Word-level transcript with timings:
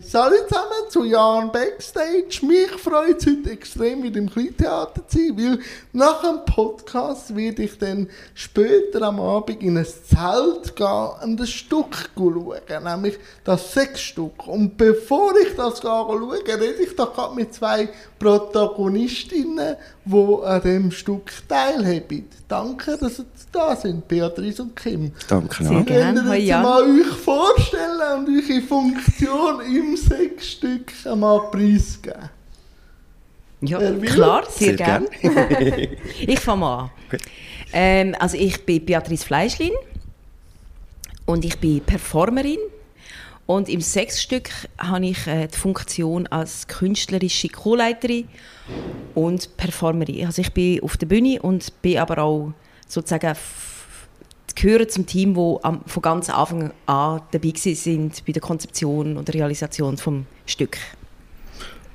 Salut 0.00 0.48
zusammen 0.48 0.90
zu 0.90 1.02
Jan 1.02 1.50
Backstage. 1.50 2.46
Mich 2.46 2.70
freut 2.70 3.18
es 3.18 3.26
heute 3.26 3.50
extrem, 3.50 4.00
wieder 4.04 4.20
im 4.20 4.30
Kleintheater 4.30 5.04
zu 5.08 5.18
sein, 5.18 5.36
weil 5.36 5.58
nach 5.92 6.22
dem 6.22 6.44
Podcast 6.44 7.34
werde 7.34 7.64
ich 7.64 7.76
dann 7.78 8.08
später 8.32 9.02
am 9.02 9.18
Abend 9.18 9.60
in 9.60 9.76
ein 9.76 9.84
Zelt 9.84 10.76
gehen 10.76 11.10
und 11.24 11.40
ein 11.40 11.46
Stück 11.48 12.10
schauen, 12.16 12.84
nämlich 12.84 13.18
das 13.42 13.72
Sechsstück. 13.72 14.46
Und 14.46 14.76
bevor 14.76 15.36
ich 15.36 15.56
das 15.56 15.80
schaue, 15.82 16.38
rede 16.46 16.80
ich 16.80 16.94
da 16.94 17.06
gerade 17.06 17.34
mit 17.34 17.52
zwei 17.52 17.88
Protagonistinnen, 18.18 19.76
die 20.04 20.36
an 20.44 20.62
dem 20.62 20.90
Stück 20.90 21.32
teilhaben. 21.48 22.26
Danke, 22.48 22.96
dass 22.98 23.16
Sie 23.16 23.24
da 23.52 23.76
sind, 23.76 24.06
Beatrice 24.08 24.62
und 24.62 24.74
Kim. 24.74 25.12
Danke, 25.28 25.64
gerne. 25.64 25.84
Können 25.84 26.40
Sie 26.40 26.50
mal 26.50 26.82
euch 26.82 27.06
vorstellen 27.06 28.26
und 28.26 28.28
eure 28.28 28.62
Funktion 28.62 29.60
im 29.60 29.96
Sechsstück 29.96 30.92
einmal 31.04 31.50
preisgeben? 31.50 32.30
Ja, 33.60 33.78
klar, 33.78 34.44
sehr, 34.48 34.68
sehr 34.68 34.76
gerne. 34.76 35.08
Gern. 35.20 35.88
ich 36.20 36.38
fange 36.38 36.60
mal 36.60 36.78
an. 36.78 36.90
Ähm, 37.72 38.14
also 38.18 38.36
ich 38.36 38.64
bin 38.64 38.84
Beatrice 38.84 39.24
Fleischlin 39.24 39.72
und 41.26 41.44
ich 41.44 41.58
bin 41.58 41.80
Performerin 41.80 42.58
und 43.48 43.70
im 43.70 43.80
Sechsstück 43.80 44.50
habe 44.76 45.06
ich 45.06 45.26
äh, 45.26 45.46
die 45.46 45.56
Funktion 45.56 46.26
als 46.26 46.66
künstlerische 46.66 47.48
Co-Leiterin 47.48 48.28
und 49.14 49.56
Performerin. 49.56 50.26
Also 50.26 50.42
ich 50.42 50.52
bin 50.52 50.82
auf 50.82 50.98
der 50.98 51.06
Bühne 51.06 51.40
und 51.40 51.80
bin 51.80 51.96
aber 51.96 52.18
auch 52.18 52.52
sozusagen 52.86 53.34
gehören 54.54 54.90
zum 54.90 55.06
Team, 55.06 55.34
wo 55.34 55.60
am, 55.62 55.80
von 55.86 56.02
ganz 56.02 56.28
Anfang 56.28 56.72
an 56.84 57.22
dabei 57.30 57.52
sind 57.54 58.22
bei 58.26 58.32
der 58.32 58.42
Konzeption 58.42 59.16
und 59.16 59.28
der 59.28 59.36
Realisation 59.36 59.96
vom 59.96 60.26
Stück. 60.44 60.76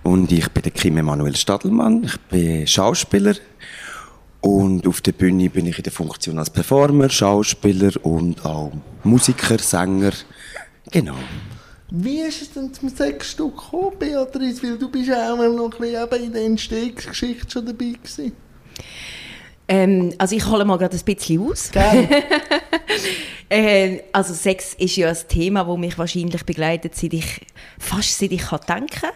Und 0.01 0.31
ich 0.31 0.49
bin 0.49 0.63
der 0.63 0.71
Kim 0.71 0.97
Emanuel 0.97 1.35
Stadelmann. 1.35 2.03
Ich 2.03 2.19
bin 2.21 2.65
Schauspieler 2.65 3.35
und 4.41 4.87
auf 4.87 5.01
der 5.01 5.11
Bühne 5.11 5.51
bin 5.51 5.67
ich 5.67 5.77
in 5.77 5.83
der 5.83 5.93
Funktion 5.93 6.39
als 6.39 6.49
Performer, 6.49 7.09
Schauspieler 7.09 7.91
und 8.03 8.43
auch 8.43 8.71
Musiker, 9.03 9.59
Sänger. 9.59 10.13
Genau. 10.93 11.15
Wie 11.89 12.21
ist 12.21 12.41
es 12.41 12.53
denn 12.53 12.71
zum 12.71 12.87
Sechsstück 12.89 13.57
gekommen, 13.57 13.97
Beatrice? 13.97 14.63
Weil 14.63 14.77
du 14.77 14.89
bist 14.89 15.07
ja 15.07 15.33
auch 15.33 15.37
noch 15.37 15.73
ein 15.73 15.79
bisschen 15.79 16.23
in 16.23 16.33
der 16.33 16.45
Entstehungsgeschichte 16.45 17.49
schon 17.49 17.65
dabei 17.65 17.93
gewesen. 18.01 18.31
Ähm, 19.67 20.13
also 20.19 20.35
ich 20.35 20.45
hole 20.45 20.65
mal 20.65 20.77
gerade 20.77 20.95
ein 20.95 21.03
bisschen 21.03 21.41
aus. 21.41 21.71
äh, 23.49 24.01
also 24.11 24.33
Sex 24.33 24.75
ist 24.75 24.95
ja 24.95 25.09
ein 25.09 25.17
Thema, 25.27 25.65
das 25.65 25.77
mich 25.77 25.97
wahrscheinlich 25.97 26.43
begleitet, 26.45 26.95
seit 26.95 27.13
ich, 27.13 27.41
fast 27.79 28.19
seit 28.19 28.31
ich 28.31 28.43
kann 28.43 28.59
denken 28.69 28.87
kann. 28.87 29.11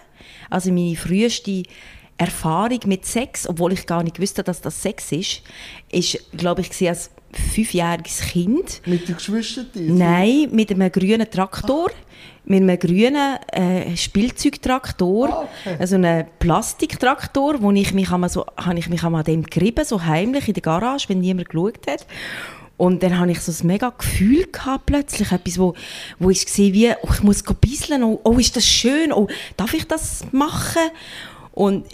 Also 0.50 0.72
meine 0.72 0.96
früheste 0.96 1.64
Erfahrung 2.18 2.80
mit 2.86 3.06
Sex, 3.06 3.48
obwohl 3.48 3.74
ich 3.74 3.86
gar 3.86 4.02
nicht 4.02 4.20
wusste, 4.20 4.44
dass 4.44 4.62
das 4.62 4.82
Sex 4.82 5.12
ist, 5.12 5.44
ist, 5.92 6.20
glaube 6.32 6.62
ich, 6.62 6.90
als 6.90 7.12
fünfjähriges 7.38 8.22
Kind. 8.22 8.82
Mit 8.86 9.08
den 9.08 9.16
Geschwistern? 9.16 9.66
Nein, 9.76 10.50
mit 10.52 10.72
einem 10.72 10.92
grünen 10.92 11.30
Traktor. 11.30 11.90
Ah. 11.90 12.04
Mit 12.46 12.62
einem 12.62 12.80
grünen 12.80 13.38
äh, 13.52 13.98
Spielzeugtraktor. 13.98 15.30
Ah, 15.30 15.48
okay. 15.66 15.78
Also 15.80 15.96
einem 15.96 16.26
Plastiktraktor, 16.40 17.62
wo 17.62 17.72
ich 17.72 17.94
mich 17.94 18.10
einmal 18.12 18.30
so, 18.30 18.46
habe 18.56 18.80
ich 18.80 18.88
mich 18.90 19.04
einmal 19.04 19.20
an 19.20 19.26
dem 19.26 19.44
gerieben, 19.44 19.84
so 19.84 20.04
heimlich 20.04 20.48
in 20.48 20.54
der 20.54 20.64
Garage, 20.64 21.10
wenn 21.10 21.20
niemand 21.20 21.50
geschaut 21.50 21.86
hat. 21.88 22.06
Und 22.78 23.02
dann 23.02 23.18
hatte 23.18 23.32
ich 23.32 23.42
so 23.42 23.52
ein 23.52 23.68
mega 23.68 23.90
Gefühl 23.90 24.46
gehabt, 24.52 24.86
plötzlich. 24.86 25.32
Etwas, 25.32 25.58
wo, 25.58 25.74
wo 26.20 26.30
ich 26.30 26.46
gesehen 26.46 26.74
wie, 26.74 26.92
oh, 27.02 27.10
ich 27.12 27.24
muss 27.24 27.44
bisseln, 27.60 28.04
oh, 28.04 28.22
oh, 28.24 28.34
ist 28.34 28.56
das 28.56 28.66
schön, 28.66 29.12
oh, 29.12 29.28
darf 29.58 29.74
ich 29.74 29.88
das 29.88 30.26
machen? 30.32 30.84
Und 31.54 31.86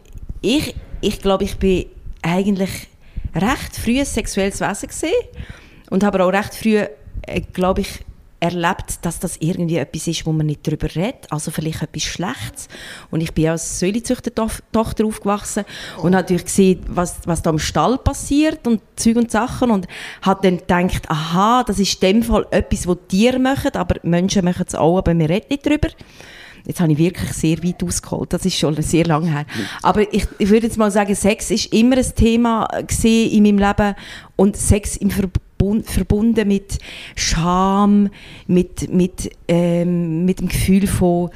ich, 0.42 0.76
ich 1.00 1.22
glaube, 1.22 1.46
ich 1.46 1.58
bin 1.58 1.86
eigentlich 2.22 2.90
recht 3.36 3.76
früh 3.76 4.00
ein 4.00 4.06
sexuelles 4.06 4.62
Wesen 4.62 4.88
gesehen 4.88 5.14
und 5.90 6.04
habe 6.04 6.24
auch 6.24 6.30
recht 6.30 6.56
früh, 6.56 6.78
äh, 6.78 7.42
glaube 7.54 7.82
ich, 7.82 8.00
erlebt, 8.44 9.06
dass 9.06 9.20
das 9.20 9.38
irgendwie 9.40 9.78
etwas 9.78 10.06
ist, 10.08 10.26
wo 10.26 10.34
man 10.34 10.48
nicht 10.48 10.68
darüber 10.68 10.94
redet, 10.94 11.32
also 11.32 11.50
vielleicht 11.50 11.82
etwas 11.82 12.04
Schlechtes. 12.04 12.68
Und 13.10 13.22
ich 13.22 13.34
bin 13.34 13.48
als 13.48 13.80
Säulezüchtertochter 13.80 15.06
aufgewachsen 15.06 15.64
oh. 15.98 16.02
und 16.02 16.08
habe 16.08 16.24
natürlich 16.24 16.46
gesehen, 16.46 16.82
was, 16.90 17.20
was 17.26 17.42
da 17.42 17.52
im 17.52 17.60
Stall 17.60 17.98
passiert 17.98 18.68
und 18.68 18.82
Zeug 18.98 19.16
und 19.16 19.32
Sachen 19.32 19.72
und 19.72 19.88
habe 20.22 20.42
dann 20.42 20.58
gedacht, 20.58 21.10
aha, 21.10 21.64
das 21.64 21.80
ist 21.80 22.04
in 22.04 22.16
dem 22.16 22.24
Fall 22.24 22.46
etwas, 22.52 22.86
was 22.86 22.98
Tiere 23.08 23.40
machen, 23.40 23.72
aber 23.76 23.96
Menschen 24.04 24.44
machen 24.44 24.66
es 24.68 24.76
auch, 24.76 24.98
aber 24.98 25.18
wir 25.18 25.30
reden 25.30 25.48
nicht 25.50 25.66
darüber. 25.66 25.88
Jetzt 26.66 26.80
habe 26.80 26.94
ich 26.94 26.98
wirklich 26.98 27.32
sehr 27.34 27.62
weit 27.64 27.84
ausgeholt. 27.84 28.32
Das 28.32 28.46
ist 28.46 28.58
schon 28.58 28.82
sehr 28.82 29.06
lange 29.06 29.32
her. 29.32 29.46
Aber 29.82 30.02
ich, 30.14 30.26
ich 30.38 30.50
würde 30.50 30.68
jetzt 30.68 30.78
mal 30.78 30.92
sagen, 30.92 31.14
Sex 31.14 31.52
ist 31.52 31.74
immer 31.74 31.98
ein 31.98 32.16
Thema 32.16 32.68
in 33.04 33.44
meinem 33.44 33.58
Leben 33.58 33.96
und 34.38 34.56
Sex 34.56 34.96
im 34.96 35.12
Verbund, 35.12 35.90
verbunden 35.90 36.48
mit 36.48 36.78
Scham, 37.16 38.10
mit, 38.48 38.94
mit, 38.94 39.30
ähm, 39.48 40.24
mit 40.24 40.40
dem 40.40 40.48
Gefühl 40.48 40.88
von 40.88 41.32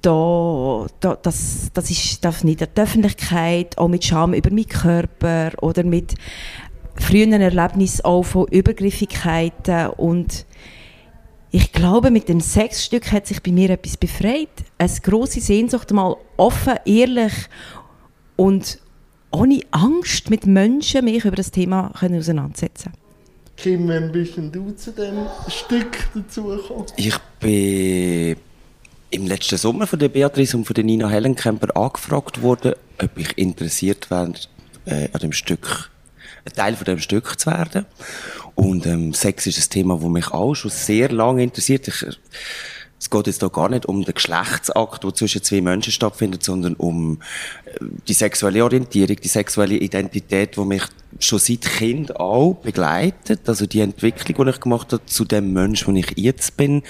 da, 0.00 0.86
da, 1.00 1.16
das, 1.20 1.70
das 1.74 1.90
ist 1.90 2.24
darf 2.24 2.44
nicht 2.44 2.60
in 2.60 2.68
der 2.74 2.84
Öffentlichkeit, 2.84 3.76
auch 3.76 3.88
mit 3.88 4.04
Scham 4.04 4.34
über 4.34 4.50
meinen 4.50 4.68
Körper 4.68 5.50
oder 5.60 5.82
mit 5.82 6.14
früheren 6.94 7.40
Erlebnissen 7.40 8.04
auch 8.04 8.22
von 8.22 8.46
Übergriffigkeiten 8.48 9.88
und 9.88 10.46
ich 11.50 11.72
glaube, 11.72 12.10
mit 12.10 12.28
dem 12.28 12.40
Sexstück 12.40 13.12
hat 13.12 13.26
sich 13.26 13.42
bei 13.42 13.52
mir 13.52 13.70
etwas 13.70 13.96
befreit. 13.96 14.48
Eine 14.78 14.90
große 15.02 15.40
Sehnsucht, 15.40 15.90
mal 15.92 16.16
offen, 16.36 16.74
ehrlich 16.84 17.32
und 18.36 18.78
ohne 19.30 19.60
Angst 19.70 20.30
mit 20.30 20.46
Menschen 20.46 21.04
mich 21.04 21.24
über 21.24 21.36
das 21.36 21.50
Thema 21.50 21.92
können 21.98 22.18
auseinandersetzen 22.18 22.92
Kim, 23.56 23.88
wann 23.88 24.12
bist 24.12 24.36
denn 24.36 24.52
du 24.52 24.70
zu 24.72 24.92
dem 24.92 25.26
Stück 25.48 25.96
dazugekommen? 26.14 26.86
Ich 26.96 27.16
bin 27.40 28.36
im 29.10 29.26
letzten 29.26 29.56
Sommer 29.56 29.86
von 29.86 29.98
der 29.98 30.10
Beatrice 30.10 30.56
und 30.56 30.66
von 30.66 30.74
der 30.74 30.84
Nina 30.84 31.08
Hellenkemper 31.08 31.74
angefragt 31.74 32.42
worden, 32.42 32.74
ob 33.02 33.16
ich 33.16 33.36
interessiert 33.38 34.10
wäre, 34.10 34.34
äh, 34.84 35.08
an 35.10 35.20
dem 35.20 35.32
Stück 35.32 35.90
ein 36.44 36.52
Teil 36.52 36.76
von 36.76 36.84
dem 36.84 36.98
Stück 36.98 37.38
zu 37.38 37.50
werden. 37.50 37.86
Und 38.54 38.86
ähm, 38.86 39.12
Sex 39.12 39.46
ist 39.46 39.58
ein 39.58 39.70
Thema, 39.70 39.98
das 40.00 40.08
mich 40.08 40.28
auch 40.30 40.54
schon 40.54 40.70
sehr 40.70 41.10
lange 41.10 41.42
interessiert. 41.42 41.88
Ich, 41.88 42.04
es 42.98 43.10
geht 43.10 43.26
jetzt 43.26 43.40
hier 43.40 43.50
gar 43.50 43.68
nicht 43.68 43.86
um 43.86 44.02
den 44.02 44.14
Geschlechtsakt, 44.14 45.04
der 45.04 45.14
zwischen 45.14 45.42
zwei 45.42 45.60
Menschen 45.60 45.92
stattfindet, 45.92 46.42
sondern 46.42 46.74
um 46.74 47.20
äh, 47.66 47.84
die 48.08 48.14
sexuelle 48.14 48.64
Orientierung, 48.64 49.16
die 49.16 49.28
sexuelle 49.28 49.76
Identität, 49.76 50.56
die 50.56 50.64
mich 50.64 50.82
schon 51.20 51.38
seit 51.38 51.62
Kind 51.62 52.16
auch 52.16 52.54
begleitet. 52.54 53.48
Also 53.48 53.66
die 53.66 53.80
Entwicklung, 53.80 54.46
die 54.46 54.50
ich 54.50 54.60
gemacht 54.60 54.92
habe 54.92 55.04
zu 55.04 55.24
dem 55.24 55.52
Menschen, 55.52 55.94
der 55.94 56.04
ich 56.04 56.16
jetzt 56.16 56.56
bin. 56.56 56.82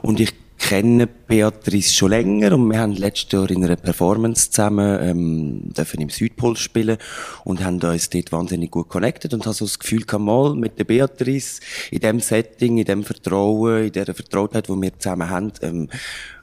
Und 0.00 0.20
ich 0.20 0.32
kenne 0.62 1.08
Beatrice 1.08 1.92
schon 1.92 2.10
länger 2.10 2.52
und 2.52 2.70
wir 2.70 2.78
haben 2.78 2.92
letztes 2.92 3.32
Jahr 3.32 3.50
in 3.50 3.64
einer 3.64 3.76
Performance 3.76 4.50
zusammen 4.50 4.98
ähm, 5.02 5.72
dürfen 5.76 6.00
im 6.00 6.08
Südpol 6.08 6.56
spielen 6.56 6.98
und 7.44 7.64
haben 7.64 7.80
uns 7.80 8.08
dort 8.08 8.30
wahnsinnig 8.30 8.70
gut 8.70 8.88
connected 8.88 9.34
und 9.34 9.44
habe 9.44 9.54
so 9.54 9.64
das 9.64 9.78
Gefühl 9.78 10.04
gehabt, 10.04 10.24
mal 10.24 10.54
mit 10.54 10.78
der 10.78 10.84
Beatrice 10.84 11.60
in 11.90 11.98
dem 11.98 12.20
Setting, 12.20 12.78
in 12.78 12.84
dem 12.84 13.02
Vertrauen, 13.02 13.86
in 13.86 13.92
der 13.92 14.14
Vertrautheit, 14.14 14.68
wo 14.68 14.80
wir 14.80 14.96
zusammen 14.96 15.28
haben, 15.28 15.52
ähm, 15.62 15.88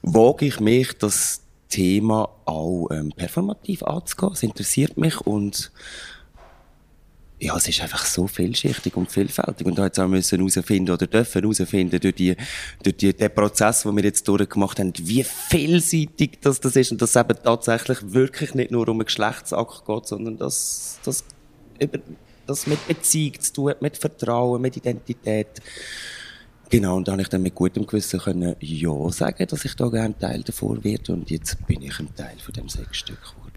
wage 0.02 0.48
ich 0.48 0.60
mich, 0.60 0.98
das 0.98 1.42
Thema 1.70 2.30
auch 2.46 2.90
ähm, 2.92 3.14
performativ 3.16 3.84
anzugehen. 3.84 4.34
Es 4.34 4.44
interessiert 4.44 4.98
mich 4.98 5.22
und 5.22 5.72
ja, 7.42 7.56
es 7.56 7.68
ist 7.70 7.82
einfach 7.82 8.06
so 8.06 8.28
vielschichtig 8.28 8.96
und 8.98 9.10
vielfältig. 9.10 9.66
Und 9.66 9.78
da 9.78 9.86
jetzt 9.86 10.00
auch 10.00 10.08
müssen 10.08 10.38
herausfinden 10.38 10.92
oder 10.92 11.08
dürfen 11.08 11.42
herausfinden 11.42 12.00
durch 12.00 12.16
die, 12.16 12.36
durch 12.84 12.98
die, 12.98 13.14
den 13.14 13.34
Prozess, 13.34 13.84
den 13.84 13.96
wir 13.96 14.04
jetzt 14.04 14.28
durchgemacht 14.28 14.80
haben, 14.80 14.92
wie 14.98 15.24
vielseitig 15.24 16.40
das, 16.42 16.60
das 16.60 16.76
ist 16.76 16.92
und 16.92 17.02
dass 17.02 17.12
es 17.12 17.16
eben 17.16 17.38
tatsächlich 17.42 17.98
wirklich 18.12 18.56
nicht 18.56 18.72
nur 18.72 18.88
um 18.90 18.98
einen 18.98 19.06
Geschlechtsakt 19.06 19.86
geht, 19.86 20.08
sondern 20.08 20.38
dass, 20.38 21.00
dass 21.06 21.24
über, 21.80 22.00
das 22.46 22.68
mit 22.68 22.86
Beziehung 22.88 23.40
zu 23.40 23.54
tun 23.54 23.70
hat, 23.70 23.82
mit 23.82 23.96
Vertrauen, 23.96 24.62
mit 24.62 24.76
Identität. 24.76 25.62
Genau, 26.70 26.98
und 26.98 27.08
da 27.08 27.14
habe 27.14 27.22
ich 27.22 27.30
dann 27.30 27.42
mit 27.42 27.56
gutem 27.56 27.88
Gewissen 27.88 28.20
können 28.20 28.56
Ja 28.60 29.12
sagen, 29.12 29.48
dass 29.48 29.66
ich 29.66 29.76
da 29.76 29.88
gerne 29.88 30.18
Teil 30.18 30.44
davor 30.44 30.84
werde 30.84 31.14
und 31.14 31.32
jetzt 31.32 31.66
bin 31.66 31.82
ich 31.82 32.00
ein 32.00 32.14
Teil 32.16 32.38
von 32.38 32.54
dem 32.54 32.68
Sechsstück 32.68 33.22
geworden. 33.22 33.50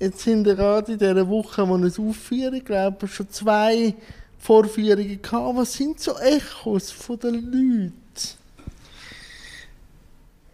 Jetzt 0.00 0.20
sind 0.20 0.46
wir 0.46 0.54
gerade 0.54 0.92
in 0.92 0.98
dieser 0.98 1.28
Woche, 1.28 1.68
wo 1.68 1.76
es 1.76 1.98
aufführen, 1.98 2.64
glaube 2.64 3.04
ich, 3.04 3.12
schon 3.12 3.28
zwei 3.28 3.94
Vorführungen 4.38 5.20
gehabt. 5.20 5.56
Was 5.58 5.74
sind 5.74 6.00
so 6.00 6.18
Echos 6.18 6.90
von 6.90 7.18
den 7.18 7.34
Leuten? 7.34 7.92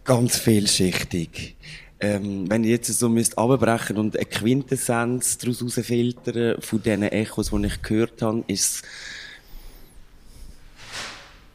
Ganz 0.03 0.37
vielschichtig. 0.37 1.55
Ähm, 2.01 2.49
wenn 2.49 2.65
ich 2.65 2.71
jetzt 2.71 2.87
so 2.99 3.07
müsste 3.07 3.37
abbrechen 3.37 3.97
und 3.97 4.17
eine 4.17 4.25
Quintessenz 4.25 5.37
daraus 5.37 5.61
herausfiltern 5.61 6.61
von 6.61 6.83
diesen 6.83 7.03
Echos, 7.03 7.49
die 7.49 7.65
ich 7.65 7.81
gehört 7.81 8.21
habe, 8.21 8.43
ist 8.47 8.83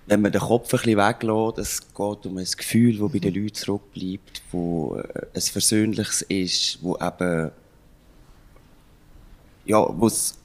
wenn 0.07 0.21
man 0.21 0.33
den 0.33 0.41
Kopf 0.41 0.73
ein 0.75 0.81
bisschen 0.81 0.99
weglässt, 0.99 1.59
es 1.59 1.81
geht 1.95 2.27
um 2.27 2.39
ein 2.39 2.45
Gefühl, 2.45 2.99
das 2.99 3.13
bei 3.13 3.19
den 3.19 3.35
Leuten 3.35 3.55
zurückbleibt, 3.55 4.43
wo 4.51 4.97
äh, 4.97 5.27
ein 5.35 5.41
versöhnliches 5.41 6.23
ist, 6.23 6.79
wo 6.83 6.97
eben, 6.97 7.53
ja, 9.65 9.87
wo's, 9.99 10.39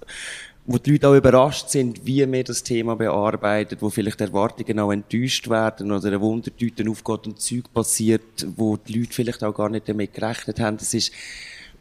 wo 0.66 0.78
die 0.78 0.92
Leute 0.92 1.08
auch 1.08 1.16
überrascht 1.16 1.70
sind, 1.70 2.06
wie 2.06 2.30
wir 2.30 2.44
das 2.44 2.62
Thema 2.62 2.96
bearbeiten, 2.96 3.78
wo 3.80 3.90
vielleicht 3.90 4.20
Erwartungen 4.20 4.80
auch 4.80 4.92
enttäuscht 4.92 5.50
werden 5.50 5.92
oder 5.92 6.08
eine 6.08 6.20
Wundertüte 6.20 6.90
aufgeht 6.90 7.28
und 7.28 7.40
Zeug 7.40 7.72
passiert, 7.74 8.46
wo 8.56 8.76
die 8.76 9.00
Leute 9.00 9.14
vielleicht 9.14 9.44
auch 9.44 9.54
gar 9.54 9.70
nicht 9.70 9.88
damit 9.88 10.14
gerechnet 10.14 10.60
haben. 10.60 10.78
Das 10.78 10.94
ist, 10.94 11.14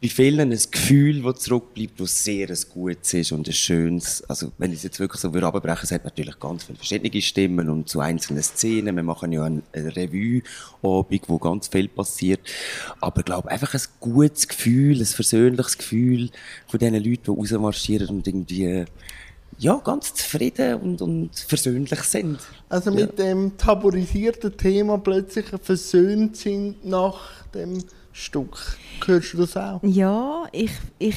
bei 0.01 0.09
vielen 0.09 0.53
ein 0.53 0.61
Gefühl, 0.71 1.23
das 1.23 1.41
zurückbleibt, 1.41 1.99
das 1.99 2.23
sehr 2.23 2.51
ein 2.51 2.59
gutes 2.73 3.15
ist 3.15 3.33
und 3.33 3.49
ein 3.49 3.53
schönes. 3.53 4.23
Also, 4.29 4.53
wenn 4.59 4.71
ich 4.71 4.79
es 4.79 4.83
jetzt 4.83 5.01
wirklich 5.01 5.21
so 5.21 5.33
würde 5.33 5.47
abbrechen, 5.47 5.81
es 5.85 5.91
hat 5.91 6.05
natürlich 6.05 6.39
ganz 6.39 6.65
viele 6.65 6.77
verschiedene 6.77 7.23
Stimmen 7.23 7.71
und 7.71 7.89
zu 7.89 8.01
einzelnen 8.01 8.43
Szenen. 8.43 8.95
Wir 8.95 9.03
machen 9.03 9.33
ja 9.33 9.45
eine, 9.45 9.63
eine 9.73 9.97
Revue-Abend, 9.97 11.29
wo 11.29 11.39
ganz 11.39 11.69
viel 11.69 11.89
passiert. 11.89 12.41
Aber 13.01 13.21
ich 13.21 13.25
glaube, 13.25 13.51
einfach 13.51 13.73
ein 13.73 13.81
gutes 14.01 14.47
Gefühl, 14.47 15.01
ein 15.01 15.07
versöhnliches 15.07 15.79
Gefühl 15.79 16.31
von 16.67 16.79
diesen 16.79 16.95
Leuten, 16.95 17.23
die 17.25 17.31
rausmarschieren 17.31 18.09
und 18.09 18.27
irgendwie, 18.27 18.85
ja, 19.59 19.77
ganz 19.83 20.13
zufrieden 20.13 20.75
und, 20.75 21.01
und 21.01 21.31
versöhnlich 21.35 22.01
sind. 22.01 22.39
Also 22.69 22.91
mit 22.91 23.19
ja. 23.19 23.25
dem 23.25 23.57
tabuisierten 23.57 24.55
Thema 24.59 24.99
plötzlich 24.99 25.47
versöhnt 25.63 26.37
sind 26.37 26.85
nach 26.85 27.47
dem 27.55 27.83
Stück. 28.17 28.79
Hörst 29.05 29.35
du 29.35 29.39
das 29.39 29.57
auch? 29.59 29.83
Ja, 29.83 30.45
ich, 30.51 30.73
ich, 30.99 31.17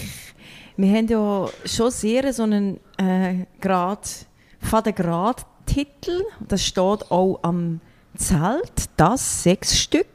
wir 0.75 0.89
haben 0.89 1.07
ja 1.07 1.47
schon 1.63 1.91
sehr 1.91 2.33
so 2.33 2.43
einen 2.43 2.77
äh, 2.97 3.45
Grad, 3.61 4.27
Fadengrad-Titel. 4.59 6.25
Das 6.45 6.61
steht 6.61 7.09
auch 7.09 7.39
am 7.41 7.79
Zelt, 8.17 8.89
das 8.97 9.43
sechs 9.43 9.79
Stück. 9.79 10.07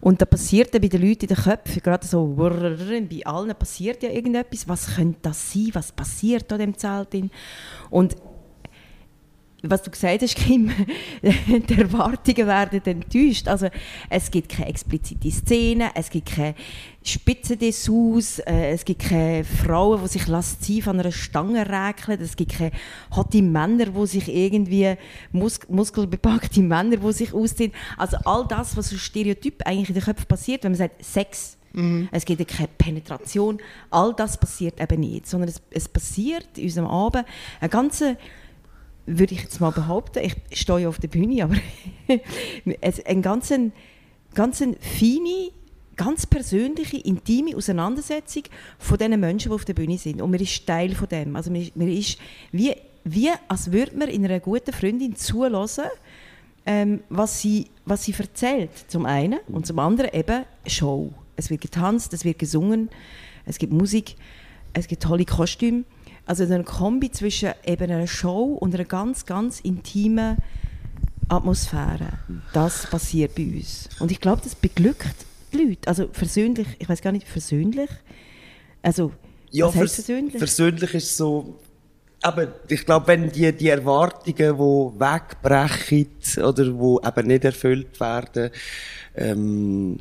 Und 0.00 0.20
da 0.20 0.24
passiert 0.26 0.72
dann 0.72 0.82
bei 0.82 0.88
den 0.88 1.02
Leuten 1.02 1.22
in 1.22 1.28
den 1.28 1.36
Köpfen, 1.36 1.82
gerade 1.82 2.06
so, 2.06 2.26
bei 2.26 3.22
allen 3.24 3.54
passiert 3.56 4.02
ja 4.04 4.10
irgendetwas. 4.10 4.68
Was 4.68 4.94
könnte 4.94 5.18
das 5.22 5.52
sein? 5.52 5.70
Was 5.72 5.90
passiert 5.90 6.52
an 6.52 6.60
dem 6.60 6.78
Zelt? 6.78 7.08
Und 7.90 8.14
was 9.70 9.82
du 9.82 9.90
gesagt 9.90 10.22
hast, 10.22 10.36
Kim, 10.36 10.70
die 11.22 11.74
Erwartungen 11.74 12.46
werden 12.46 12.80
enttäuscht. 12.84 13.48
Also 13.48 13.68
es 14.10 14.30
gibt 14.30 14.50
keine 14.50 14.68
explizite 14.68 15.30
Szene, 15.30 15.90
es 15.94 16.10
gibt 16.10 16.34
keine 16.34 16.54
Spitzendessous, 17.02 18.38
äh, 18.40 18.70
es 18.70 18.84
gibt 18.84 19.02
keine 19.02 19.44
Frauen, 19.44 20.00
die 20.02 20.08
sich 20.08 20.26
lasziv 20.26 20.88
an 20.88 21.00
einer 21.00 21.12
Stange 21.12 21.68
räkeln, 21.68 22.20
es 22.20 22.36
gibt 22.36 22.56
keine 22.56 22.72
hotte 23.14 23.42
Männer, 23.42 23.86
die 23.86 24.06
sich 24.06 24.28
irgendwie, 24.28 24.94
mus 25.32 25.60
muskelbepackte 25.68 26.60
Männer, 26.60 26.96
die 26.96 27.12
sich 27.12 27.32
ausziehen. 27.32 27.72
Also 27.96 28.16
all 28.24 28.46
das, 28.46 28.76
was 28.76 28.90
so 28.90 28.96
stereotyp 28.96 29.66
eigentlich 29.66 29.88
in 29.90 29.94
den 29.94 30.04
Köpfen 30.04 30.26
passiert, 30.26 30.64
wenn 30.64 30.72
man 30.72 30.78
sagt 30.78 31.04
Sex, 31.04 31.58
Mhm. 31.74 32.08
Es 32.12 32.24
gibt 32.24 32.46
keine 32.46 32.68
Penetration. 32.78 33.58
All 33.90 34.14
das 34.14 34.38
passiert 34.38 34.80
eben 34.80 35.00
nicht, 35.00 35.26
sondern 35.26 35.48
es, 35.48 35.60
es 35.70 35.88
passiert 35.88 36.46
in 36.56 36.64
unserem 36.64 36.86
Abend 36.86 37.26
eine 37.60 37.68
ganze 37.68 38.16
würde 39.06 39.34
ich 39.34 39.42
jetzt 39.42 39.60
mal 39.60 39.70
behaupten, 39.70 40.20
ich 40.50 40.60
stehe 40.60 40.88
auf 40.88 40.98
der 40.98 41.08
Bühne, 41.08 41.44
aber 41.44 41.56
eine 43.04 43.20
ganz, 43.20 43.52
ganz 44.34 44.58
feine, 44.58 45.50
ganz 45.96 46.26
persönliche, 46.26 46.96
intime 46.98 47.56
Auseinandersetzung 47.56 48.44
von 48.78 48.98
den 48.98 49.18
Menschen, 49.20 49.50
die 49.50 49.54
auf 49.54 49.64
der 49.64 49.74
Bühne 49.74 49.98
sind. 49.98 50.22
Und 50.22 50.30
man 50.30 50.40
ist 50.40 50.66
Teil 50.66 50.94
von 50.94 51.08
dem. 51.08 51.36
Also 51.36 51.50
man, 51.50 51.68
man 51.74 51.88
ist 51.88 52.18
wie, 52.52 52.74
wie, 53.04 53.30
als 53.48 53.70
würde 53.70 53.96
man 53.96 54.08
in 54.08 54.24
einer 54.24 54.40
guten 54.40 54.72
Freundin 54.72 55.16
zulassen, 55.16 55.84
ähm, 56.66 57.02
was, 57.10 57.42
sie, 57.42 57.66
was 57.84 58.04
sie 58.04 58.14
erzählt, 58.18 58.70
zum 58.88 59.06
einen. 59.06 59.40
Und 59.48 59.66
zum 59.66 59.78
anderen 59.78 60.12
eben 60.12 60.44
Show. 60.66 61.12
Es 61.36 61.50
wird 61.50 61.60
getanzt, 61.60 62.12
es 62.12 62.24
wird 62.24 62.38
gesungen, 62.38 62.88
es 63.44 63.58
gibt 63.58 63.72
Musik, 63.72 64.16
es 64.72 64.88
gibt 64.88 65.02
tolle 65.02 65.24
Kostüme. 65.24 65.84
Also 66.26 66.44
eine 66.44 66.64
Kombi 66.64 67.10
zwischen 67.10 67.50
eben 67.66 67.90
einer 67.90 68.06
Show 68.06 68.56
und 68.60 68.74
einer 68.74 68.84
ganz, 68.84 69.26
ganz 69.26 69.60
intimen 69.60 70.38
Atmosphäre. 71.28 72.18
Das 72.52 72.86
passiert 72.86 73.34
bei 73.34 73.44
uns. 73.44 73.88
Und 73.98 74.10
ich 74.10 74.20
glaube, 74.20 74.40
das 74.42 74.54
beglückt 74.54 75.14
die 75.52 75.58
Leute. 75.58 75.88
Also 75.88 76.08
versöhnlich, 76.12 76.66
ich 76.78 76.88
weiß 76.88 77.02
gar 77.02 77.12
nicht, 77.12 77.28
versöhnlich? 77.28 77.90
Also, 78.82 79.12
ja, 79.50 79.66
was 79.66 79.76
heißt 79.76 79.94
versöhnlich? 79.96 80.38
Versöhnlich 80.38 80.94
ist 80.94 81.16
so, 81.16 81.58
aber 82.22 82.48
ich 82.68 82.84
glaube, 82.84 83.06
wenn 83.08 83.30
die, 83.30 83.52
die 83.52 83.68
Erwartungen, 83.68 84.24
die 84.24 84.98
wegbrechen 84.98 86.08
oder 86.42 86.64
die 86.64 87.08
eben 87.08 87.26
nicht 87.26 87.44
erfüllt 87.44 88.00
werden, 88.00 88.50
ähm, 89.14 89.98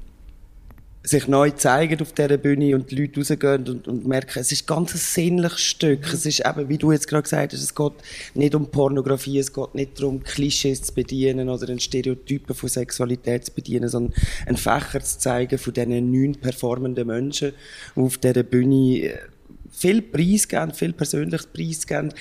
sich 1.05 1.27
neu 1.27 1.51
zeigen 1.51 2.01
auf 2.01 2.13
dieser 2.13 2.37
Bühne 2.37 2.75
und 2.75 2.89
die 2.89 2.95
Leute 2.95 3.19
rausgehen 3.19 3.67
und, 3.67 3.87
und 3.89 4.07
merken, 4.07 4.39
es 4.39 4.53
ist 4.53 4.65
ganz 4.65 4.93
ein 4.93 4.99
sinnliches 4.99 5.59
Stück. 5.59 6.13
Es 6.13 6.25
ist 6.25 6.39
eben, 6.45 6.69
wie 6.69 6.77
du 6.77 6.93
jetzt 6.93 7.09
gerade 7.09 7.23
gesagt 7.23 7.51
hast, 7.51 7.61
es 7.61 7.75
geht 7.75 7.93
nicht 8.35 8.55
um 8.55 8.71
Pornografie, 8.71 9.37
es 9.37 9.51
geht 9.51 9.75
nicht 9.75 9.99
darum, 9.99 10.23
Klischees 10.23 10.81
zu 10.81 10.93
bedienen 10.93 11.49
oder 11.49 11.67
ein 11.67 11.79
Stereotypen 11.79 12.55
von 12.55 12.69
Sexualität 12.69 13.45
zu 13.45 13.51
bedienen, 13.51 13.89
sondern 13.89 14.13
einen 14.45 14.55
Fächer 14.55 15.01
zu 15.01 15.19
zeigen 15.19 15.57
von 15.57 15.73
diesen 15.73 16.11
neun 16.11 16.35
performenden 16.35 17.07
Menschen, 17.07 17.51
die 17.95 17.99
auf 17.99 18.17
dieser 18.17 18.43
Bühne 18.43 18.99
äh, 18.99 19.17
viel 19.71 20.01
Preis 20.01 20.47
geben, 20.47 20.73
viel 20.73 20.93
persönliches 20.93 21.47
Preis 21.47 21.85
geben. 21.85 22.13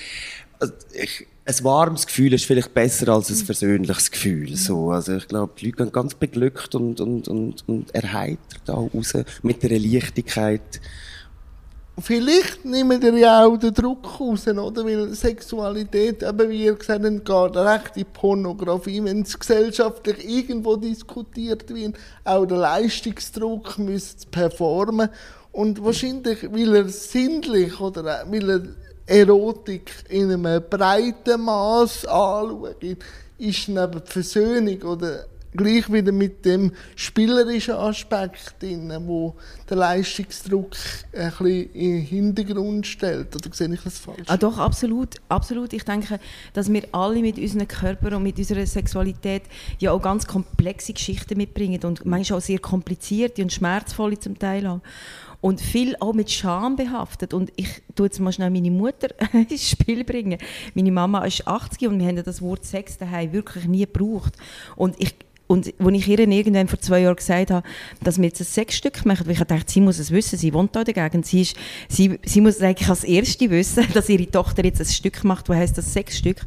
Also 0.59 0.73
ich, 0.93 1.25
ein 1.45 1.63
warmes 1.63 2.07
Gefühl 2.07 2.33
ist 2.33 2.45
vielleicht 2.45 2.73
besser 2.73 3.09
als 3.09 3.29
ein 3.29 3.35
versöhnliches 3.35 4.11
Gefühl. 4.11 4.55
So, 4.55 4.91
also 4.91 5.17
ich 5.17 5.27
glaube, 5.27 5.53
die 5.59 5.65
Leute 5.65 5.77
gehen 5.77 5.91
ganz 5.91 6.15
beglückt 6.15 6.73
und, 6.75 7.01
und, 7.01 7.27
und, 7.27 7.67
und 7.67 7.93
erheitert 7.93 8.61
da 8.65 8.73
raus 8.73 9.13
mit 9.41 9.61
der 9.61 9.77
Leichtigkeit. 9.77 10.79
Vielleicht 11.99 12.65
nehmen 12.65 13.01
wir 13.01 13.15
ja 13.17 13.45
auch 13.45 13.57
den 13.57 13.73
Druck 13.73 14.19
raus, 14.19 14.47
oder? 14.47 14.83
Weil 14.83 15.13
Sexualität, 15.13 16.23
eben 16.23 16.49
wie 16.49 16.65
ihr 16.65 16.73
gesagt 16.73 17.03
habt, 17.03 17.25
geht 17.25 17.57
recht 17.57 17.97
in 17.97 18.05
Pornografie, 18.05 19.03
wenn 19.03 19.21
es 19.21 19.37
gesellschaftlich 19.37 20.27
irgendwo 20.27 20.75
diskutiert 20.75 21.71
wird, 21.71 21.95
auch 22.23 22.45
der 22.45 22.57
Leistungsdruck 22.57 23.77
müsste 23.77 24.27
performen. 24.27 25.09
Und 25.51 25.83
wahrscheinlich, 25.83 26.51
weil 26.51 26.75
er 26.75 26.89
sinnlich 26.89 27.79
oder 27.79 28.25
weil 28.27 28.49
er 28.49 28.61
Erotik 29.05 29.91
in 30.09 30.31
einem 30.31 30.63
breiten 30.69 31.41
Maß 31.41 32.05
anschauen, 32.05 32.97
ist 33.37 33.67
neben 33.67 34.01
Versöhnung 34.05 34.81
oder 34.83 35.25
gleich 35.55 35.91
wieder 35.91 36.11
mit 36.11 36.45
dem 36.45 36.71
spielerischen 36.95 37.75
Aspekt 37.75 38.55
drin, 38.61 38.91
wo 39.05 39.35
der 39.69 39.77
Leistungsdruck 39.77 40.71
ein 41.13 41.29
bisschen 41.29 41.73
in 41.73 41.91
den 41.91 42.01
Hintergrund 42.01 42.87
stellt. 42.87 43.35
Oder 43.35 43.53
sehe 43.53 43.73
ich 43.73 43.81
das 43.81 43.99
falsch? 43.99 44.23
Ah, 44.27 44.37
doch, 44.37 44.57
absolut, 44.57 45.15
absolut. 45.29 45.73
Ich 45.73 45.83
denke, 45.83 46.19
dass 46.53 46.71
wir 46.71 46.83
alle 46.91 47.21
mit 47.21 47.37
unserem 47.37 47.67
Körper 47.67 48.17
und 48.17 48.23
mit 48.23 48.37
unserer 48.37 48.65
Sexualität 48.65 49.43
ja 49.79 49.91
auch 49.91 50.01
ganz 50.01 50.25
komplexe 50.25 50.93
Geschichten 50.93 51.37
mitbringen 51.37 51.81
und 51.83 52.05
manchmal 52.05 52.39
auch 52.39 52.43
sehr 52.43 52.59
komplizierte 52.59 53.41
und 53.41 53.53
schmerzvolle 53.53 54.19
zum 54.19 54.37
Teil 54.39 54.65
auch 54.67 54.81
und 55.43 55.59
viel 55.59 55.97
auch 55.99 56.13
mit 56.13 56.31
Scham 56.31 56.77
behaftet. 56.77 57.33
Und 57.33 57.51
ich 57.57 57.67
tue 57.95 58.05
jetzt 58.05 58.19
mal 58.21 58.31
schnell 58.31 58.49
meine 58.49 58.71
Mutter 58.71 59.09
ins 59.49 59.69
Spiel 59.69 60.05
bringen. 60.05 60.37
Meine 60.73 60.91
Mama 60.91 61.25
ist 61.25 61.45
80 61.45 61.89
und 61.89 61.99
wir 61.99 62.07
haben 62.07 62.23
das 62.23 62.41
Wort 62.41 62.63
Sex 62.63 62.97
daheim 62.97 63.33
wirklich 63.33 63.65
nie 63.65 63.85
gebraucht. 63.85 64.35
Und 64.77 64.95
ich 64.99 65.13
und 65.47 65.73
als 65.77 65.93
ich 65.95 66.07
ihr 66.07 66.19
irgendwann 66.19 66.69
vor 66.69 66.79
zwei 66.79 67.01
Jahren 67.01 67.17
gesagt 67.17 67.51
habe, 67.51 67.67
dass 68.01 68.17
wir 68.17 68.25
jetzt 68.25 68.39
ein 68.39 68.45
Sexstück 68.45 69.05
machen, 69.05 69.25
weil 69.25 69.33
ich 69.33 69.43
dachte, 69.43 69.69
sie 69.69 69.81
muss 69.81 69.99
es 69.99 70.11
wissen, 70.11 70.39
sie 70.39 70.53
wohnt 70.53 70.73
da 70.77 70.85
dagegen. 70.85 71.23
Sie, 71.23 71.41
ist, 71.41 71.57
sie, 71.89 72.17
sie 72.23 72.39
muss 72.39 72.61
eigentlich 72.61 72.89
als 72.89 73.03
Erste 73.03 73.49
wissen, 73.49 73.85
dass 73.93 74.07
ihre 74.07 74.31
Tochter 74.31 74.63
jetzt 74.63 74.79
ein 74.79 74.87
Stück 74.87 75.25
macht, 75.25 75.49
das 75.49 75.57
heißt 75.57 75.77
das 75.77 75.91
Sexstück. 75.91 76.37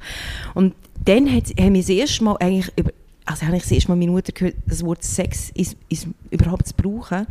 Und 0.55 0.75
dann 1.05 1.31
hat, 1.31 1.45
haben 1.61 1.75
wir 1.75 1.83
das 1.83 1.91
erste 1.91 2.25
Mal 2.25 2.37
eigentlich 2.41 2.73
über, 2.79 2.93
also 3.26 3.45
habe 3.45 3.56
ich 3.56 3.68
das 3.68 3.88
Mal 3.88 3.97
meine 3.97 4.12
Mutter 4.12 4.33
gehört, 4.33 4.54
das 4.66 4.85
Wort 4.85 5.02
Sex 5.02 5.50
ist, 5.54 5.76
ist 5.88 6.06
überhaupt 6.30 6.68
zu 6.68 6.75
brauchen. 6.75 7.26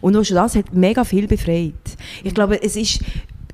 Und 0.00 0.16
auch 0.16 0.24
schon 0.24 0.36
das 0.36 0.54
hat 0.54 0.72
mega 0.72 1.04
viel 1.04 1.26
befreit. 1.26 1.72
Ich 2.22 2.34
glaube, 2.34 2.62
es 2.62 2.76
ist 2.76 3.00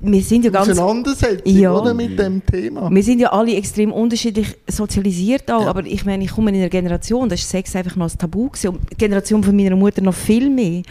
wir 0.05 0.23
sind 0.23 0.45
ja 0.45 0.51
ganz 0.51 0.71
Auseinandersetzung 0.71 1.57
ja, 1.57 1.73
oder, 1.73 1.95
mit 1.95 2.19
dem 2.19 2.45
Thema. 2.45 2.91
Wir 2.91 3.03
sind 3.03 3.21
ja 3.21 3.33
alle 3.33 3.55
extrem 3.57 3.93
unterschiedlich 3.93 4.49
sozialisiert 4.69 5.51
auch, 5.51 5.63
ja. 5.63 5.69
aber 5.69 5.85
ich 5.87 6.05
meine, 6.05 6.25
ich 6.25 6.31
komme 6.31 6.51
in 6.51 6.57
einer 6.57 6.69
Generation, 6.69 7.29
da 7.29 7.35
ist 7.35 7.49
Sex 7.49 7.75
einfach 7.75 7.97
noch 7.97 8.11
ein 8.11 8.19
Tabu 8.19 8.49
gewesen, 8.49 8.69
und 8.69 8.81
die 8.91 8.97
Generation 8.97 9.43
von 9.43 9.57
meiner 9.57 9.77
Mutter 9.77 10.03
noch 10.03 10.15
viel 10.15 10.51
mehr. 10.51 10.83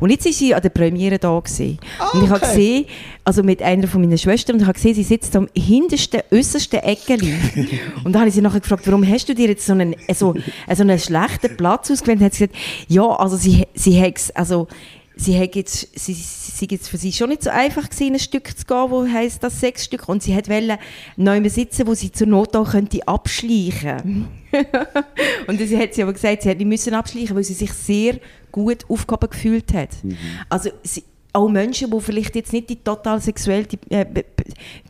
Und 0.00 0.10
jetzt 0.10 0.26
ist 0.26 0.38
sie 0.38 0.54
an 0.54 0.62
der 0.62 0.70
Premiere 0.70 1.18
da 1.18 1.38
gewesen. 1.38 1.78
Ah, 1.98 2.08
okay. 2.08 2.16
Und 2.16 2.24
ich 2.24 2.30
habe 2.30 2.40
gesehen, 2.40 2.84
also 3.24 3.42
mit 3.42 3.62
einer 3.62 3.86
von 3.86 4.00
meinen 4.00 4.18
Schwestern, 4.18 4.56
und 4.56 4.62
ich 4.62 4.66
habe 4.66 4.74
gesehen, 4.74 4.94
sie 4.94 5.02
sitzt 5.02 5.36
am 5.36 5.48
hintersten, 5.54 6.22
äußersten 6.30 6.80
Eckeli. 6.80 7.34
und 8.04 8.12
da 8.12 8.20
habe 8.20 8.28
ich 8.28 8.34
sie 8.34 8.42
nachher 8.42 8.60
gefragt, 8.60 8.86
warum 8.86 9.06
hast 9.06 9.28
du 9.28 9.34
dir 9.34 9.48
jetzt 9.48 9.66
so 9.66 9.72
einen, 9.72 9.94
so, 10.14 10.34
so 10.74 10.82
einen 10.82 10.98
schlechten 10.98 11.56
Platz 11.56 11.90
ausgewählt? 11.90 12.20
Und 12.20 12.24
hat 12.26 12.34
sie 12.34 12.46
gesagt, 12.46 12.60
ja, 12.88 13.04
also 13.04 13.36
sie, 13.36 13.64
sie 13.74 14.00
hat 14.00 14.12
also 14.34 14.68
sie 15.16 15.38
hat 15.38 15.54
jetzt, 15.54 15.88
sie, 15.98 16.14
sie 16.14 16.66
jetzt 16.70 16.88
für 16.88 16.96
sie 16.96 17.12
schon 17.12 17.28
nicht 17.28 17.42
so 17.42 17.50
einfach 17.50 17.88
gewesen, 17.88 18.14
ein 18.14 18.18
Stück 18.18 18.56
zu 18.56 18.64
gehen, 18.64 18.90
wo 18.90 19.06
heisst 19.06 19.42
das 19.42 19.60
sechs 19.60 19.84
Stück, 19.84 20.08
und 20.08 20.22
sie 20.22 20.34
hat 20.34 20.48
wollen 20.48 20.78
neu 21.16 21.48
sitzen, 21.48 21.86
wo 21.86 21.94
sie 21.94 22.12
zur 22.12 22.26
Not 22.26 22.56
auch 22.56 22.70
könnte 22.70 23.06
abschleichen. 23.06 24.28
und 25.46 25.58
sie 25.60 25.78
hat 25.78 25.94
sie 25.94 26.02
aber 26.02 26.12
gesagt, 26.12 26.42
sie 26.42 26.48
hätte 26.48 26.58
nicht 26.58 26.68
müssen 26.68 26.94
abschleichen, 26.94 27.36
weil 27.36 27.44
sie 27.44 27.54
sich 27.54 27.72
sehr 27.72 28.18
gut 28.50 28.84
aufgehoben 28.88 29.30
gefühlt 29.30 29.72
hat. 29.72 29.90
Mhm. 30.02 30.16
Also 30.48 30.70
sie, 30.82 31.04
auch 31.32 31.48
Menschen, 31.48 31.90
die 31.90 32.00
vielleicht 32.00 32.36
jetzt 32.36 32.52
nicht 32.52 32.68
die 32.68 32.76
total 32.76 33.20
sexuelle, 33.20 33.66
äh, 33.88 34.04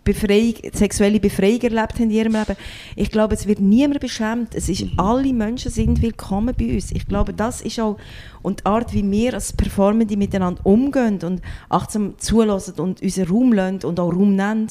Befreiung, 0.05 0.55
sexuelle 0.73 1.21
Befreiung 1.21 1.61
erlebt 1.61 1.95
haben 1.95 2.05
in 2.05 2.11
ihrem 2.11 2.33
Leben. 2.33 2.57
Ich 2.97 3.11
glaube, 3.11 3.35
es 3.35 3.47
wird 3.47 3.61
niemand 3.61 4.01
beschämt. 4.01 4.55
Es 4.55 4.69
ist, 4.69 4.83
mhm. 4.83 4.93
alle 4.99 5.33
Menschen 5.33 5.71
sind 5.71 6.03
willkommen 6.03 6.55
bei 6.59 6.75
uns. 6.75 6.93
Ich 6.93 7.07
glaube, 7.07 7.33
das 7.33 7.61
ist 7.63 7.81
auch 7.81 7.97
und 8.43 8.61
die 8.61 8.67
Art, 8.67 8.93
wie 8.93 9.09
wir 9.09 9.35
als 9.35 9.53
Performende 9.53 10.17
miteinander 10.17 10.65
umgehen 10.67 11.19
und 11.23 11.41
achtsam 11.69 12.15
zulassen 12.19 12.75
und 12.79 13.01
unseren 13.01 13.29
Raum 13.29 13.53
lassen 13.53 13.85
und 13.85 14.01
auch 14.01 14.13
Raum 14.13 14.35
nennen, 14.35 14.69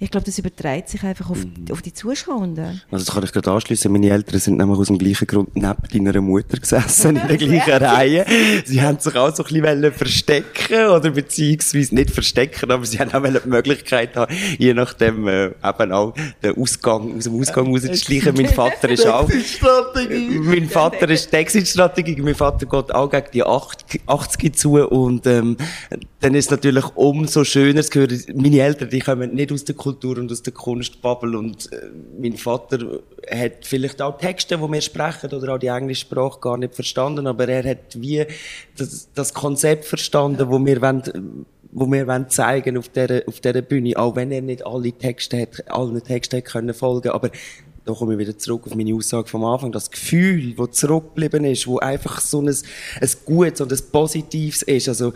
ich 0.00 0.10
glaube, 0.10 0.26
das 0.26 0.38
überträgt 0.38 0.88
sich 0.88 1.02
einfach 1.04 1.30
auf, 1.30 1.44
mhm. 1.44 1.66
auf 1.70 1.80
die 1.80 1.92
Zuschauenden. 1.92 2.82
Also 2.90 3.04
das 3.04 3.14
kann 3.14 3.22
ich 3.22 3.32
gerade 3.32 3.52
anschließen. 3.52 3.92
Meine 3.92 4.10
Eltern 4.10 4.40
sind 4.40 4.58
nämlich 4.58 4.78
aus 4.78 4.88
dem 4.88 4.98
gleichen 4.98 5.26
Grund 5.26 5.54
neben 5.54 6.04
deiner 6.04 6.20
Mutter 6.20 6.58
gesessen, 6.58 7.16
in 7.16 7.28
der 7.28 7.36
gleichen 7.38 7.84
Reihe. 7.84 8.26
Sie 8.64 8.82
haben 8.82 8.98
sich 8.98 9.14
auch 9.14 9.34
so 9.34 9.44
ein 9.44 9.62
bisschen 9.62 9.92
verstecken 9.92 10.88
oder 10.88 11.10
beziehungsweise 11.10 11.94
nicht 11.94 12.10
verstecken, 12.10 12.70
aber 12.70 12.84
sie 12.84 12.98
haben 12.98 13.12
auch 13.12 13.42
die 13.42 13.48
Möglichkeit 13.48 14.11
haben, 14.16 14.34
je 14.58 14.74
nachdem 14.74 15.28
äh, 15.28 15.46
eben 15.46 15.92
auch 15.92 16.14
den 16.42 16.56
Ausgang, 16.56 17.16
aus 17.16 17.24
dem 17.24 17.40
Ausgang 17.40 17.66
rauszuschleichen. 17.66 18.34
Mein 18.34 18.48
Vater 18.48 18.88
ist 18.88 19.06
auch... 19.08 19.28
mein 20.40 20.68
Vater 20.68 21.08
ist 21.10 21.32
die 21.32 21.36
Exit-Strategie. 21.36 22.20
Mein 22.20 22.34
Vater 22.34 22.66
geht 22.66 22.94
auch 22.94 23.10
gegen 23.10 23.26
die 23.32 23.44
80 23.44 24.56
zu 24.56 24.72
und 24.88 25.26
ähm, 25.26 25.56
dann 26.20 26.34
ist 26.34 26.46
es 26.46 26.50
natürlich 26.50 26.84
umso 26.94 27.44
schöner 27.44 27.82
zu 27.82 28.00
hören, 28.00 28.22
meine 28.34 28.60
Eltern, 28.60 28.88
die 28.88 29.00
kommen 29.00 29.34
nicht 29.34 29.52
aus 29.52 29.64
der 29.64 29.74
Kultur 29.74 30.18
und 30.18 30.30
aus 30.30 30.42
der 30.42 30.52
Kunstbubble 30.52 31.36
und 31.36 31.72
äh, 31.72 31.90
mein 32.18 32.36
Vater 32.36 33.00
hat 33.30 33.64
vielleicht 33.64 34.00
auch 34.00 34.18
Texte, 34.18 34.58
die 34.58 34.62
wir 34.72 34.80
sprechen 34.80 35.32
oder 35.32 35.54
auch 35.54 35.58
die 35.58 35.66
englische 35.66 36.02
Sprache 36.02 36.40
gar 36.40 36.56
nicht 36.56 36.74
verstanden, 36.74 37.26
aber 37.26 37.48
er 37.48 37.68
hat 37.68 38.00
wie 38.00 38.24
das, 38.76 39.08
das 39.14 39.34
Konzept 39.34 39.84
verstanden, 39.84 40.48
wo 40.48 40.64
wir 40.64 40.80
wollen, 40.80 41.46
wo 41.72 41.90
wir 41.90 42.06
wollen 42.06 42.28
zeigen 42.28 42.76
auf 42.76 42.88
dieser, 42.90 43.22
auf 43.26 43.40
dieser 43.40 43.62
Bühne, 43.62 43.96
auch 43.96 44.14
wenn 44.14 44.30
er 44.30 44.42
nicht 44.42 44.64
alle 44.64 44.92
Texte 44.92 45.40
hat, 45.40 45.70
allen 45.70 46.02
Texten 46.02 46.36
hat 46.36 46.44
können 46.44 46.74
folgen, 46.74 47.10
aber 47.10 47.30
da 47.84 47.94
komme 47.94 48.12
ich 48.12 48.18
wieder 48.18 48.38
zurück 48.38 48.66
auf 48.66 48.74
meine 48.74 48.94
Aussage 48.94 49.28
vom 49.28 49.44
Anfang, 49.44 49.72
das 49.72 49.90
Gefühl, 49.90 50.54
das 50.54 50.72
zurückgeblieben 50.72 51.44
ist, 51.46 51.66
wo 51.66 51.78
einfach 51.78 52.20
so 52.20 52.40
ein, 52.40 52.48
ein 52.48 53.10
Gutes 53.24 53.60
und 53.60 53.72
ein 53.72 53.78
Positives 53.90 54.62
ist, 54.62 54.88
also, 54.88 55.12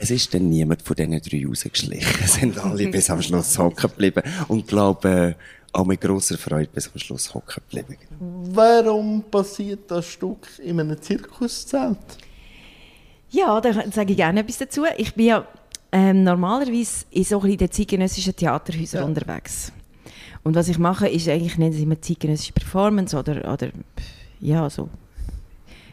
es 0.00 0.10
ist 0.10 0.32
dann 0.32 0.48
niemand 0.48 0.82
von 0.82 0.94
diesen 0.94 1.20
drei 1.20 1.46
rausgeschlichen. 1.46 2.20
Es 2.24 2.34
sind 2.34 2.56
alle 2.64 2.86
bis 2.90 3.10
am 3.10 3.20
Schluss 3.20 3.58
hocken 3.58 3.90
geblieben 3.90 4.22
und 4.46 4.68
glaube, 4.68 5.34
auch 5.72 5.84
mit 5.84 6.00
grosser 6.00 6.38
Freude 6.38 6.70
bis 6.72 6.88
am 6.92 6.98
Schluss 6.98 7.34
hocken 7.34 7.62
geblieben. 7.68 7.96
Warum 8.20 9.24
passiert 9.24 9.90
das 9.90 10.06
Stück 10.06 10.46
in 10.64 10.78
einem 10.78 11.00
Zirkuszelt? 11.02 11.98
Ja, 13.30 13.60
da 13.60 13.72
sage 13.90 14.12
ich 14.12 14.16
gerne 14.16 14.40
etwas 14.40 14.58
dazu. 14.58 14.84
Ich 14.96 15.14
bin 15.14 15.26
ja 15.26 15.46
ähm, 15.92 16.22
normalerweise 16.22 17.06
in 17.10 17.24
so 17.24 17.40
in 17.42 17.56
den 17.56 17.70
zeitgenössischen 17.70 18.36
Theaterhäusern 18.36 19.02
ja. 19.02 19.06
unterwegs. 19.06 19.72
Und 20.42 20.54
was 20.54 20.68
ich 20.68 20.78
mache, 20.78 21.08
ist 21.08 21.28
eigentlich, 21.28 21.58
nennen 21.58 21.72
sie 21.72 21.82
immer 21.82 22.00
zeitgenössische 22.00 22.52
Performance 22.52 23.16
oder, 23.16 23.52
oder 23.52 23.70
ja, 24.40 24.68
so 24.70 24.88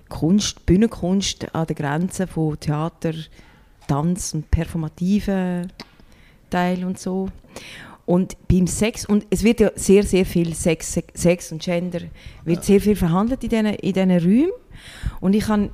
Kunst, 0.09 0.65
Bühnenkunst 0.65 1.53
an 1.55 1.67
der 1.67 1.75
Grenze 1.75 2.27
von 2.27 2.59
Theater, 2.59 3.13
Tanz 3.87 4.33
und 4.33 4.49
performativen 4.51 5.71
Teil 6.49 6.85
und 6.85 6.99
so. 6.99 7.29
Und 8.05 8.37
beim 8.47 8.67
Sex, 8.67 9.05
und 9.05 9.25
es 9.31 9.43
wird 9.43 9.59
ja 9.59 9.71
sehr, 9.75 10.03
sehr 10.03 10.25
viel 10.25 10.53
Sex, 10.53 10.99
Sex 11.13 11.51
und 11.51 11.61
Gender, 11.61 12.01
wird 12.43 12.63
sehr 12.63 12.79
viel 12.79 12.95
verhandelt 12.95 13.43
in 13.43 13.49
diesen, 13.49 13.65
in 13.65 13.93
diesen 13.93 14.11
Räumen. 14.11 14.51
Und 15.21 15.33
ich 15.33 15.47
habe 15.47 15.71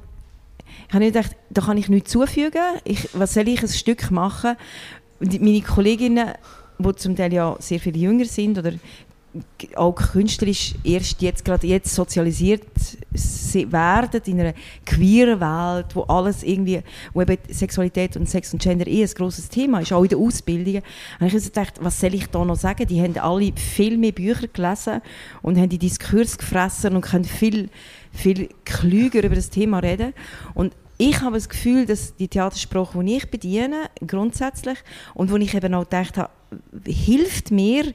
ich 0.91 0.95
habe 0.95 1.05
gedacht, 1.05 1.35
da 1.49 1.61
kann 1.61 1.77
ich 1.77 1.89
nichts 1.89 2.11
zufügen. 2.11 2.61
Ich, 2.83 3.09
was 3.13 3.33
soll 3.33 3.47
ich 3.47 3.61
ein 3.61 3.69
Stück 3.69 4.11
machen? 4.11 4.55
meine 5.19 5.61
Kolleginnen 5.61 6.31
die 6.79 6.95
zum 6.95 7.15
Teil 7.15 7.31
ja 7.31 7.55
sehr 7.59 7.79
viel 7.79 7.95
jünger 7.95 8.25
sind 8.25 8.57
oder 8.57 8.73
auch 9.75 9.93
künstlerisch 9.93 10.73
erst 10.83 11.21
jetzt 11.21 11.45
gerade 11.45 11.65
jetzt 11.65 11.95
sozialisiert 11.95 12.63
werden 13.53 14.21
in 14.25 14.41
einer 14.41 14.53
queeren 14.85 15.39
Welt, 15.39 15.95
wo 15.95 16.01
alles 16.03 16.43
irgendwie, 16.43 16.81
wo 17.13 17.21
eben 17.21 17.37
Sexualität 17.49 18.17
und 18.17 18.29
Sex 18.29 18.51
und 18.51 18.61
Gender 18.61 18.87
eh 18.87 19.03
ein 19.03 19.13
grosses 19.13 19.47
Thema 19.47 19.79
ist, 19.79 19.93
auch 19.93 20.03
in 20.03 20.09
der 20.09 20.17
Ausbildung. 20.17 20.81
Und 21.19 21.27
ich 21.27 21.33
habe 21.33 21.43
gedacht, 21.43 21.73
was 21.79 21.99
soll 21.99 22.13
ich 22.13 22.27
da 22.27 22.43
noch 22.43 22.57
sagen? 22.57 22.85
Die 22.87 23.01
haben 23.01 23.17
alle 23.17 23.53
viel 23.53 23.97
mehr 23.97 24.11
Bücher 24.11 24.47
gelesen 24.47 25.01
und 25.41 25.57
haben 25.57 25.69
die 25.69 25.77
Diskurs 25.77 26.37
gefressen 26.37 26.95
und 26.95 27.01
können 27.01 27.23
viel, 27.23 27.69
viel 28.11 28.49
klüger 28.65 29.23
über 29.23 29.35
das 29.35 29.49
Thema 29.49 29.79
reden. 29.79 30.13
Und 30.53 30.73
ich 30.97 31.21
habe 31.21 31.35
das 31.35 31.49
Gefühl, 31.49 31.87
dass 31.87 32.15
die 32.15 32.27
Theatersprache, 32.27 33.03
die 33.03 33.15
ich 33.15 33.31
bediene, 33.31 33.89
grundsätzlich, 34.05 34.77
und 35.15 35.31
wo 35.31 35.37
ich 35.37 35.55
eben 35.55 35.73
auch 35.73 35.85
gedacht 35.85 36.17
habe, 36.17 36.29
hilft 36.85 37.49
mir 37.49 37.93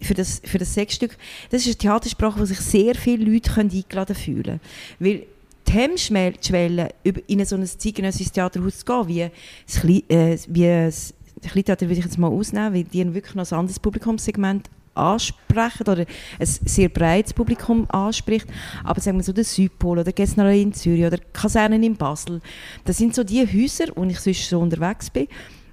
für 0.00 0.14
das, 0.14 0.40
für 0.42 0.56
das 0.56 0.72
Sechsstück, 0.72 1.18
das 1.50 1.62
ist 1.62 1.66
eine 1.66 1.76
Theatersprache, 1.76 2.40
wo 2.40 2.44
sich 2.46 2.60
sehr 2.60 2.94
viele 2.94 3.30
Leute 3.30 3.54
eingeladen 3.60 4.16
fühlen 4.16 4.42
können. 4.42 4.60
Weil 4.98 5.26
die 5.68 5.72
Hemmschwelle, 5.72 6.88
in 7.26 7.44
so 7.44 7.56
ein 7.56 7.66
zeitgenössisches 7.66 8.32
Theaterhaus 8.32 8.78
zu 8.78 8.84
gehen, 8.86 9.06
wie 9.08 9.30
das, 9.66 9.84
äh, 10.08 10.38
wie 10.48 10.62
das 10.62 11.14
Kleintheater 11.42 11.86
würde 11.86 11.98
ich 11.98 12.04
jetzt 12.04 12.18
mal 12.18 12.28
ausnehmen, 12.28 12.72
weil 12.72 12.84
die 12.84 13.14
wirklich 13.14 13.34
noch 13.34 13.50
ein 13.50 13.58
anderes 13.58 13.78
Publikumssegment 13.78 14.70
ansprechen 14.96 15.82
oder 15.82 16.06
ein 16.38 16.46
sehr 16.46 16.88
breites 16.88 17.32
Publikum 17.32 17.88
anspricht. 17.90 18.46
Aber 18.84 19.00
sagen 19.00 19.18
wir 19.18 19.24
so 19.24 19.32
der 19.32 19.44
Südpol 19.44 19.98
oder 19.98 20.12
Gessnerei 20.12 20.60
in 20.60 20.72
Zürich 20.72 21.04
oder 21.04 21.18
Kasernen 21.32 21.82
in 21.82 21.96
Basel, 21.96 22.40
das 22.84 22.98
sind 22.98 23.14
so 23.14 23.24
die 23.24 23.46
Häuser, 23.46 23.86
wo 23.94 24.04
ich 24.04 24.20
sonst 24.20 24.48
so 24.48 24.60
unterwegs 24.60 25.10
bin. 25.10 25.28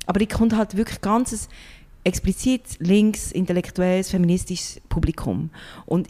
Aber 0.05 0.21
ich 0.21 0.29
komme 0.29 0.55
halt 0.57 0.75
wirklich 0.75 1.01
ganzes 1.01 1.47
explizit 2.03 2.63
links, 2.79 3.31
intellektuelles, 3.31 4.09
feministisches 4.09 4.81
Publikum. 4.89 5.49
Und 5.85 6.07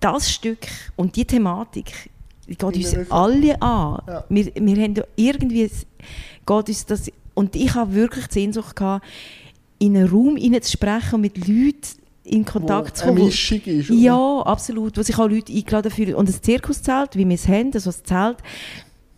das 0.00 0.30
Stück 0.30 0.66
und 0.94 1.16
die 1.16 1.24
Thematik 1.24 2.10
geht 2.46 2.62
uns 2.62 3.10
alle 3.10 3.60
an. 3.60 4.02
Ja. 4.06 4.24
Wir, 4.28 4.52
wir 4.54 4.82
haben 4.82 4.94
irgendwie, 5.16 5.68
geht 6.46 6.68
uns 6.68 6.86
das, 6.86 7.10
und 7.34 7.56
ich 7.56 7.74
habe 7.74 7.94
wirklich 7.94 8.28
die 8.28 8.34
Sehnsucht 8.34 8.76
gehabt, 8.76 9.04
in 9.78 9.96
einen 9.96 10.08
Raum 10.08 10.36
hineinzusprechen 10.36 11.14
und 11.14 11.20
mit 11.22 11.36
Leuten 11.38 12.05
in 12.26 12.44
Kontakt 12.44 12.96
zu 12.96 13.04
kommen. 13.04 13.18
Eine 13.18 13.26
Mischung 13.26 13.60
ist, 13.64 13.90
oder? 13.90 13.98
Ja, 13.98 14.42
absolut. 14.44 14.96
Wo 14.98 15.02
sich 15.02 15.18
auch 15.18 15.28
Leute 15.28 15.52
eingeladen 15.52 15.90
fühlen. 15.90 16.14
Und 16.14 16.28
das 16.28 16.40
Zirkuszelt, 16.42 17.16
wie 17.16 17.26
wir 17.26 17.34
es 17.34 17.48
haben, 17.48 17.70
also 17.72 17.90
das 17.90 18.02
Zelt, 18.02 18.38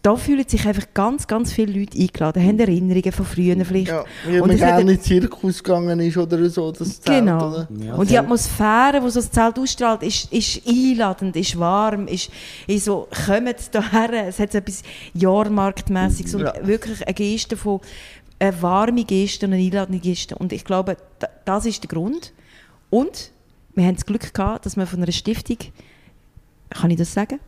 da 0.03 0.15
fühlen 0.17 0.45
sich 0.47 0.67
einfach 0.67 0.87
ganz, 0.95 1.27
ganz 1.27 1.53
viele 1.53 1.81
Leute 1.81 1.99
eingeladen, 1.99 2.43
haben 2.43 2.59
Erinnerungen 2.61 3.13
von 3.13 3.27
früher 3.27 3.65
vielleicht. 3.65 3.89
Ja, 3.89 4.05
wie 4.27 4.39
man 4.39 4.57
gerne 4.57 4.81
in 4.83 4.87
den 4.87 5.01
Zirkus 5.01 5.63
gegangen 5.63 5.99
ist 6.01 6.17
oder 6.17 6.49
so, 6.49 6.71
das 6.71 7.01
Zelt. 7.01 7.19
Genau. 7.19 7.67
Ja, 7.85 7.95
und 7.95 8.09
die 8.09 8.17
Atmosphäre, 8.17 9.01
die 9.05 9.11
so 9.11 9.21
das 9.21 9.31
Zelt 9.31 9.59
ausstrahlt, 9.59 10.03
ist, 10.05 10.33
ist 10.33 10.63
einladend, 10.67 11.35
ist 11.35 11.59
warm, 11.59 12.07
ist, 12.07 12.31
ist 12.67 12.85
so, 12.85 13.09
kommt 13.27 13.57
hierher, 13.73 14.29
es 14.29 14.39
hat 14.39 14.53
so 14.53 14.59
etwas 14.59 14.83
Jahrmarktmäßiges 15.15 16.35
und 16.37 16.43
ja. 16.43 16.55
wirklich 16.63 17.05
eine 17.05 17.15
Geste 17.15 17.57
von, 17.57 17.81
eine 18.39 18.63
warme 18.63 19.05
Geste 19.05 19.47
und 19.47 19.53
eine 19.53 19.63
einladende 19.63 20.01
Geste. 20.01 20.37
Und 20.37 20.53
ich 20.53 20.65
glaube, 20.65 20.97
das 21.45 21.67
ist 21.67 21.83
der 21.83 21.89
Grund. 21.89 22.33
Und 22.91 23.33
wir 23.75 23.85
haben 23.85 23.95
das 23.95 24.07
Glück 24.07 24.33
gehabt, 24.33 24.67
dass 24.67 24.77
wir 24.77 24.87
von 24.87 25.03
einer 25.03 25.13
Stiftung, 25.13 25.59
kann 26.71 26.91
ich 26.91 26.99
das 26.99 27.13
sagen? 27.13 27.39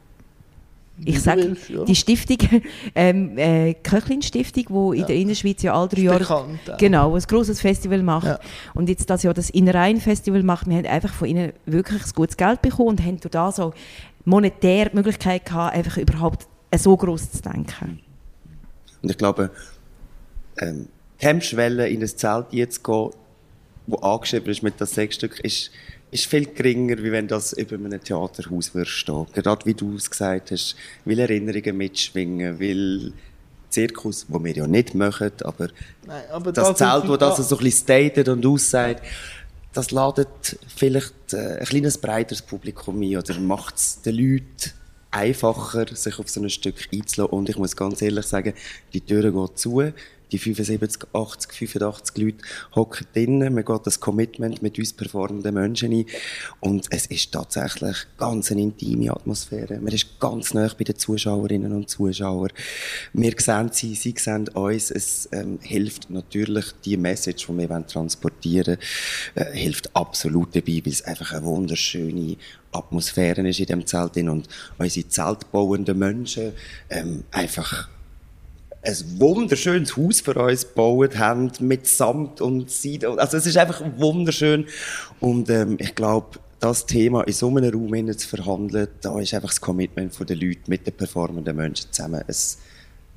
Ich 1.05 1.23
sage, 1.23 1.57
ja. 1.69 1.85
die 1.85 1.95
Stiftung, 1.95 2.39
ähm, 2.95 3.39
äh, 3.39 3.75
Köchlin-Stiftung, 3.75 4.65
die 4.69 4.99
ja. 4.99 5.03
in 5.03 5.07
der 5.07 5.17
Innerschweiz 5.17 5.63
ja 5.63 5.75
alle 5.75 5.89
drei 5.89 6.03
Jahre 6.03 6.19
bekannt, 6.19 6.61
ja. 6.67 6.77
genau, 6.77 7.15
ein 7.15 7.23
grosses 7.23 7.61
Festival 7.61 8.03
macht. 8.03 8.27
Ja. 8.27 8.39
Und 8.75 8.89
jetzt 8.89 9.09
das 9.09 9.23
Jahr 9.23 9.35
das 9.35 9.51
Innerein-Festival 9.51 10.43
macht. 10.43 10.69
Wir 10.69 10.77
haben 10.77 10.87
einfach 10.87 11.13
von 11.13 11.29
ihnen 11.29 11.53
wirklich 11.67 12.03
ein 12.03 12.13
gutes 12.15 12.37
Geld 12.37 12.61
bekommen 12.63 12.91
und 12.91 13.03
haben 13.03 13.19
da 13.31 13.51
so 13.51 13.73
monetär 14.25 14.91
die 14.91 14.97
Möglichkeit 14.97 15.47
gehabt, 15.47 15.75
einfach 15.75 15.97
überhaupt 15.97 16.47
so 16.77 16.97
groß 16.97 17.33
zu 17.33 17.43
denken. 17.43 18.01
Und 19.03 19.11
ich 19.11 19.17
glaube, 19.17 19.51
ähm, 20.59 20.89
die 21.21 21.27
Hemmschwelle 21.27 21.89
in 21.89 22.03
ein 22.03 22.09
Zelt 22.09 22.47
jetzt 22.51 22.85
gehen, 22.85 23.11
wo 23.91 23.97
angeschrieben 23.97 24.51
ist 24.51 24.63
mit 24.63 24.81
das 24.81 24.93
Sechsstück, 24.93 25.41
ist, 25.41 25.71
ist 26.11 26.27
viel 26.27 26.47
geringer, 26.47 26.99
wie 26.99 27.13
wenn 27.13 27.29
das 27.29 27.53
über 27.53 27.77
einem 27.77 28.03
Theaterhaus 28.03 28.75
würde 28.75 28.91
stehen. 28.91 29.27
Gerade 29.33 29.67
wie 29.67 29.75
du 29.75 29.95
es 29.97 30.11
gesagt 30.11 30.51
hast, 30.51 30.77
will 31.05 31.19
Erinnerungen 31.19 31.77
mitschwingen, 31.77 32.59
will 32.59 33.13
Zirkus, 33.69 34.27
wo 34.29 34.43
wir 34.43 34.53
ja 34.53 34.67
nicht 34.67 34.95
machen, 34.95 35.33
aber, 35.43 35.69
Nein, 36.07 36.23
aber 36.33 36.53
das, 36.53 36.69
das 36.69 36.79
Zelt, 36.79 37.09
wo 37.09 37.17
das 37.17 37.37
so 37.37 37.57
ein 37.57 37.65
bisschen 37.65 37.85
stated 37.85 38.29
und 38.29 38.45
aussagt, 38.45 39.03
das 39.73 39.93
ladet 39.93 40.59
vielleicht 40.75 41.33
äh, 41.33 41.59
ein 41.61 41.65
kleines 41.65 41.99
breiteres 41.99 42.43
Publikum 42.43 43.01
ein 43.01 43.17
oder 43.17 43.39
macht 43.39 43.77
es 43.77 44.03
den 44.03 44.17
Leuten 44.17 44.73
einfacher, 45.11 45.87
sich 45.95 46.19
auf 46.19 46.29
so 46.29 46.41
ein 46.41 46.51
Stück 46.51 46.89
einzulassen. 46.93 47.33
Und 47.33 47.49
ich 47.49 47.57
muss 47.57 47.77
ganz 47.77 48.03
ehrlich 48.03 48.27
sagen, 48.27 48.55
die 48.93 49.01
Türen 49.01 49.35
gehen 49.35 49.49
zu 49.55 49.93
die 50.33 50.39
75, 50.39 51.09
80, 51.13 51.53
85 51.53 52.19
Leute 52.19 52.39
hocken 52.75 53.07
drinnen, 53.13 53.55
man 53.55 53.65
geht 53.65 53.87
das 53.87 54.01
Commitment 54.01 54.63
mit 54.63 54.79
uns 54.79 54.93
performenden 54.93 55.55
Menschen 55.55 55.93
ein 55.93 56.07
und 56.61 56.87
es 56.91 57.07
ist 57.07 57.33
tatsächlich 57.33 57.97
ganz 58.17 58.51
eine 58.51 58.63
intime 58.63 59.11
Atmosphäre. 59.11 59.81
Man 59.81 59.93
ist 59.93 60.19
ganz 60.21 60.55
nah 60.55 60.71
bei 60.77 60.85
den 60.85 60.97
Zuschauerinnen 60.97 61.73
und 61.73 61.89
Zuschauern. 61.89 62.51
Wir 63.13 63.35
sehen 63.39 63.71
sie, 63.73 63.95
sie 63.95 64.15
sehen 64.17 64.49
uns. 64.49 64.91
Es 64.91 65.29
ähm, 65.33 65.59
hilft 65.61 66.11
natürlich, 66.11 66.67
die 66.85 66.97
Message, 66.97 67.47
die 67.47 67.57
wir 67.57 67.87
transportieren 67.87 68.77
wollen, 68.77 68.79
äh, 69.35 69.57
hilft 69.57 69.95
absolut 69.95 70.55
dabei, 70.55 70.83
weil 70.85 70.93
es 70.93 71.03
einfach 71.03 71.33
eine 71.33 71.45
wunderschöne 71.45 72.37
Atmosphäre 72.73 73.47
ist 73.49 73.61
in 73.61 73.67
dem 73.67 73.87
Zelt 73.87 74.17
und 74.17 74.49
unsere 74.79 75.09
zeltbauenden 75.09 75.99
Menschen 75.99 76.53
ähm, 76.89 77.25
einfach 77.31 77.89
ein 78.83 78.97
wunderschönes 79.19 79.97
Haus 79.97 80.21
für 80.21 80.35
uns 80.35 80.69
gebaut 80.69 81.19
haben, 81.19 81.51
mit 81.61 81.87
Samt 81.87 82.41
und 82.41 82.71
Seide. 82.71 83.11
Also 83.19 83.37
es 83.37 83.47
ist 83.47 83.57
einfach 83.57 83.83
wunderschön. 83.97 84.67
Und 85.21 85.51
ähm, 85.51 85.77
ich 85.79 85.95
glaube, 85.95 86.39
das 86.61 86.87
Thema 86.87 87.23
in 87.23 87.33
so 87.33 87.49
einem 87.49 87.73
Raum 87.73 88.17
zu 88.17 88.29
verhandeln, 88.29 88.89
da 89.01 89.19
ist 89.19 89.35
einfach 89.35 89.51
das 89.51 89.61
Commitment 89.61 90.15
der 90.29 90.37
Leute 90.37 90.61
mit 90.69 90.87
den 90.87 90.95
performenden 90.95 91.57
Menschen 91.57 91.91
zusammen. 91.91 92.23
Es, 92.27 92.59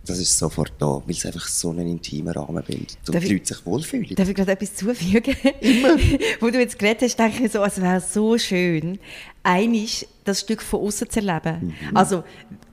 das 0.05 0.17
ist 0.17 0.38
sofort 0.38 0.74
da, 0.79 1.01
weil 1.05 1.15
es 1.15 1.25
einfach 1.25 1.48
so 1.48 1.70
einen 1.70 1.88
intimen 1.88 2.34
Rahmen 2.34 2.63
bildet 2.63 2.98
und 3.08 3.15
darf 3.15 3.24
die 3.24 3.34
Leute 3.34 3.53
sich 3.53 3.65
wohlfühlen. 3.65 4.15
Darf 4.15 4.27
ich 4.27 4.36
gerade 4.36 4.51
etwas 4.51 4.75
zufügen? 4.75 5.36
Immer. 5.62 5.98
Wo 6.41 6.50
du 6.50 6.60
jetzt 6.60 6.77
geredet 6.77 7.03
hast, 7.03 7.17
denke 7.17 7.46
ich 7.46 7.51
so, 7.51 7.63
es 7.63 7.82
wäre 7.82 8.01
so 8.01 8.38
schön, 8.38 9.00
einig 9.43 10.07
das 10.23 10.39
Stück 10.39 10.62
von 10.62 10.81
außen 10.81 11.09
zu 11.09 11.19
erleben. 11.19 11.75
Mhm. 11.89 11.97
Also, 11.97 12.23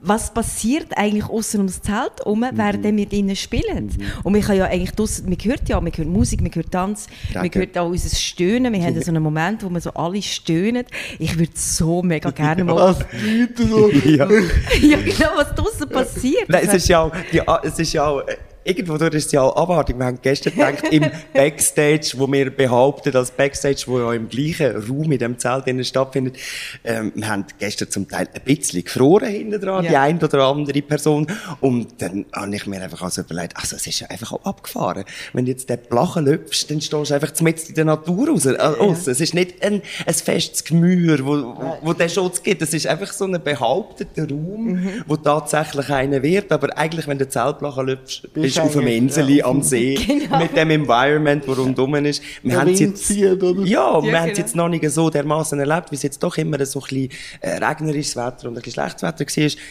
was 0.01 0.33
passiert 0.33 0.97
eigentlich 0.97 1.25
außen 1.25 1.59
ums 1.59 1.81
Zelt 1.81 2.13
herum, 2.19 2.39
mhm. 2.39 2.51
während 2.53 2.83
wir 2.83 3.05
drinnen 3.05 3.35
spielen? 3.35 3.85
Mhm. 3.87 4.11
Und 4.23 4.33
wir 4.33 4.41
können 4.41 4.59
ja 4.59 4.65
eigentlich 4.65 4.91
draussen, 4.91 5.29
man 5.29 5.37
hört 5.43 5.67
ja, 5.69 5.79
man 5.79 5.91
hört 5.93 6.07
Musik, 6.07 6.41
man 6.41 6.53
hört 6.55 6.71
Tanz, 6.71 7.07
Danke. 7.33 7.59
man 7.59 7.67
hört 7.67 7.77
auch 7.77 7.89
unser 7.89 8.15
Stöhnen. 8.15 8.73
Wir 8.73 8.83
haben 8.83 9.01
so 9.01 9.11
einen 9.11 9.21
Moment, 9.21 9.63
wo 9.63 9.69
wir 9.69 9.81
so 9.81 9.91
alle 9.91 10.21
stöhnen. 10.21 10.85
Ich 11.19 11.37
würde 11.37 11.51
so 11.55 12.01
mega 12.01 12.31
gerne 12.31 12.63
mal... 12.63 12.75
Was 12.75 12.99
ja. 14.05 14.29
ja, 14.81 14.97
genau, 14.97 15.31
was 15.35 15.53
draussen 15.53 15.89
passiert. 15.89 16.47
Nein, 16.47 16.63
es 16.67 16.73
ist 16.73 16.87
ja 16.87 17.01
auch, 17.01 17.11
die, 17.31 17.41
es 17.63 17.77
ist 17.77 17.93
ja 17.93 18.07
auch 18.07 18.23
irgendwo 18.63 18.97
durch 18.97 19.13
ist 19.15 19.27
es 19.27 19.31
ja 19.31 19.41
auch 19.41 19.55
Abwartung. 19.55 19.99
Wir 19.99 20.05
haben 20.05 20.19
gestern 20.21 20.53
gedacht, 20.53 20.83
im 20.91 21.05
Backstage, 21.33 22.13
wo 22.17 22.31
wir 22.31 22.49
behaupten, 22.49 23.11
dass 23.11 23.31
Backstage, 23.31 23.83
wo 23.87 23.99
ja 23.99 24.13
im 24.13 24.29
gleichen 24.29 24.75
Raum 24.75 25.11
in 25.11 25.19
dem 25.19 25.39
Zelt 25.39 25.65
stattfindet, 25.85 26.37
ähm, 26.83 27.11
wir 27.15 27.27
haben 27.27 27.45
gestern 27.59 27.89
zum 27.89 28.07
Teil 28.07 28.27
ein 28.33 28.41
bisschen 28.43 28.83
gefroren 28.83 29.29
hinten 29.29 29.59
dran, 29.59 29.83
ja. 29.85 29.89
die 29.91 29.97
eine 29.97 30.19
oder 30.19 30.45
andere 30.45 30.81
Person. 30.81 31.27
Und 31.59 32.01
dann 32.01 32.25
habe 32.33 32.55
ich 32.55 32.65
mir 32.67 32.81
einfach 32.81 33.01
also 33.01 33.21
überlegt, 33.21 33.57
also 33.57 33.75
es 33.75 33.87
ist 33.87 33.99
ja 33.99 34.07
einfach 34.07 34.31
auch 34.33 34.45
abgefahren. 34.45 35.05
Wenn 35.33 35.45
du 35.45 35.51
jetzt 35.51 35.69
den 35.69 35.79
Blachen 35.89 36.25
löpfst, 36.25 36.69
dann 36.69 36.81
stehst 36.81 37.09
du 37.09 37.13
einfach 37.13 37.39
mitten 37.41 37.69
in 37.69 37.75
der 37.75 37.85
Natur 37.85 38.29
raus. 38.29 38.45
Äh, 38.45 38.53
ja. 38.53 38.91
Es 38.91 39.07
ist 39.07 39.33
nicht 39.33 39.63
ein, 39.63 39.81
ein 40.05 40.13
festes 40.13 40.63
Gemüse, 40.63 41.25
wo, 41.25 41.31
wo, 41.31 41.77
wo 41.81 41.93
der 41.93 42.09
Schutz 42.09 42.43
gibt. 42.43 42.61
Es 42.61 42.73
ist 42.73 42.87
einfach 42.87 43.11
so 43.11 43.25
ein 43.25 43.41
behaupteter 43.41 44.29
Raum, 44.29 44.65
mhm. 44.65 45.03
wo 45.07 45.15
tatsächlich 45.15 45.89
einer 45.89 46.21
wird. 46.21 46.51
Aber 46.51 46.77
eigentlich, 46.77 47.07
wenn 47.07 47.17
du 47.17 47.27
Zeltblachen 47.27 47.87
löpfst, 47.87 48.31
bist 48.33 48.50
auf 48.59 48.75
einem 48.77 48.87
Insel 48.87 49.29
ja. 49.29 49.45
am 49.45 49.61
See, 49.61 49.95
genau. 50.07 50.39
mit 50.39 50.55
dem 50.55 50.69
Environment, 50.69 51.43
das 51.47 51.57
rundum 51.57 51.95
ist. 51.95 52.21
Wir 52.43 52.59
haben 52.59 52.73
jetzt, 52.73 53.07
zieht, 53.07 53.41
oder? 53.41 53.63
ja, 53.63 53.99
ja, 53.99 54.03
wir 54.03 54.19
haben 54.19 54.29
es 54.29 54.35
genau. 54.35 54.37
jetzt 54.37 54.55
noch 54.55 54.69
nicht 54.69 54.89
so 54.89 55.09
dermaßen 55.09 55.59
erlebt, 55.59 55.91
wie 55.91 55.95
es 55.95 56.03
jetzt 56.03 56.21
doch 56.21 56.37
immer 56.37 56.63
so 56.65 56.79
ein 56.79 56.87
bisschen 56.87 57.09
äh, 57.41 57.63
regnerisches 57.63 58.15
Wetter 58.15 58.47
und 58.47 58.57
ein 58.57 58.61
bisschen 58.61 58.73
schlechtes 58.73 59.03
Wetter 59.03 59.25
war 59.25 59.61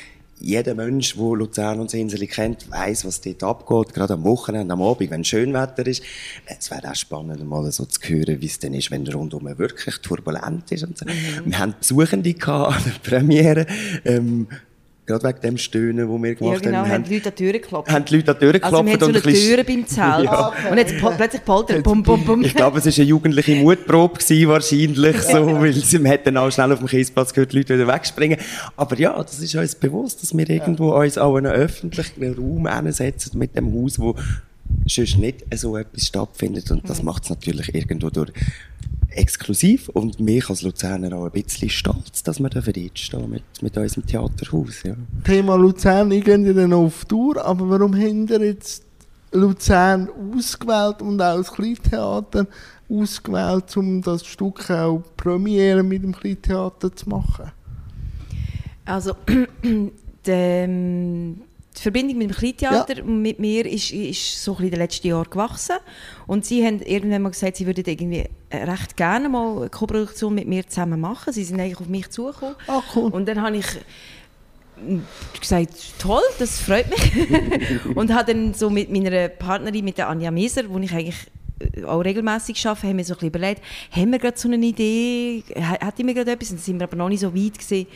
jeder 0.41 0.75
Mensch, 0.75 1.15
der 1.15 1.25
Luzern 1.25 1.81
und 1.81 1.93
Insel 1.95 2.27
kennt, 2.27 2.71
weiß, 2.71 3.05
was 3.05 3.21
dort 3.21 3.43
abgeht. 3.43 3.95
Gerade 3.95 4.15
am 4.15 4.25
Wochenende, 4.25 4.73
am 4.73 4.83
Abend, 4.83 5.11
wenn 5.11 5.25
schön 5.25 5.53
Wetter 5.53 5.87
ist. 5.87 6.03
Es 6.47 6.71
wäre 6.71 6.91
auch 6.91 6.95
spannend, 6.95 7.47
mal 7.47 7.71
so 7.71 7.85
zu 7.85 8.01
hören, 8.03 8.41
wie 8.41 8.47
es 8.47 8.59
denn 8.59 8.75
ist, 8.75 8.91
wenn 8.91 9.07
rundum 9.07 9.47
wirklich 9.59 9.99
turbulent 9.99 10.73
ist. 10.73 10.85
Und 10.85 10.99
so. 10.99 11.05
Mhm. 11.05 11.13
Wir 11.45 11.59
haben 11.59 11.75
Besuchende 11.79 12.35
an 12.47 12.83
der 12.85 13.11
Premiere. 13.11 13.67
Ähm, 14.05 14.49
Gerade 15.11 15.29
wegen 15.29 15.41
dem 15.41 15.59
Stöhnen, 15.59 16.09
das 16.09 16.23
wir 16.23 16.35
gemacht 16.37 16.65
ja, 16.65 16.71
genau, 16.71 16.79
haben. 16.79 16.91
haben 16.93 17.05
die 17.05 17.15
Leute 17.15 17.29
an 17.31 17.35
die 17.37 17.45
Tür 17.45 17.53
geklopft. 17.53 17.91
Haben 17.91 18.05
die 18.05 18.17
Leute 18.17 18.31
an 18.31 18.37
die 18.37 18.41
Tür 18.45 18.53
geklopft. 18.53 18.75
Also 18.75 18.87
wir 18.87 18.93
haben 18.93 19.01
so 19.01 19.07
eine 19.07 19.23
Tür 19.23 19.65
beim 19.65 19.87
Zelt. 19.87 20.25
Ja. 20.25 20.53
Und 20.71 20.79
jetzt 20.79 20.95
plötzlich 20.99 21.45
poltert, 21.45 21.83
bum, 21.83 22.03
bum, 22.03 22.25
bum. 22.25 22.45
Ich 22.45 22.55
glaube, 22.55 22.79
es 22.79 22.87
war 22.87 22.93
eine 22.95 23.05
jugendliche 23.05 23.57
Mutprobe 23.57 24.19
gewesen, 24.19 24.49
wahrscheinlich, 24.49 25.17
so, 25.23 25.61
weil 25.61 25.73
sie, 25.73 26.19
dann 26.25 26.37
auch 26.37 26.51
schnell 26.53 26.73
auf 26.73 26.79
dem 26.79 26.87
Kiesplatz 26.87 27.33
gehört, 27.33 27.53
die 27.53 27.59
Leute 27.59 27.75
wieder 27.75 27.89
wegspringen. 27.89 28.39
Aber 28.77 28.97
ja, 28.99 29.21
das 29.21 29.41
ist 29.41 29.55
uns 29.57 29.75
bewusst, 29.75 30.23
dass 30.23 30.37
wir 30.37 30.49
irgendwo 30.49 30.95
uns 30.95 31.19
auch 31.19 31.37
in 31.37 31.47
einen 31.47 31.57
öffentlichen 31.57 32.35
Raum 32.35 32.67
einsetzen 32.67 33.37
mit 33.37 33.57
dem 33.57 33.75
Haus, 33.75 33.99
wo 33.99 34.15
sonst 34.87 35.19
nicht 35.19 35.45
so 35.55 35.77
etwas 35.77 36.07
stattfindet. 36.07 36.71
Und 36.71 36.89
das 36.89 37.03
macht 37.03 37.25
es 37.25 37.31
natürlich 37.31 37.75
irgendwo 37.75 38.11
durch 38.11 38.31
exklusiv 39.11 39.89
und 39.91 40.21
mich 40.21 40.49
als 40.49 40.63
Luzerner 40.63 41.17
auch 41.17 41.27
ein 41.27 41.31
bisschen 41.33 41.69
stolz, 41.69 42.23
dass 42.23 42.41
wir 42.41 42.49
da 42.49 42.61
dort 42.61 42.99
stehen 42.99 43.31
mit, 43.31 43.43
mit 43.61 43.77
unserem 43.77 44.07
Theaterhaus. 44.07 44.83
Ja. 44.85 44.95
Thema 45.25 45.57
Luzern, 45.57 46.11
ich 46.13 46.25
gehe 46.25 46.39
ja 46.39 46.53
dann 46.53 46.73
auf 46.73 47.05
Tour, 47.05 47.45
aber 47.45 47.69
warum 47.69 47.95
haben 47.95 48.29
ihr 48.29 48.45
jetzt 48.45 48.85
Luzern 49.33 50.09
ausgewählt 50.35 51.03
und 51.03 51.21
auch 51.21 51.37
das 51.37 51.53
Kleintheater 51.53 52.47
ausgewählt, 52.89 53.77
um 53.77 54.03
das 54.03 54.25
Stück 54.25 54.71
auch 54.71 55.03
Premiere 55.17 55.83
mit 55.83 56.03
dem 56.03 56.15
Kleintheater 56.15 56.95
zu 56.95 57.09
machen? 57.09 57.53
Also, 58.85 59.15
dem 60.27 61.43
die 61.81 61.83
Verbindung 61.83 62.19
mit 62.19 62.29
dem 62.29 62.37
Kleintheater 62.37 62.99
ja. 62.99 63.05
mit 63.05 63.39
mir 63.39 63.65
ist, 63.65 63.91
ist 63.91 64.45
so 64.45 64.55
ein 64.59 64.65
in 64.65 64.71
den 64.71 64.81
letzten 64.81 65.09
Jahren 65.09 65.31
gewachsen. 65.31 65.77
Und 66.27 66.45
sie 66.45 66.63
haben 66.63 66.83
irgendwann 66.83 67.23
mal 67.23 67.31
gesagt, 67.31 67.57
sie 67.57 67.65
würden 67.65 67.85
irgendwie 67.87 68.27
recht 68.53 68.99
gerne 68.99 69.31
mal 69.31 69.57
eine 69.57 69.71
Koproduktion 69.71 70.35
mit 70.35 70.47
mir 70.47 70.69
zusammen 70.69 71.01
machen. 71.01 71.33
Sie 71.33 71.43
sind 71.43 71.59
eigentlich 71.59 71.81
auf 71.81 71.89
mich 71.89 72.11
zugekommen. 72.11 72.55
Ah, 72.67 72.83
cool. 72.95 73.11
Und 73.11 73.27
dann 73.27 73.41
habe 73.41 73.57
ich 73.57 73.67
gesagt, 75.41 75.73
toll, 75.99 76.23
das 76.39 76.61
freut 76.61 76.91
mich. 76.91 77.97
und 77.97 78.13
habe 78.13 78.35
dann 78.35 78.53
so 78.53 78.69
mit 78.69 78.91
meiner 78.91 79.29
Partnerin, 79.29 79.83
mit 79.83 79.97
der 79.97 80.11
Anja 80.11 80.31
Meser, 80.31 80.69
wo 80.69 80.77
ich 80.81 80.93
eigentlich 80.93 81.29
äh, 81.61 81.85
auch 81.85 82.01
regelmäßig 82.01 82.67
arbeite, 82.67 82.89
haben 82.89 82.99
wir 82.99 83.05
so 83.05 83.15
ein 83.15 83.17
bisschen 83.17 83.29
überlegt, 83.29 83.63
haben 83.91 84.13
wir 84.13 84.19
gerade 84.19 84.39
so 84.39 84.49
eine 84.49 84.67
Idee, 84.67 85.45
hätte 85.55 86.05
mir 86.05 86.13
gerade 86.13 86.33
etwas, 86.33 86.51
dann 86.51 86.59
sind 86.59 86.79
wir 86.79 86.85
aber 86.85 86.97
noch 86.97 87.09
nicht 87.09 87.21
so 87.21 87.35
weit 87.35 87.59
gewesen, 87.59 87.87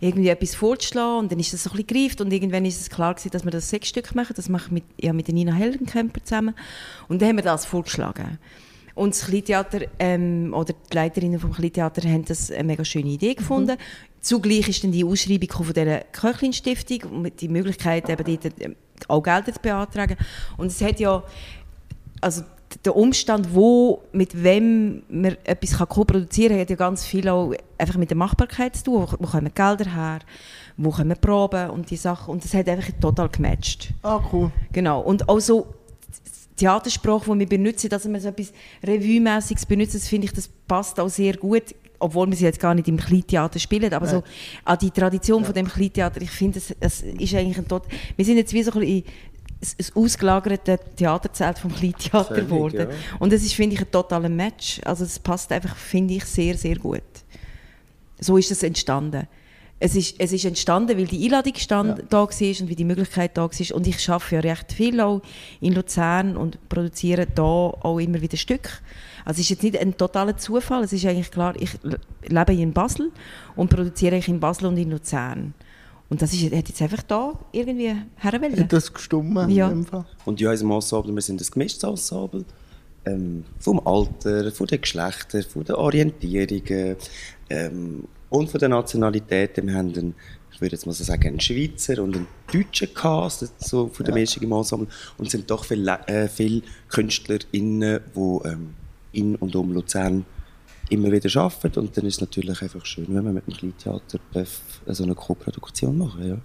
irgendwie 0.00 0.28
etwas 0.28 0.54
vorzuschlagen 0.54 1.18
und 1.18 1.32
dann 1.32 1.38
ist 1.38 1.52
das 1.52 1.64
so 1.64 1.70
ein 1.70 1.76
bisschen 1.76 1.86
gereift 1.86 2.20
und 2.20 2.32
irgendwann 2.32 2.64
ist 2.64 2.80
es 2.80 2.90
klar 2.90 3.14
gewesen, 3.14 3.30
dass 3.30 3.44
wir 3.44 3.50
das 3.50 3.68
sechs 3.68 3.88
Stück 3.88 4.14
machen, 4.14 4.34
das 4.36 4.48
mache 4.48 4.66
ich 4.66 4.72
mit, 4.72 4.84
ja, 5.00 5.12
mit 5.12 5.26
der 5.26 5.34
Nina 5.34 5.52
Helgenkemper 5.52 6.22
zusammen 6.24 6.54
und 7.08 7.20
dann 7.20 7.30
haben 7.30 7.36
wir 7.36 7.44
das 7.44 7.66
vorgeschlagen. 7.66 8.38
Und 8.94 9.14
das 9.14 9.26
Kleintheater, 9.26 9.82
ähm, 10.00 10.52
oder 10.52 10.72
die 10.72 10.94
Leiterinnen 10.94 11.38
vom 11.38 11.52
Kleintheater 11.52 12.02
haben 12.08 12.24
das 12.24 12.50
eine 12.50 12.64
mega 12.64 12.84
schöne 12.84 13.10
Idee 13.10 13.34
gefunden. 13.34 13.76
Mhm. 13.76 14.20
Zugleich 14.20 14.68
ist 14.68 14.82
dann 14.82 14.90
die 14.90 15.04
Ausschreibung 15.04 15.52
von 15.52 15.72
dieser 15.72 16.00
Köchlin-Stiftung 16.00 17.22
mit 17.22 17.40
die 17.40 17.46
Möglichkeit, 17.46 18.08
eben 18.08 18.24
dort 18.24 18.60
ähm, 18.60 18.74
auch 19.06 19.22
Gelder 19.22 19.52
zu 19.52 19.60
beantragen. 19.60 20.16
Und 20.56 20.66
es 20.66 20.80
hat 20.80 20.98
ja, 20.98 21.22
also 22.20 22.42
der 22.84 22.96
Umstand, 22.96 23.54
wo, 23.54 24.02
mit 24.12 24.42
wem 24.42 25.02
man 25.08 25.36
etwas 25.44 25.78
co-produzieren 25.78 26.52
kann, 26.52 26.60
hat 26.60 26.70
ja 26.70 26.76
ganz 26.76 27.04
viel 27.04 27.28
auch 27.28 27.52
einfach 27.76 27.96
mit 27.96 28.10
der 28.10 28.16
Machbarkeit 28.16 28.76
zu 28.76 28.84
tun. 28.84 29.02
Wo, 29.02 29.16
wo 29.18 29.26
kommen 29.26 29.52
Gelder 29.54 29.94
her? 29.94 30.20
Wo 30.76 30.96
wir 30.96 31.14
proben 31.16 31.70
und 31.70 31.90
die 31.90 31.96
Sachen. 31.96 32.32
Und 32.32 32.44
das 32.44 32.54
hat 32.54 32.68
einfach 32.68 32.92
total 33.00 33.28
gematcht. 33.28 33.90
Ah, 34.02 34.20
cool. 34.32 34.52
Genau. 34.72 35.00
Und 35.00 35.28
auch 35.28 35.40
so 35.40 35.66
Theatersprache, 36.56 37.32
die 37.32 37.38
wir 37.40 37.48
benutzen, 37.48 37.88
dass 37.90 38.08
wir 38.08 38.20
so 38.20 38.28
etwas 38.28 38.52
Revue-mässiges 38.84 39.66
benutzen, 39.66 39.98
das 39.98 40.08
finde 40.08 40.26
ich, 40.26 40.32
das 40.32 40.48
passt 40.66 40.98
auch 41.00 41.08
sehr 41.08 41.36
gut 41.36 41.74
obwohl 42.00 42.28
wir 42.28 42.36
sie 42.36 42.44
jetzt 42.44 42.60
gar 42.60 42.74
nicht 42.74 42.88
im 42.88 42.96
Kleintheater 42.96 43.58
spielen, 43.58 43.92
aber 43.92 44.06
ja. 44.06 44.12
so 44.12 44.22
an 44.64 44.78
die 44.78 44.90
Tradition 44.90 45.40
ja. 45.40 45.46
von 45.46 45.54
dem 45.54 45.68
Kleintheater, 45.68 46.20
ich 46.22 46.30
finde, 46.30 46.58
es, 46.58 46.74
es 46.78 47.02
ist 47.02 47.34
eigentlich 47.34 47.58
ein 47.58 47.66
Tod. 47.66 47.82
Wir 48.16 48.24
sind 48.24 48.36
jetzt 48.36 48.52
wie 48.52 48.62
so 48.62 48.72
ein 48.72 48.80
bisschen 48.80 49.04
ein 49.60 50.02
ausgelagertes 50.02 50.78
Theaterzelt 50.96 51.58
vom 51.58 51.74
Kleintheater 51.74 52.34
geworden. 52.34 52.88
Ja. 52.90 52.96
Und 53.18 53.32
das 53.32 53.42
ist, 53.42 53.54
finde 53.54 53.74
ich, 53.74 53.80
ein 53.80 53.90
totaler 53.90 54.28
Match. 54.28 54.80
Also 54.84 55.04
es 55.04 55.18
passt 55.18 55.50
einfach, 55.50 55.74
finde 55.76 56.14
ich, 56.14 56.24
sehr, 56.24 56.56
sehr 56.56 56.76
gut. 56.76 57.02
So 58.20 58.36
ist 58.36 58.50
es 58.50 58.62
entstanden. 58.62 59.26
Es 59.80 59.94
ist, 59.94 60.16
es 60.18 60.32
ist 60.32 60.44
entstanden, 60.44 60.98
weil 60.98 61.06
die 61.06 61.24
Einladung 61.24 61.54
stand, 61.56 61.98
ja. 61.98 62.04
da 62.08 62.18
war 62.18 62.26
und 62.26 62.68
weil 62.68 62.74
die 62.74 62.84
Möglichkeit 62.84 63.36
da 63.36 63.42
war. 63.42 63.76
Und 63.76 63.86
ich 63.86 64.10
arbeite 64.10 64.34
ja 64.34 64.40
recht 64.40 64.72
viel 64.72 65.00
auch 65.00 65.22
in 65.60 65.74
Luzern 65.74 66.36
und 66.36 66.68
produziere 66.68 67.26
da 67.26 67.42
auch 67.42 67.98
immer 67.98 68.20
wieder 68.20 68.36
Stück. 68.36 68.82
Also 69.24 69.40
es 69.40 69.46
ist 69.46 69.50
jetzt 69.50 69.62
nicht 69.62 69.78
ein 69.78 69.96
totaler 69.96 70.36
Zufall. 70.36 70.82
Es 70.82 70.92
ist 70.92 71.04
eigentlich 71.04 71.30
klar, 71.30 71.54
ich 71.58 71.70
lebe 72.26 72.54
in 72.54 72.72
Basel 72.72 73.12
und 73.54 73.70
produziere 73.70 74.16
ich 74.16 74.26
in 74.26 74.40
Basel 74.40 74.66
und 74.66 74.78
in 74.78 74.90
Luzern. 74.90 75.54
Und 76.10 76.22
das 76.22 76.32
ist, 76.32 76.44
hat 76.44 76.68
jetzt 76.68 76.80
einfach 76.80 77.02
da 77.02 77.38
irgendwie 77.52 77.94
herwählen. 78.16 78.58
Hat 78.58 78.72
das 78.72 78.92
gestummen 78.92 79.50
ja. 79.50 79.68
Und 80.24 80.40
in 80.40 80.46
unserem 80.46 80.70
Ensemble, 80.70 81.14
wir 81.14 81.22
sind 81.22 81.40
ein 81.40 81.50
gemischtes 81.50 81.82
Ensemble. 81.82 82.44
Ähm, 83.04 83.44
vom 83.58 83.86
Alter, 83.86 84.50
von 84.52 84.66
den 84.66 84.80
Geschlechtern, 84.80 85.42
von 85.42 85.64
den 85.64 85.76
Orientierungen 85.76 86.96
ähm, 87.48 88.04
und 88.28 88.50
von 88.50 88.60
den 88.60 88.70
Nationalitäten. 88.70 89.66
Wir 89.66 89.74
haben 89.74 89.94
einen 89.94 90.14
ich 90.58 90.62
würde 90.62 90.74
jetzt 90.74 90.86
mal 90.86 90.92
so 90.92 91.04
sagen, 91.04 91.28
einen 91.28 91.40
Schweizer 91.40 92.02
und 92.02 92.16
einen 92.16 92.26
deutschen 92.52 92.92
Cast, 92.92 93.48
so 93.64 93.86
von 93.86 94.04
dem 94.04 94.16
ja. 94.16 94.24
im 94.40 94.50
Ensemble. 94.50 94.88
Und 95.16 95.26
es 95.26 95.30
sind 95.30 95.48
doch 95.48 95.64
viele, 95.64 96.00
äh, 96.08 96.26
viele 96.26 96.62
KünstlerInnen, 96.88 98.00
die 98.16 98.48
ähm, 98.48 98.74
in 99.12 99.36
und 99.36 99.54
um 99.54 99.72
Luzern 99.72 100.24
immer 100.90 101.10
wieder 101.10 101.40
arbeiten. 101.40 101.80
Und 101.80 101.96
dann 101.96 102.06
ist 102.06 102.14
es 102.14 102.20
natürlich 102.20 102.62
einfach 102.62 102.84
schön, 102.84 103.06
wenn 103.08 103.24
man 103.24 103.34
mit 103.34 103.46
dem 103.46 103.54
Kleintheater 103.54 104.18
so 104.86 105.04
eine 105.04 105.14
Co-Produktion 105.14 105.98
machen 105.98 106.28
ja. 106.28 106.38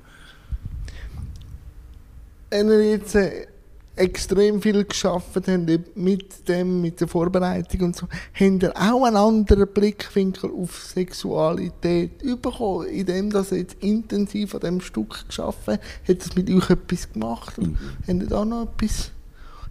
Wenn 2.49 2.67
ihr 2.67 2.91
jetzt 2.91 3.15
äh, 3.15 3.47
extrem 3.95 4.61
viel 4.61 4.83
geschafft 4.85 5.47
haben 5.47 5.65
mit 5.95 6.47
dem, 6.47 6.81
mit 6.81 7.01
der 7.01 7.07
Vorbereitung 7.07 7.81
und 7.81 7.95
so, 7.95 8.07
haben 8.33 8.59
ihr 8.59 8.71
auch 8.75 9.05
einen 9.05 9.17
anderen 9.17 9.67
Blickwinkel 9.67 10.51
auf 10.51 10.83
Sexualität 10.83 12.19
bekommen, 12.41 12.87
indem 12.87 13.31
ihr 13.31 13.57
jetzt 13.57 13.77
intensiv 13.81 14.55
an 14.55 14.61
diesem 14.61 14.81
Stück 14.81 15.27
geschafft 15.27 15.67
habt? 15.67 15.83
Hat 16.07 16.19
das 16.19 16.35
mit 16.35 16.49
euch 16.49 16.69
etwas 16.69 17.11
gemacht? 17.11 17.57
Mhm. 17.57 17.77
Habt 18.07 18.21
ihr 18.21 18.27
da 18.27 18.45
noch 18.45 18.63
etwas 18.63 19.11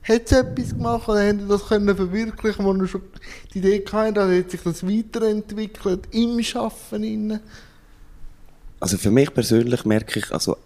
hat 0.02 0.22
es 0.24 0.32
etwas 0.32 0.70
gemacht 0.70 1.08
oder 1.08 1.28
haben 1.28 1.48
das 1.48 1.66
können 1.66 1.96
verwirklichen, 1.96 2.64
wo 2.64 2.74
ihr 2.74 2.88
schon 2.88 3.02
die 3.54 3.58
Idee 3.58 3.84
hatte, 3.90 4.20
oder 4.20 4.36
hat 4.36 4.50
sich 4.50 4.62
das 4.62 4.86
weiterentwickelt 4.86 6.08
im 6.10 6.40
Arbeiten? 6.54 7.40
Also 8.80 8.98
für 8.98 9.10
mich 9.10 9.32
persönlich 9.32 9.84
merke 9.84 10.18
ich, 10.18 10.32
also 10.32 10.56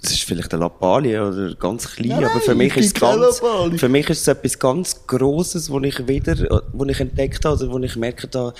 es 0.00 0.12
ist 0.12 0.22
vielleicht 0.22 0.52
eine 0.52 0.64
Lappalie 0.64 1.26
oder 1.26 1.54
ganz 1.54 1.90
klein, 1.90 2.20
nein, 2.20 2.24
aber 2.24 2.40
für 2.40 2.54
mich 2.54 2.76
ist 2.76 2.86
es 2.86 2.94
ganz, 2.94 3.40
für 3.80 3.88
mich 3.88 4.08
ist 4.10 4.20
es 4.20 4.28
etwas 4.28 4.58
ganz 4.58 5.06
Grosses, 5.06 5.70
wo 5.70 5.80
ich 5.80 6.06
wieder, 6.06 6.62
wo 6.72 6.84
ich 6.84 7.00
entdeckt 7.00 7.44
habe, 7.44 7.56
oder 7.56 7.72
wo 7.72 7.78
ich 7.78 7.96
merke, 7.96 8.28
da, 8.28 8.52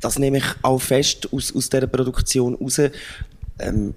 das 0.00 0.18
nehme 0.18 0.38
ich 0.38 0.44
auch 0.62 0.80
fest 0.80 1.28
aus, 1.32 1.54
aus 1.54 1.70
dieser 1.70 1.86
Produktion 1.86 2.56
raus, 2.56 2.80
ähm, 3.58 3.94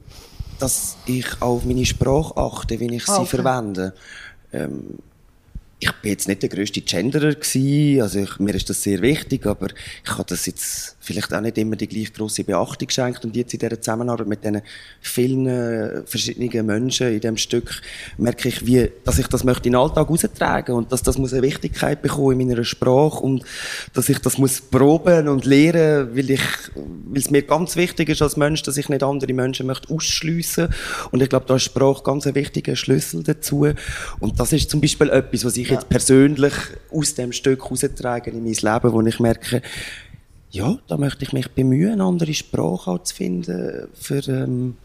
dass 0.59 0.97
ich 1.05 1.25
auf 1.41 1.65
meine 1.65 1.85
Sprache 1.85 2.37
achte, 2.37 2.79
wie 2.79 2.95
ich 2.95 3.05
sie 3.05 3.11
okay. 3.11 3.25
verwende. 3.25 3.93
Ähm, 4.53 4.99
ich 5.79 5.91
bin 6.01 6.11
jetzt 6.11 6.27
nicht 6.27 6.41
der 6.41 6.49
grösste 6.49 6.81
Genderer 6.81 7.33
gewesen, 7.33 8.01
also 8.01 8.19
ich, 8.19 8.39
mir 8.39 8.55
ist 8.55 8.69
das 8.69 8.81
sehr 8.83 9.01
wichtig, 9.01 9.45
aber 9.45 9.67
ich 10.03 10.11
habe 10.11 10.25
das 10.27 10.45
jetzt 10.45 10.96
vielleicht 11.08 11.34
auch 11.34 11.41
nicht 11.41 11.58
immer 11.58 11.76
die 11.76 11.88
gleich 11.88 12.13
grosse 12.13 12.43
Beachtung 12.43 12.88
geschenkt 12.88 13.24
und 13.24 13.36
jetzt 13.36 13.54
in 13.54 13.60
dieser 13.60 13.80
Zusammenarbeit 13.80 14.28
mit 14.28 14.43
diesen 14.43 14.62
vielen 15.00 15.48
äh, 15.48 16.02
verschiedenen 16.06 16.65
Menschen 16.65 17.08
in 17.08 17.20
diesem 17.20 17.38
Stück 17.38 17.82
merke 18.17 18.50
ich, 18.50 18.65
wie, 18.65 18.89
dass 19.04 19.20
ich 19.20 19.28
das 19.28 19.43
möchte 19.43 19.70
in 19.70 19.74
den 19.74 19.82
Alltag 19.82 20.10
austragen 20.10 20.74
und 20.74 20.91
dass 20.91 21.04
das 21.04 21.17
muss 21.17 21.34
eine 21.34 21.43
Wichtigkeit 21.43 22.02
bekommen 22.02 22.39
in 22.39 22.48
meiner 22.48 22.63
Sprache 22.63 23.20
und 23.20 23.43
dass 23.93 24.10
ich 24.10 24.20
das 24.20 24.38
muss 24.38 24.62
proben 24.62 25.28
und 25.28 25.46
lehren, 25.46 26.15
weil 26.15 26.32
ich, 26.32 26.41
weil 26.76 27.22
es 27.22 27.30
mir 27.30 27.43
ganz 27.43 27.76
wichtig 27.76 28.10
ist 28.10 28.22
als 28.22 28.38
Mensch, 28.38 28.63
dass 28.63 28.78
ich 28.78 28.89
nicht 28.89 29.04
andere 29.04 29.34
Menschen 29.34 29.67
möchte 29.67 29.93
ausschliessen. 29.93 30.70
Und 31.12 31.22
ich 31.22 31.30
glaube, 31.30 31.46
da 31.46 31.56
ist 31.56 31.63
Sprache 31.63 32.04
ganz 32.04 32.26
ein 32.26 32.36
wichtiger 32.36 32.76
Schlüssel 32.76 33.24
dazu. 33.24 33.67
Und 34.20 34.39
das 34.39 34.54
ist 34.54 34.70
zum 34.70 34.82
Beispiel 34.82 35.10
etwas, 35.10 35.46
was 35.46 35.58
ich 35.58 35.67
ich 35.67 35.72
jetzt 35.72 35.89
persönlich 35.89 36.54
aus 36.91 37.13
dem 37.15 37.32
Stück 37.32 37.63
heraustragen 37.63 38.34
in 38.34 38.43
mein 38.43 38.54
Leben, 38.54 38.93
wo 38.93 39.02
ich 39.02 39.20
merke, 39.20 39.62
ja, 40.58 40.78
da 40.88 40.98
möchte 40.98 41.24
ich 41.24 41.34
mich 41.34 41.52
bemühen, 41.52 41.93
eine 41.93 42.04
andere 42.04 42.34
Sprache 42.34 43.00
zu 43.04 43.15
finden 43.15 43.88
für, 43.93 44.28
ähm, 44.28 44.76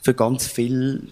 für 0.00 0.14
ganz 0.14 0.46
viele 0.46 1.02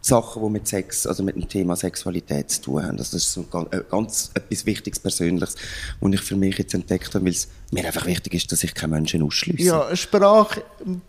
Sachen, 0.00 0.42
die 0.42 0.50
mit 0.50 0.68
Sex, 0.68 1.06
also 1.08 1.24
mit 1.24 1.34
dem 1.34 1.48
Thema 1.48 1.74
Sexualität 1.74 2.50
zu 2.50 2.62
tun 2.62 2.82
haben. 2.84 2.96
Das 2.96 3.12
ist 3.12 3.32
so 3.32 3.42
ganz, 3.42 3.68
äh, 3.72 3.82
ganz 3.90 4.30
etwas 4.32 4.64
Wichtiges, 4.64 5.00
Persönliches, 5.00 5.56
was 6.00 6.12
ich 6.12 6.20
für 6.20 6.36
mich 6.36 6.56
jetzt 6.56 6.72
entdeckt 6.72 7.12
habe, 7.14 7.24
weil 7.24 7.32
es 7.32 7.48
mir 7.72 7.84
einfach 7.84 8.06
wichtig 8.06 8.34
ist, 8.34 8.52
dass 8.52 8.62
ich 8.62 8.74
keine 8.74 8.94
Menschen 8.94 9.22
ausschließe. 9.24 9.64
Ja, 9.64 9.94
Sprache 9.96 10.62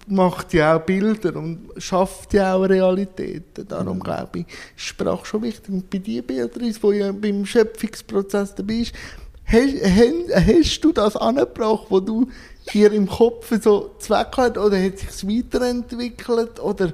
macht 0.07 0.53
ja 0.55 0.75
auch 0.75 0.81
Bilder 0.81 1.35
und 1.35 1.69
schafft 1.77 2.33
ja 2.33 2.55
auch 2.55 2.63
Realitäten. 2.63 3.67
Darum 3.67 3.97
mhm. 3.97 4.03
glaube 4.03 4.39
ich, 4.39 4.45
ist 4.75 4.85
Sprache 4.85 5.25
schon 5.25 5.43
wichtig. 5.43 5.69
Und 5.69 5.89
bei 5.89 5.99
dir, 5.99 6.25
Beatrice, 6.25 6.81
wo 6.81 6.91
ja 6.91 7.11
beim 7.11 7.45
Schöpfungsprozess 7.45 8.55
dabei 8.55 8.79
bist, 8.79 8.93
hast, 9.51 10.47
hast 10.47 10.81
du 10.81 10.91
das 10.91 11.15
angebracht, 11.15 11.85
wo 11.89 11.99
du 11.99 12.29
hier 12.69 12.91
im 12.91 13.07
Kopf 13.07 13.51
so 13.61 13.95
Zweck 13.99 14.33
hast, 14.37 14.57
oder 14.57 14.81
hat 14.81 14.99
sich 14.99 15.27
weiterentwickelt, 15.27 16.59
oder 16.59 16.93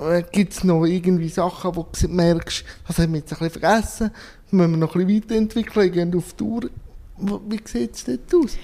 äh, 0.00 0.22
gibt 0.30 0.52
es 0.52 0.64
noch 0.64 0.84
irgendwie 0.84 1.28
Sachen, 1.28 1.76
wo 1.76 1.86
du 1.90 2.08
merkst, 2.08 2.64
das 2.86 2.98
haben 2.98 3.12
wir 3.12 3.20
jetzt 3.20 3.32
ein 3.32 3.38
bisschen 3.38 3.60
vergessen, 3.60 4.10
müssen 4.50 4.70
wir 4.72 4.76
noch 4.78 4.94
ein 4.94 5.06
bisschen 5.06 5.22
weiterentwickeln, 5.22 5.92
gehen 5.92 6.16
auf 6.16 6.32
Tour. 6.34 6.70
Wie 7.18 7.60
sieht 7.64 7.94
es 7.94 8.04
dort 8.04 8.34
aus? 8.34 8.56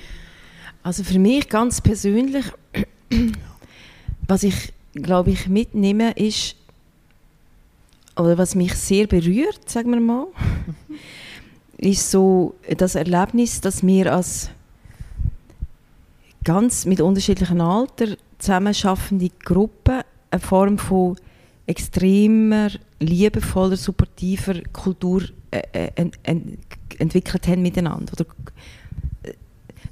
Also 0.82 1.02
für 1.02 1.18
mich 1.18 1.48
ganz 1.48 1.80
persönlich, 1.80 2.46
was 4.26 4.42
ich 4.44 4.72
glaube 5.02 5.30
ich 5.30 5.48
mitnehme, 5.48 6.12
ist, 6.12 6.56
oder 8.16 8.38
was 8.38 8.54
mich 8.54 8.74
sehr 8.74 9.06
berührt, 9.06 9.68
sagen 9.68 9.92
wir 9.92 10.00
mal, 10.00 10.26
ist 11.78 12.10
so 12.10 12.54
das 12.76 12.94
Erlebnis, 12.94 13.60
dass 13.60 13.86
wir 13.86 14.12
als 14.12 14.50
ganz 16.44 16.86
mit 16.86 17.00
unterschiedlichen 17.00 17.60
Alter 17.60 18.16
zusammenschaffende 18.38 19.30
Gruppen 19.44 20.02
eine 20.30 20.40
Form 20.40 20.78
von 20.78 21.16
extremer, 21.66 22.70
liebevoller, 23.00 23.76
supportiver 23.76 24.62
Kultur 24.72 25.22
äh, 25.50 25.62
äh 25.72 25.90
ent, 25.96 26.18
ent, 26.22 26.58
entwickelt 26.98 27.48
haben 27.48 27.62
miteinander. 27.62 28.12
Oder 28.12 28.26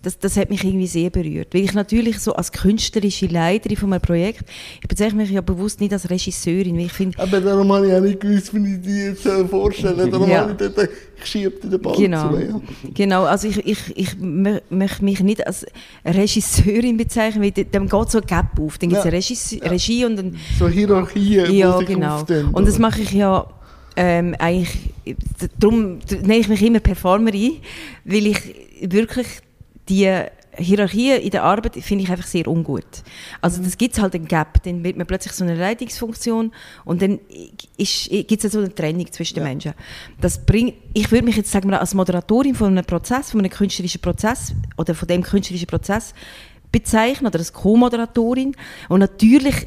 das, 0.04 0.18
das 0.18 0.36
hat 0.36 0.50
mich 0.50 0.62
irgendwie 0.62 0.86
sehr 0.86 1.10
berührt. 1.10 1.54
Weil 1.54 1.62
ich 1.62 1.74
natürlich 1.74 2.18
so 2.20 2.34
als 2.34 2.52
künstlerische 2.52 3.26
Leiterin 3.26 3.76
von 3.76 3.92
einem 3.92 4.02
Projekt, 4.02 4.44
ich 4.80 4.88
bezeichne 4.88 5.22
mich 5.22 5.30
ja 5.30 5.40
bewusst 5.40 5.80
nicht 5.80 5.92
als 5.92 6.08
Regisseurin, 6.10 6.76
weil 6.76 6.86
ich 6.86 6.92
finde... 6.92 7.18
Aber 7.18 7.40
darum 7.40 7.72
habe 7.72 7.88
ich 7.88 7.94
auch 7.94 8.00
nicht 8.00 8.20
gewusst, 8.20 8.54
wie 8.54 8.74
ich 8.74 8.80
die 8.82 8.90
jetzt 8.90 9.26
vorstellen 9.50 10.10
Darum 10.10 10.28
ja. 10.28 10.40
habe 10.40 10.52
ich 10.52 10.56
dort, 10.58 10.90
ich 11.16 11.26
schiebe 11.26 11.66
den 11.66 11.80
Ball 11.80 11.96
genau. 11.96 12.30
zu. 12.30 12.38
Ja. 12.38 12.60
Genau, 12.94 13.24
also 13.24 13.48
ich, 13.48 13.66
ich, 13.66 13.96
ich 13.96 14.16
möchte 14.18 15.04
mich 15.04 15.20
nicht 15.20 15.46
als 15.46 15.66
Regisseurin 16.04 16.96
bezeichnen, 16.96 17.42
weil 17.42 17.50
dem 17.50 17.88
geht 17.88 18.10
so 18.10 18.18
ein 18.18 18.26
Gap 18.26 18.58
auf. 18.60 18.78
Dann 18.78 18.90
gibt 18.90 18.98
es 18.98 19.04
ja. 19.04 19.10
eine 19.10 19.18
Regie, 19.18 19.60
Regie 19.62 20.04
und 20.04 20.16
dann... 20.16 20.36
So 20.58 20.68
Hierarchien, 20.68 21.52
Ja, 21.52 21.78
genau. 21.80 22.24
Und 22.52 22.68
das 22.68 22.78
mache 22.78 23.00
ich 23.00 23.12
ja 23.12 23.46
ähm, 23.96 24.34
eigentlich, 24.38 24.92
darum 25.58 25.98
nenne 26.10 26.38
ich 26.38 26.48
mich 26.48 26.62
immer 26.62 26.80
Performerin, 26.80 27.58
weil 28.04 28.26
ich 28.26 28.38
wirklich 28.80 29.26
die 29.88 30.24
Hierarchie 30.56 31.12
in 31.12 31.30
der 31.30 31.42
Arbeit 31.42 31.74
finde 31.76 32.04
ich 32.04 32.10
einfach 32.10 32.26
sehr 32.26 32.46
ungut. 32.46 32.84
Also 33.40 33.62
das 33.62 33.76
gibt 33.76 33.94
es 33.94 34.02
halt 34.02 34.14
einen 34.14 34.26
Gap, 34.26 34.62
dann 34.62 34.84
wird 34.84 34.96
man 34.96 35.06
plötzlich 35.06 35.32
so 35.32 35.44
eine 35.44 35.54
Leitungsfunktion 35.54 36.52
und 36.84 37.02
dann 37.02 37.18
gibt 37.78 38.44
es 38.44 38.52
so 38.52 38.58
eine 38.58 38.74
Trennung 38.74 39.10
zwischen 39.10 39.34
den 39.34 39.42
ja. 39.42 39.48
Menschen. 39.48 39.72
Das 40.20 40.44
bringt, 40.44 40.74
ich 40.92 41.10
würde 41.10 41.24
mich 41.24 41.36
jetzt 41.36 41.50
sagen 41.50 41.70
wir, 41.70 41.80
als 41.80 41.94
Moderatorin 41.94 42.54
von 42.54 42.68
einem 42.68 42.84
Prozess, 42.84 43.32
von 43.32 43.40
einem 43.40 43.50
künstlerischen 43.50 44.00
Prozess 44.00 44.54
oder 44.76 44.94
von 44.94 45.08
dem 45.08 45.22
künstlerischen 45.22 45.66
Prozess 45.66 46.14
bezeichnen 46.70 47.26
oder 47.26 47.38
als 47.38 47.52
Co-Moderatorin 47.52 48.54
und 48.88 49.00
natürlich 49.00 49.66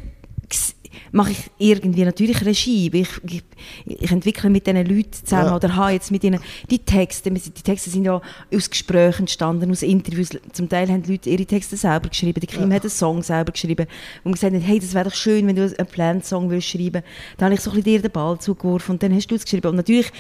mache 1.12 1.32
ich 1.32 1.52
irgendwie 1.58 2.04
natürlich 2.04 2.46
Regie. 2.46 2.90
Ich, 2.94 3.10
ich, 3.24 3.44
ich 3.86 4.12
entwickle 4.12 4.50
mit 4.50 4.68
diesen 4.68 4.86
Leuten 4.86 5.12
zusammen 5.12 5.48
ja. 5.48 5.56
oder 5.56 5.76
habe 5.76 5.92
jetzt 5.92 6.12
mit 6.12 6.24
ihnen 6.24 6.40
die 6.70 6.80
Texte. 6.80 7.32
Die 7.32 7.52
Texte 7.52 7.90
sind 7.90 8.06
ja 8.06 8.22
aus 8.54 8.70
Gesprächen 8.70 9.24
entstanden, 9.24 9.72
aus 9.72 9.82
Interviews. 9.82 10.30
Zum 10.54 10.70
Teil 10.70 10.90
haben 10.90 11.04
die 11.04 11.12
Leute 11.14 11.30
ihre 11.30 11.46
Texte 11.46 11.78
selber 11.78 12.10
geschrieben. 12.10 12.40
Die 12.40 12.48
Kim 12.48 12.70
ja. 12.70 12.76
hat 12.76 12.84
einen 12.84 12.90
Song 12.90 13.22
selber 13.24 13.52
geschrieben, 13.52 13.88
man 14.24 14.34
gesagt 14.34 14.54
hat, 14.54 14.62
hey, 14.64 14.80
das 14.80 14.94
wäre 14.94 15.06
doch 15.06 15.16
schön, 15.16 15.48
wenn 15.48 15.56
du 15.56 15.64
einen 15.64 15.88
Plant-Song 15.88 16.50
schreiben 16.62 16.94
würdest. 16.94 17.08
Da 17.38 17.46
habe 17.46 17.56
ich 17.56 17.62
so 17.62 17.72
ein 17.72 17.76
bisschen 17.76 17.84
dir 17.84 18.02
den 18.02 18.12
Ball 18.12 18.38
zugeworfen 18.40 18.94
und 18.94 19.04
dann 19.04 19.14
hast 19.14 19.28
du 19.28 19.36
es 19.36 19.44
geschrieben. 19.44 19.68
Und 19.70 19.76
natürlich 19.76 20.12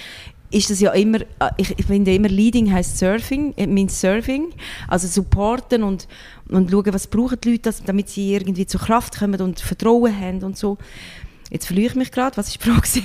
ist 0.49 0.69
das 0.69 0.79
ja 0.79 0.91
immer, 0.91 1.21
äh, 1.21 1.49
ich, 1.57 1.77
ich 1.77 1.86
finde 1.86 2.13
immer, 2.13 2.29
Leading 2.29 2.71
heißt 2.71 2.97
Surfing, 2.97 3.53
it 3.57 3.69
means 3.69 3.99
Surfing, 3.99 4.53
also 4.88 5.07
supporten 5.07 5.83
und, 5.83 6.07
und 6.49 6.71
schauen, 6.71 6.93
was 6.93 7.07
brauchen 7.07 7.39
die 7.41 7.51
Leute, 7.53 7.73
damit 7.86 8.10
sie 8.10 8.33
irgendwie 8.33 8.65
zur 8.65 8.79
Kraft 8.79 9.19
kommen 9.19 9.41
und 9.41 9.60
Vertrauen 9.60 10.17
haben 10.17 10.43
und 10.43 10.57
so. 10.57 10.77
Jetzt 11.49 11.67
verliere 11.67 11.91
ich 11.91 11.95
mich 11.95 12.12
gerade, 12.12 12.36
was 12.38 12.47
ist 12.47 12.63
die 12.63 12.69
Frage? 12.69 13.03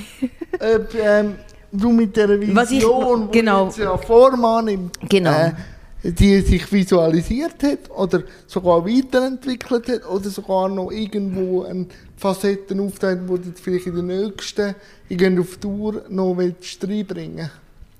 äh, 0.58 0.78
ähm, 1.00 1.34
du 1.72 1.90
mit 1.90 2.16
der 2.16 2.40
Vision, 2.40 2.56
was 2.56 2.70
ich, 2.70 2.84
genau, 3.32 3.70
die 3.70 3.80
ja 3.80 3.96
Form 3.96 4.44
annimmt, 4.44 4.98
genau. 5.08 5.30
Äh, 5.30 5.52
die 6.02 6.40
sich 6.40 6.70
visualisiert 6.72 7.62
hat 7.62 7.90
oder 7.90 8.24
sogar 8.46 8.84
weiterentwickelt 8.84 9.88
hat 9.88 10.08
oder 10.08 10.30
sogar 10.30 10.68
noch 10.68 10.90
irgendwo 10.90 11.62
eine 11.62 11.86
Facetten 12.16 12.80
aufteilt, 12.80 13.20
die 13.28 13.50
du 13.50 13.52
vielleicht 13.54 13.86
in 13.86 13.94
der 13.94 14.02
nächsten 14.02 14.74
irgendwie 15.08 15.40
auf 15.42 15.56
Tour 15.58 16.02
noch 16.08 16.36
reinbringen 16.36 17.50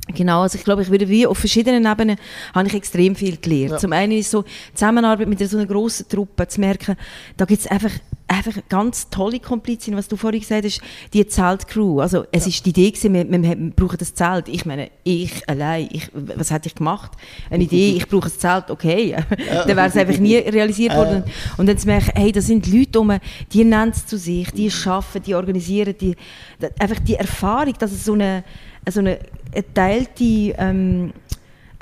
Genau, 0.08 0.42
also 0.42 0.58
ich 0.58 0.64
glaube, 0.64 0.82
ich 0.82 0.90
würde 0.90 1.08
wie 1.08 1.26
auf 1.26 1.38
verschiedenen 1.38 1.86
Ebenen 1.86 2.16
habe 2.54 2.66
ich 2.66 2.74
extrem 2.74 3.14
viel 3.14 3.36
gelernt. 3.36 3.72
Ja. 3.72 3.78
Zum 3.78 3.92
einen 3.92 4.12
ist 4.12 4.30
so 4.30 4.44
Zusammenarbeit 4.74 5.28
mit 5.28 5.38
so 5.48 5.56
einer 5.56 5.66
grossen 5.66 6.08
Truppe 6.08 6.48
zu 6.48 6.60
merken, 6.60 6.96
da 7.36 7.44
gibt 7.44 7.60
es 7.60 7.66
einfach 7.68 7.92
einfach 8.32 8.62
ganz 8.68 9.10
tolle 9.10 9.40
Komplizin, 9.40 9.96
was 9.96 10.08
du 10.08 10.16
vorhin 10.16 10.40
gesagt 10.40 10.64
hast, 10.64 10.80
die 11.12 11.26
Zeltcrew. 11.26 12.00
Also 12.00 12.24
es 12.32 12.44
ja. 12.44 12.48
ist 12.48 12.64
die 12.64 12.70
Idee 12.70 12.90
gewesen, 12.90 13.12
wir, 13.12 13.30
wir, 13.30 13.42
wir 13.42 13.70
brauchen 13.70 13.98
das 13.98 14.14
Zelt. 14.14 14.48
Ich 14.48 14.64
meine, 14.64 14.90
ich 15.04 15.46
allein, 15.48 15.88
ich, 15.90 16.10
was 16.14 16.50
hätte 16.50 16.68
ich 16.68 16.74
gemacht? 16.74 17.12
Eine 17.50 17.64
Idee, 17.64 17.94
ich 17.96 18.08
brauche 18.08 18.28
ein 18.28 18.38
Zelt, 18.38 18.70
okay. 18.70 19.16
Dann 19.66 19.76
wäre 19.76 19.86
es 19.86 19.96
einfach 19.96 20.18
nie 20.18 20.36
realisiert 20.36 20.96
worden. 20.96 21.24
Und 21.58 21.66
dann 21.68 21.76
zu 21.76 21.86
merken, 21.86 22.12
hey, 22.14 22.32
das 22.32 22.46
sind 22.46 22.66
Leute 22.72 23.00
um, 23.00 23.18
die 23.52 23.64
nennen 23.64 23.92
es 23.94 24.06
zu 24.06 24.16
sich, 24.16 24.50
die 24.52 24.70
arbeiten, 24.86 25.22
die 25.24 25.34
organisieren, 25.34 25.94
die, 26.00 26.16
einfach 26.78 26.98
die 27.00 27.14
Erfahrung, 27.14 27.74
dass 27.78 27.92
es 27.92 28.04
so 28.04 28.14
eine, 28.14 28.44
so 28.90 29.00
eine 29.00 29.18
geteilte 29.52 30.24
ähm, 30.24 31.12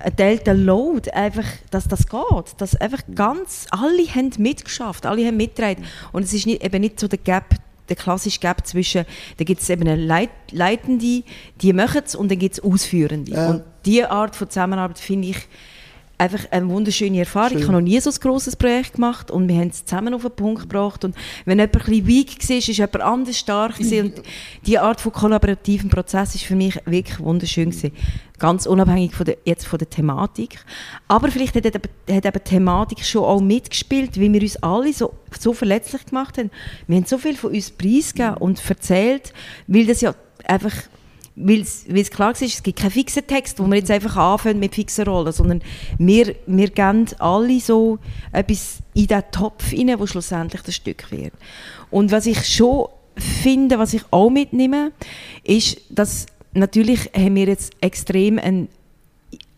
ein 0.02 0.16
Delta 0.16 0.52
Load, 0.52 1.10
einfach, 1.10 1.44
dass 1.70 1.86
das 1.86 2.06
geht. 2.06 2.54
Dass 2.58 2.76
einfach 2.76 3.02
ganz, 3.14 3.66
alle 3.70 4.06
haben 4.06 4.30
mitgeschafft, 4.38 5.06
alle 5.06 5.26
haben 5.26 5.36
mitgetragen. 5.36 5.84
Und 6.12 6.24
es 6.24 6.32
ist 6.32 6.46
nicht, 6.46 6.64
eben 6.64 6.80
nicht 6.80 6.98
so 6.98 7.08
der 7.08 7.18
Gap, 7.18 7.54
der 7.88 7.96
klassische 7.96 8.40
Gap 8.40 8.66
zwischen, 8.66 9.04
da 9.36 9.44
gibt 9.44 9.60
es 9.60 9.68
eben 9.68 9.82
eine 9.82 9.96
Leit 9.96 10.30
Leitende, 10.52 11.22
die 11.60 11.72
machen 11.72 12.02
es, 12.04 12.14
und 12.14 12.30
dann 12.30 12.38
gibt 12.38 12.54
es 12.54 12.60
Ausführende. 12.62 13.32
Ja. 13.32 13.50
Und 13.50 13.64
diese 13.84 14.10
Art 14.10 14.36
von 14.36 14.48
Zusammenarbeit 14.48 14.98
finde 14.98 15.28
ich 15.28 15.48
einfach 16.20 16.44
eine 16.50 16.68
wunderschöne 16.68 17.18
Erfahrung. 17.18 17.52
Schön. 17.52 17.58
Ich 17.60 17.64
habe 17.64 17.78
noch 17.78 17.80
nie 17.80 17.98
so 17.98 18.10
ein 18.10 18.16
grosses 18.20 18.54
Projekt 18.54 18.94
gemacht 18.94 19.30
und 19.30 19.48
wir 19.48 19.56
haben 19.56 19.68
es 19.68 19.84
zusammen 19.84 20.12
auf 20.12 20.22
den 20.22 20.32
Punkt 20.32 20.62
gebracht. 20.62 21.04
Und 21.04 21.16
wenn 21.46 21.58
jemand 21.58 21.76
ein 21.76 21.80
bisschen 21.80 22.06
weak 22.06 22.48
war, 22.48 22.56
ist 22.56 22.66
jemand 22.66 23.00
anders 23.00 23.38
stark 23.38 23.78
gewesen. 23.78 24.06
Und 24.06 24.22
diese 24.66 24.82
Art 24.82 25.00
von 25.00 25.12
kollaborativen 25.12 25.88
Prozess 25.88 26.34
ist 26.34 26.44
für 26.44 26.56
mich 26.56 26.78
wirklich 26.84 27.18
wunderschön 27.18 27.70
gewesen. 27.70 27.92
Ganz 28.38 28.66
unabhängig 28.66 29.14
von 29.14 29.24
der, 29.26 29.38
jetzt 29.44 29.66
von 29.66 29.78
der 29.78 29.88
Thematik. 29.88 30.58
Aber 31.08 31.30
vielleicht 31.30 31.54
hat, 31.54 31.64
hat 31.64 31.80
eben 32.06 32.32
die 32.32 32.38
Thematik 32.44 33.04
schon 33.04 33.24
auch 33.24 33.40
mitgespielt, 33.40 34.20
wie 34.20 34.32
wir 34.32 34.42
uns 34.42 34.62
alle 34.62 34.92
so, 34.92 35.14
so 35.38 35.54
verletzlich 35.54 36.04
gemacht 36.04 36.36
haben. 36.36 36.50
Wir 36.86 36.96
haben 36.96 37.06
so 37.06 37.16
viel 37.16 37.36
von 37.36 37.52
uns 37.52 37.70
preisgegeben 37.70 38.36
und 38.36 38.62
erzählt, 38.68 39.32
weil 39.66 39.86
das 39.86 40.02
ja 40.02 40.14
einfach 40.44 40.74
weil 41.36 41.60
es 41.60 42.10
klar 42.10 42.32
ist, 42.32 42.42
es 42.42 42.62
gibt 42.62 42.78
keinen 42.78 42.90
fixen 42.90 43.26
Text, 43.26 43.58
wo 43.58 43.62
man 43.62 43.78
jetzt 43.78 43.90
einfach 43.90 44.16
anfängt 44.16 44.60
mit 44.60 44.74
fixen 44.74 45.06
Rollen, 45.06 45.32
sondern 45.32 45.62
wir, 45.98 46.34
wir 46.46 46.68
geben 46.68 47.06
alle 47.18 47.60
so 47.60 47.98
etwas 48.32 48.78
in 48.94 49.06
den 49.06 49.22
Topf 49.30 49.72
rein, 49.72 49.98
wo 49.98 50.06
schlussendlich 50.06 50.62
das 50.62 50.74
Stück 50.74 51.10
wird. 51.10 51.32
Und 51.90 52.12
was 52.12 52.26
ich 52.26 52.46
schon 52.46 52.88
finde, 53.16 53.78
was 53.78 53.94
ich 53.94 54.02
auch 54.10 54.30
mitnehme, 54.30 54.92
ist, 55.44 55.80
dass 55.88 56.26
natürlich 56.52 57.10
haben 57.14 57.36
wir 57.36 57.46
jetzt 57.46 57.72
extrem 57.80 58.38
einen 58.38 58.68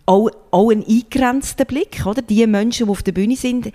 auch, 0.04 0.30
auch 0.50 0.70
einen 0.70 0.84
eingegrenzten 0.84 1.66
Blick, 1.66 2.04
oder? 2.04 2.22
Die 2.22 2.46
Menschen, 2.46 2.86
die 2.86 2.90
auf 2.90 3.02
der 3.02 3.12
Bühne 3.12 3.36
sind, 3.36 3.72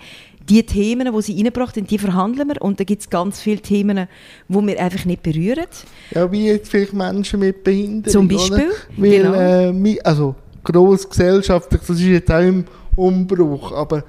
die 0.48 0.64
Themen, 0.64 1.12
die 1.12 1.22
sie 1.22 1.36
reingebracht 1.36 1.76
haben, 1.76 1.86
die 1.86 1.98
verhandeln 1.98 2.48
wir. 2.48 2.62
Und 2.62 2.80
da 2.80 2.84
gibt 2.84 3.02
es 3.02 3.10
ganz 3.10 3.40
viele 3.40 3.60
Themen, 3.60 4.08
die 4.48 4.66
wir 4.66 4.80
einfach 4.80 5.04
nicht 5.04 5.22
berühren. 5.22 5.66
Ja, 6.10 6.30
wie 6.30 6.46
jetzt 6.46 6.70
vielleicht 6.70 6.92
Menschen 6.92 7.40
mit 7.40 7.64
Behinderung. 7.64 8.12
Zum 8.12 8.28
Beispiel. 8.28 8.70
Weil, 8.96 9.10
genau. 9.10 9.34
äh, 9.34 10.00
also, 10.02 10.34
gross 10.64 11.08
gesellschaftlich, 11.08 11.80
das 11.86 11.98
ist 11.98 12.06
jetzt 12.06 12.30
auch 12.30 12.40
im 12.40 12.64
Umbruch, 12.96 13.72
aber 13.72 14.04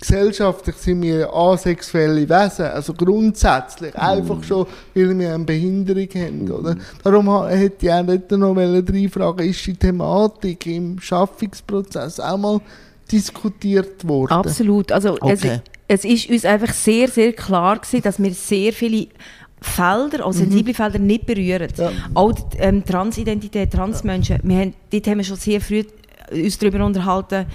gesellschaftlich 0.00 0.76
sind 0.76 1.02
wir 1.02 1.32
asexuelle 1.32 2.28
Wesen, 2.28 2.66
also 2.66 2.92
grundsätzlich, 2.92 3.94
mm. 3.94 3.98
einfach 3.98 4.42
schon, 4.42 4.66
weil 4.94 5.18
wir 5.18 5.34
eine 5.34 5.44
Behinderung 5.44 6.08
haben, 6.14 6.50
oder? 6.50 6.76
Darum 7.04 7.46
hätte 7.46 7.86
ich 7.86 7.92
auch 7.92 8.02
nicht 8.02 8.30
noch 8.32 8.54
drei 8.54 9.08
Fragen, 9.08 9.48
ist 9.48 9.66
die 9.66 9.74
Thematik 9.74 10.66
im 10.66 10.98
Schaffungsprozess 10.98 12.18
auch 12.20 12.38
mal 12.38 12.60
diskutiert 13.10 14.06
worden. 14.06 14.32
Absolut. 14.32 14.92
Also 14.92 15.16
okay. 15.20 15.60
es, 15.88 16.04
es 16.04 16.04
ist 16.04 16.30
uns 16.30 16.44
einfach 16.44 16.72
sehr, 16.72 17.08
sehr 17.08 17.32
klar 17.32 17.78
gewesen, 17.78 18.02
dass 18.02 18.22
wir 18.22 18.32
sehr 18.32 18.72
viele 18.72 19.08
Felder, 19.60 20.24
auch 20.26 20.32
sensible 20.32 20.72
mhm. 20.72 20.76
Felder, 20.76 20.98
nicht 20.98 21.26
berühren. 21.26 21.68
Ja. 21.76 21.90
Auch 22.14 22.32
die 22.32 22.58
ähm, 22.58 22.84
Transidentität, 22.84 23.72
Transmenschen, 23.72 24.38
wir 24.42 24.58
haben, 24.58 24.74
dort 24.90 25.06
haben 25.06 25.18
wir 25.18 25.24
schon 25.24 25.36
sehr 25.36 25.60
früh 25.60 25.84
uns 26.30 26.58
darüber 26.58 26.84
unterhalten. 26.84 27.46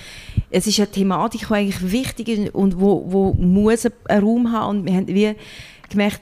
Es 0.50 0.66
ist 0.66 0.80
eine 0.80 0.90
Thematik, 0.90 1.48
die 1.48 1.54
eigentlich 1.54 1.92
wichtig 1.92 2.30
ist 2.30 2.56
und 2.56 2.80
wo, 2.80 3.04
wo 3.08 3.34
muss 3.34 3.86
einen 3.86 4.24
Raum 4.24 4.52
haben 4.52 4.80
und 4.80 4.86
wir 4.86 4.94
haben 4.94 5.08
wie 5.08 5.36
gemerkt, 5.90 6.22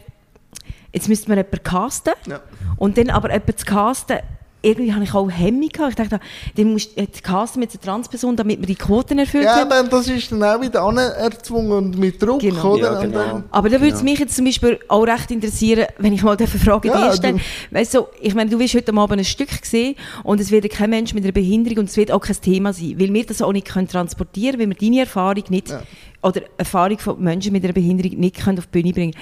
jetzt 0.91 1.07
müsste 1.07 1.29
man 1.29 1.37
jemanden 1.37 1.63
casten 1.63 2.13
ja. 2.27 2.41
und 2.77 2.97
dann 2.97 3.09
aber 3.09 3.31
jemanden 3.31 3.57
zu 3.57 3.65
casten 3.65 4.17
irgendwie 4.61 4.93
habe 4.93 5.03
ich 5.03 5.13
auch 5.13 5.29
Hemmung 5.29 5.69
gehabt. 5.69 5.91
Ich 5.91 5.95
dachte, 5.95 6.19
dann 6.55 6.73
musst 6.73 6.97
du 6.97 7.05
casten 7.21 7.59
mit 7.61 7.71
einer 7.71 7.81
Transperson, 7.81 8.35
damit 8.35 8.59
wir 8.59 8.67
die 8.67 8.75
Quoten 8.75 9.19
erfüllt 9.19 9.45
Ja, 9.45 9.61
aber 9.61 9.83
das 9.83 10.07
ist 10.07 10.31
dann 10.31 10.43
auch 10.43 10.61
wieder 10.61 10.83
anerzwungen 10.83 11.71
und 11.71 11.97
mit 11.97 12.21
Druck, 12.21 12.41
genau. 12.41 12.73
oder? 12.73 12.93
Ja, 12.93 13.01
genau. 13.01 13.43
Aber 13.51 13.69
da 13.69 13.79
würde 13.79 13.93
es 13.93 13.99
genau. 13.99 14.11
mich 14.11 14.19
jetzt 14.19 14.35
zum 14.35 14.45
Beispiel 14.45 14.79
auch 14.87 15.03
recht 15.03 15.31
interessieren, 15.31 15.85
wenn 15.97 16.13
ich 16.13 16.23
mal 16.23 16.35
eine 16.35 16.47
Frage 16.47 16.89
ja, 16.89 17.09
dir 17.09 17.15
stelle. 17.15 17.39
Weißt 17.71 17.93
du, 17.93 18.07
ich 18.21 18.35
meine, 18.35 18.49
du 18.49 18.59
wirst 18.59 18.75
heute 18.75 18.93
Abend 18.93 19.19
ein 19.19 19.25
Stück 19.25 19.49
sehen 19.63 19.95
und 20.23 20.41
es 20.41 20.51
wird 20.51 20.69
kein 20.69 20.89
Mensch 20.89 21.13
mit 21.13 21.23
einer 21.23 21.33
Behinderung 21.33 21.79
und 21.79 21.89
es 21.89 21.95
wird 21.95 22.11
auch 22.11 22.19
kein 22.19 22.39
Thema 22.41 22.73
sein, 22.73 22.95
weil 22.99 23.13
wir 23.13 23.25
das 23.25 23.41
auch 23.41 23.53
nicht 23.53 23.67
können 23.67 23.87
transportieren 23.87 24.57
können, 24.57 24.71
weil 24.71 24.79
wir 24.79 24.87
deine 24.87 24.99
Erfahrung 25.01 25.43
nicht 25.49 25.69
ja. 25.69 25.83
oder 26.21 26.41
Erfahrung 26.57 26.99
von 26.99 27.21
Menschen 27.21 27.53
mit 27.53 27.63
einer 27.63 27.73
Behinderung 27.73 28.19
nicht 28.19 28.37
können 28.37 28.59
auf 28.59 28.67
die 28.67 28.81
Bühne 28.81 28.93
bringen 28.93 29.13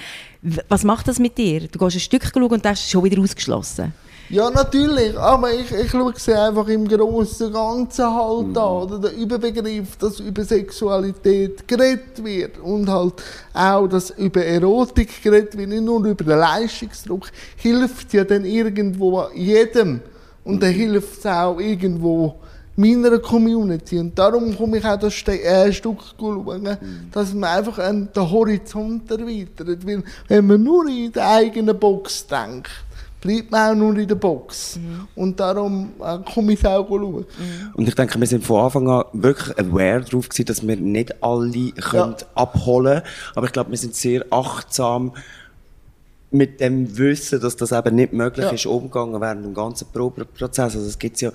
Was 0.68 0.84
macht 0.84 1.08
das 1.08 1.18
mit 1.18 1.38
dir? 1.38 1.68
Du 1.68 1.78
gehst 1.78 1.96
ein 1.96 2.00
Stück 2.00 2.24
schauen 2.24 2.44
und 2.44 2.64
das 2.64 2.80
ist 2.80 2.90
schon 2.90 3.04
wieder 3.04 3.20
ausgeschlossen. 3.20 3.92
Ja, 4.30 4.50
natürlich, 4.50 5.16
aber 5.16 5.54
ich, 5.54 5.72
ich 5.72 5.90
schaue 5.90 6.12
sie 6.14 6.34
einfach 6.34 6.68
im 6.68 6.86
grossen 6.86 7.50
Ganzen 7.50 8.14
halt 8.14 8.48
mhm. 8.48 8.58
an, 8.58 8.82
oder 8.82 8.98
der 8.98 9.16
Überbegriff, 9.16 9.96
dass 9.96 10.20
über 10.20 10.44
Sexualität 10.44 11.66
geredet 11.66 12.22
wird 12.22 12.58
und 12.58 12.90
halt 12.90 13.14
auch, 13.54 13.86
dass 13.86 14.10
über 14.10 14.44
Erotik 14.44 15.22
geredet 15.22 15.56
wird, 15.56 15.70
nicht 15.70 15.82
nur 15.82 16.04
über 16.04 16.24
den 16.24 16.38
Leistungsdruck, 16.38 17.30
hilft 17.56 18.12
ja 18.12 18.24
dann 18.24 18.44
irgendwo 18.44 19.28
jedem 19.34 20.02
und 20.44 20.62
dann 20.62 20.72
mhm. 20.72 20.76
hilft 20.76 21.20
es 21.20 21.26
auch 21.26 21.58
irgendwo 21.58 22.34
meiner 22.76 23.18
Community 23.20 23.98
und 23.98 24.16
darum 24.18 24.54
komme 24.54 24.76
ich 24.76 24.84
auch 24.84 24.98
das 24.98 25.14
Ste 25.14 25.42
äh, 25.42 25.72
Stück 25.72 26.00
schauen, 26.20 26.62
mhm. 26.62 27.10
dass 27.12 27.32
man 27.32 27.58
einfach 27.58 27.78
an 27.78 28.08
den 28.14 28.30
Horizont 28.30 29.10
erweitert, 29.10 29.86
weil 29.86 30.02
wenn 30.28 30.46
man 30.46 30.62
nur 30.62 30.86
in 30.86 31.10
der 31.12 31.28
eigenen 31.28 31.78
Box 31.78 32.26
denkt, 32.26 32.68
bleibt 33.20 33.50
man 33.50 33.70
auch 33.70 33.74
nur 33.74 33.96
in 33.96 34.08
der 34.08 34.14
Box. 34.14 34.76
Mhm. 34.76 35.08
Und 35.14 35.40
darum 35.40 35.90
äh, 36.00 36.18
komme 36.32 36.52
ich 36.52 36.66
auch 36.66 36.88
schauen. 36.88 37.24
Mhm. 37.38 37.74
Und 37.74 37.88
ich 37.88 37.94
denke, 37.94 38.18
wir 38.18 38.26
sind 38.26 38.44
von 38.44 38.64
Anfang 38.64 38.88
an 38.88 39.04
wirklich 39.12 39.58
aware 39.58 40.00
darauf 40.00 40.28
gewesen, 40.28 40.46
dass 40.46 40.66
wir 40.66 40.76
nicht 40.76 41.22
alle 41.22 41.72
können 41.72 42.14
ja. 42.18 42.26
abholen 42.34 43.02
können. 43.02 43.14
Aber 43.34 43.46
ich 43.46 43.52
glaube, 43.52 43.70
wir 43.70 43.78
sind 43.78 43.94
sehr 43.94 44.24
achtsam 44.30 45.12
mit 46.30 46.60
dem 46.60 46.96
Wissen, 46.98 47.40
dass 47.40 47.56
das 47.56 47.72
eben 47.72 47.94
nicht 47.94 48.12
möglich 48.12 48.46
ja. 48.46 48.52
ist, 48.52 48.66
umgegangen 48.66 49.20
während 49.20 49.44
dem 49.44 49.54
ganzen 49.54 49.88
Probeprozess. 49.92 50.76
Also 50.76 50.86
es 50.86 50.98
gibt 50.98 51.20
ja 51.20 51.32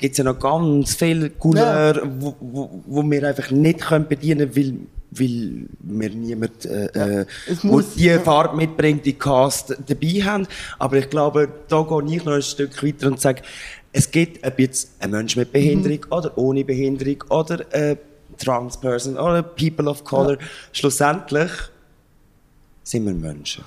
gibt 0.00 0.16
ja 0.16 0.24
noch 0.24 0.38
ganz 0.38 0.94
viele 0.94 1.30
Couleur, 1.30 1.96
ja. 1.96 2.10
wo, 2.18 2.34
wo, 2.40 2.82
wo 2.86 3.10
wir 3.10 3.28
einfach 3.28 3.50
nicht 3.50 3.80
können 3.82 4.08
bedienen 4.08 4.50
können, 4.50 4.56
weil 4.56 4.74
wir 5.10 6.10
niemand, 6.10 6.64
äh, 6.66 6.88
ja, 6.94 7.20
äh, 7.20 7.26
wo 7.62 7.80
die 7.80 8.04
ja. 8.04 8.20
Farbe 8.20 8.56
mitbringt, 8.56 9.04
die 9.04 9.14
Cast 9.14 9.76
dabei 9.86 10.22
haben. 10.22 10.46
Aber 10.78 10.96
ich 10.96 11.10
glaube, 11.10 11.48
da 11.68 11.82
gehe 11.82 12.16
ich 12.16 12.24
noch 12.24 12.34
ein 12.34 12.42
Stück 12.42 12.82
weiter 12.82 13.08
und 13.08 13.20
sage, 13.20 13.42
es 13.92 14.10
gibt 14.10 14.46
ob 14.46 14.58
jetzt 14.58 14.92
ein 15.00 15.10
Mensch 15.10 15.36
mit 15.36 15.52
Behinderung 15.52 15.98
mhm. 16.06 16.12
oder 16.12 16.38
ohne 16.38 16.64
Behinderung 16.64 17.24
oder 17.28 17.64
eine 17.72 17.98
Transperson 18.38 19.16
oder 19.16 19.42
People 19.42 19.88
of 19.88 20.04
Color. 20.04 20.40
Ja. 20.40 20.46
Schlussendlich 20.72 21.50
sind 22.82 23.04
wir 23.06 23.14
Menschen. 23.14 23.64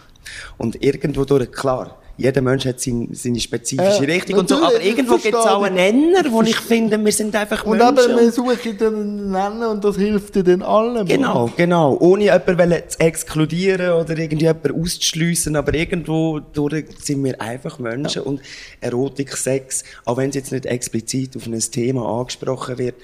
Und 0.57 0.81
irgendwo 0.81 1.25
durch, 1.25 1.51
klar, 1.51 1.97
jeder 2.15 2.41
Mensch 2.41 2.65
hat 2.65 2.79
seine, 2.79 3.07
seine 3.11 3.39
spezifische 3.39 4.03
äh, 4.03 4.11
Richtung 4.11 4.39
und 4.39 4.49
so, 4.49 4.57
aber 4.57 4.81
irgendwo 4.81 5.15
gibt 5.17 5.35
es 5.35 5.45
auch 5.45 5.63
einen 5.63 5.75
Nenner, 5.75 6.31
wo 6.31 6.43
ich 6.43 6.55
finde, 6.55 7.03
wir 7.03 7.11
sind 7.11 7.35
einfach 7.35 7.65
und 7.65 7.77
Menschen. 7.77 7.89
Und 7.89 8.11
aber 8.11 8.21
wir 8.21 8.31
suchen 8.31 8.77
einen 8.79 9.31
Nenner 9.31 9.71
und 9.71 9.83
das 9.83 9.97
hilft 9.97 10.35
dir 10.35 10.43
dann 10.43 10.61
allen. 10.61 11.07
Genau, 11.07 11.49
genau. 11.57 11.97
Ohne 11.99 12.25
jemanden 12.25 12.83
zu 12.87 12.99
exkludieren 12.99 13.93
oder 13.93 14.15
irgendjemanden 14.15 14.79
auszuschliessen, 14.79 15.55
aber 15.55 15.73
irgendwo 15.73 16.39
durch 16.39 16.85
sind 16.99 17.23
wir 17.23 17.39
einfach 17.41 17.79
Menschen 17.79 18.21
ja. 18.21 18.27
und 18.27 18.41
Erotik, 18.79 19.35
Sex, 19.35 19.83
auch 20.05 20.17
wenn 20.17 20.29
es 20.29 20.35
jetzt 20.35 20.51
nicht 20.51 20.67
explizit 20.67 21.35
auf 21.35 21.47
ein 21.47 21.59
Thema 21.59 22.19
angesprochen 22.19 22.77
wird, 22.77 22.95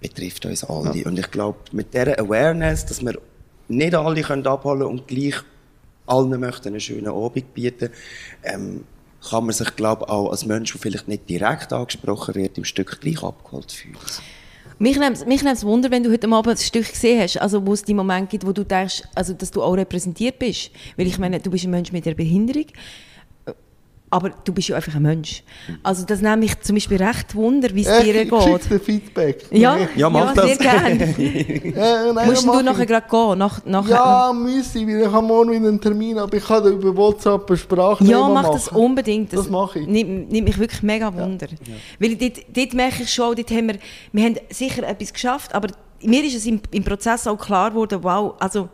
betrifft 0.00 0.46
uns 0.46 0.62
alle. 0.62 0.96
Ja. 0.96 1.06
Und 1.06 1.18
ich 1.18 1.30
glaube, 1.32 1.58
mit 1.72 1.92
dieser 1.92 2.18
Awareness, 2.18 2.86
dass 2.86 3.04
wir 3.04 3.18
nicht 3.68 3.94
alle 3.94 4.22
können 4.22 4.46
abholen 4.46 4.82
und 4.82 5.08
gleich 5.08 5.34
allen 6.06 6.38
möchten 6.40 6.68
einen 6.68 6.80
schönen 6.80 7.08
Abend 7.08 7.54
bieten, 7.54 7.90
ähm, 8.42 8.84
kann 9.28 9.44
man 9.44 9.52
sich, 9.52 9.74
glaube 9.76 10.08
auch 10.08 10.30
als 10.30 10.46
Mensch, 10.46 10.72
der 10.72 10.80
vielleicht 10.80 11.08
nicht 11.08 11.28
direkt 11.28 11.72
angesprochen 11.72 12.34
wird, 12.34 12.58
im 12.58 12.64
Stück 12.64 13.00
gleich 13.00 13.22
abgeholt 13.22 13.72
fühlen. 13.72 13.96
Mich 14.78 14.98
nimmt, 14.98 15.26
mich 15.26 15.42
nimmt 15.42 15.56
es 15.56 15.64
Wunder, 15.64 15.90
wenn 15.90 16.02
du 16.02 16.12
heute 16.12 16.28
Abend 16.30 16.48
ein 16.48 16.56
Stück 16.58 16.86
gesehen 16.86 17.22
hast, 17.22 17.40
also 17.40 17.66
wo 17.66 17.72
es 17.72 17.82
die 17.82 17.94
Momente 17.94 18.28
gibt, 18.28 18.46
wo 18.46 18.52
du 18.52 18.62
denkst, 18.62 19.04
also, 19.14 19.32
dass 19.32 19.50
du 19.50 19.62
auch 19.62 19.72
repräsentiert 19.72 20.38
bist. 20.38 20.70
Weil 20.96 21.06
ich 21.06 21.18
meine, 21.18 21.40
du 21.40 21.50
bist 21.50 21.64
ein 21.64 21.70
Mensch 21.70 21.92
mit 21.92 22.06
einer 22.06 22.14
Behinderung. 22.14 22.66
Aber 24.08 24.30
du 24.44 24.52
bist 24.52 24.68
ja 24.68 24.76
einfach 24.76 24.94
ein 24.94 25.02
Mensch. 25.02 25.42
Also 25.82 26.04
das 26.06 26.20
nehme 26.22 26.44
ich 26.44 26.60
zum 26.60 26.76
Beispiel 26.76 27.02
recht 27.02 27.34
Wunder, 27.34 27.68
wie 27.74 27.80
es 27.82 27.88
Echt? 27.88 28.06
dir 28.06 28.22
Ich 28.22 28.30
geht. 28.30 28.70
dir 28.70 28.80
Feedback. 28.80 29.44
Ja, 29.50 29.76
Ja, 29.96 30.08
mach 30.08 30.32
sehr 30.34 30.46
das. 30.46 30.58
gerne. 30.58 31.14
Äh, 31.76 32.12
nein, 32.12 32.28
Musst 32.28 32.46
du 32.46 32.58
ich. 32.58 32.64
nachher 32.64 32.86
gerade 32.86 33.06
gehen? 33.10 33.38
Nach, 33.38 33.64
nachher, 33.64 33.90
Ja, 33.90 34.32
müsste 34.32 34.78
ich, 34.78 34.86
weil 34.86 35.00
ich 35.02 35.06
habe 35.12 35.26
morgen 35.26 35.50
wieder 35.50 35.68
einen 35.68 35.80
Termin, 35.80 36.18
aber 36.18 36.36
ich 36.36 36.44
kann 36.46 36.62
da 36.62 36.70
über 36.70 36.96
WhatsApp 36.96 37.48
eine 37.48 37.56
Sprachnehmer 37.56 38.10
Ja, 38.12 38.28
mach 38.28 38.42
machen. 38.44 38.52
das 38.54 38.68
unbedingt. 38.68 39.32
Das 39.32 39.50
mache 39.50 39.80
ich. 39.80 39.86
Nimmt, 39.86 40.30
nimmt 40.30 40.46
mich 40.48 40.58
wirklich 40.58 40.82
mega 40.82 41.12
Wunder. 41.12 41.48
Weil 41.98 42.16
dort, 42.16 42.38
dort 42.54 42.74
merke 42.74 43.02
ich 43.02 43.12
schon, 43.12 43.34
dort 43.34 43.50
haben 43.50 43.68
wir, 43.68 43.78
wir 44.12 44.24
haben 44.24 44.36
sicher 44.50 44.88
etwas 44.88 45.12
geschafft, 45.12 45.54
aber 45.54 45.68
mir 46.02 46.22
ist 46.24 46.36
es 46.36 46.46
im, 46.46 46.60
im 46.70 46.84
Prozess 46.84 47.26
auch 47.26 47.38
klar 47.38 47.70
geworden, 47.70 47.98
wow, 48.02 48.34
also 48.38 48.68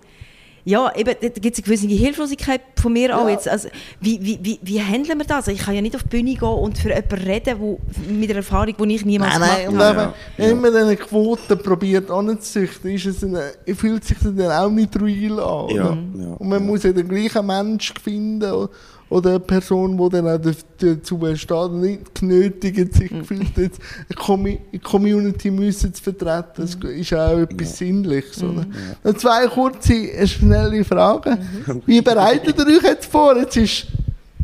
ja, 0.64 0.92
eben, 0.94 1.14
da 1.20 1.28
gibt 1.28 1.44
es 1.58 1.58
eine 1.58 1.64
gewisse 1.64 1.86
Hilflosigkeit 1.88 2.60
von 2.80 2.92
mir 2.92 3.16
auch 3.18 3.24
Ja. 3.24 3.30
jetzt. 3.30 3.48
Also, 3.48 3.68
wie, 4.00 4.18
wie, 4.22 4.38
wie, 4.42 4.58
wie 4.62 4.80
handeln 4.80 5.18
wir 5.18 5.26
das? 5.26 5.48
Ich 5.48 5.58
kann 5.60 5.74
ja 5.74 5.80
nicht 5.82 5.96
auf 5.96 6.02
die 6.04 6.08
Bühne 6.08 6.34
gehen 6.34 6.42
und 6.48 6.78
für 6.78 6.88
jemanden 6.90 7.14
reden, 7.14 7.56
wo, 7.58 7.80
mit 8.08 8.30
einer 8.30 8.38
Erfahrung, 8.38 8.74
die 8.88 8.94
ich 8.94 9.04
niemals 9.04 9.38
Nein, 9.38 9.48
nein, 9.48 9.66
gemacht 9.70 9.96
habe. 9.96 10.14
eben, 10.38 10.62
wenn 10.62 10.72
man 10.72 10.82
diese 10.82 10.96
Quote 10.96 11.56
probiert 11.56 12.10
anzuzüchten, 12.10 12.90
ist 12.92 13.06
es 13.06 13.24
eine, 13.24 13.52
fühlt 13.74 14.04
sich 14.04 14.18
das 14.22 14.34
dann 14.36 14.52
auch 14.52 14.70
nicht 14.70 14.94
real 15.00 15.40
an. 15.40 15.68
Ja, 15.74 15.84
ja, 16.24 16.32
und 16.38 16.48
man 16.48 16.64
muss 16.64 16.84
ja 16.84 16.92
den 16.92 17.08
gleichen 17.08 17.44
Mensch 17.46 17.92
finden 18.02 18.68
oder 19.12 19.30
eine 19.30 19.40
Person, 19.40 19.96
die 19.98 20.08
dann 20.08 20.26
auch 20.28 20.38
dazu 20.78 21.20
steht 21.36 21.50
und 21.52 21.80
nicht 21.80 22.14
genötigt 22.18 22.94
sich 22.94 23.10
gefühlt, 23.10 23.56
jetzt 23.56 23.80
eine 24.08 24.18
Commu- 24.18 24.58
eine 24.72 24.80
Community 24.80 25.50
müssen 25.50 25.92
zu 25.92 26.02
vertreten. 26.02 26.46
Das 26.56 26.74
ist 26.74 27.14
auch 27.14 27.38
etwas 27.38 27.76
Sinnliches. 27.78 28.42
Oder? 28.42 28.66
Noch 29.04 29.14
zwei 29.14 29.46
kurze, 29.48 30.26
schnelle 30.26 30.84
Fragen. 30.84 31.38
Wie 31.86 32.00
bereitet 32.00 32.58
ihr 32.58 32.66
euch 32.66 32.82
jetzt 32.82 33.06
vor? 33.06 33.36
Jetzt 33.36 33.56
ist 33.56 33.86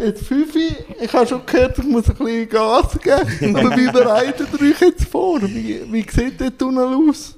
Jetzt 0.00 0.22
5 0.26 0.54
ich 1.02 1.12
habe 1.12 1.26
schon 1.26 1.40
gehört, 1.44 1.76
ich 1.78 1.84
muss 1.84 2.08
ein 2.08 2.14
bisschen 2.14 2.48
Gas 2.48 2.96
geben. 3.02 3.56
Aber 3.56 3.76
wie 3.76 3.90
bereitet 3.90 4.46
ihr 4.60 4.70
euch 4.70 4.80
jetzt 4.80 5.04
vor? 5.06 5.42
Wie, 5.42 5.80
wie 5.90 6.06
sieht 6.08 6.38
der 6.38 6.56
Tunnel 6.56 6.86
aus? 7.08 7.34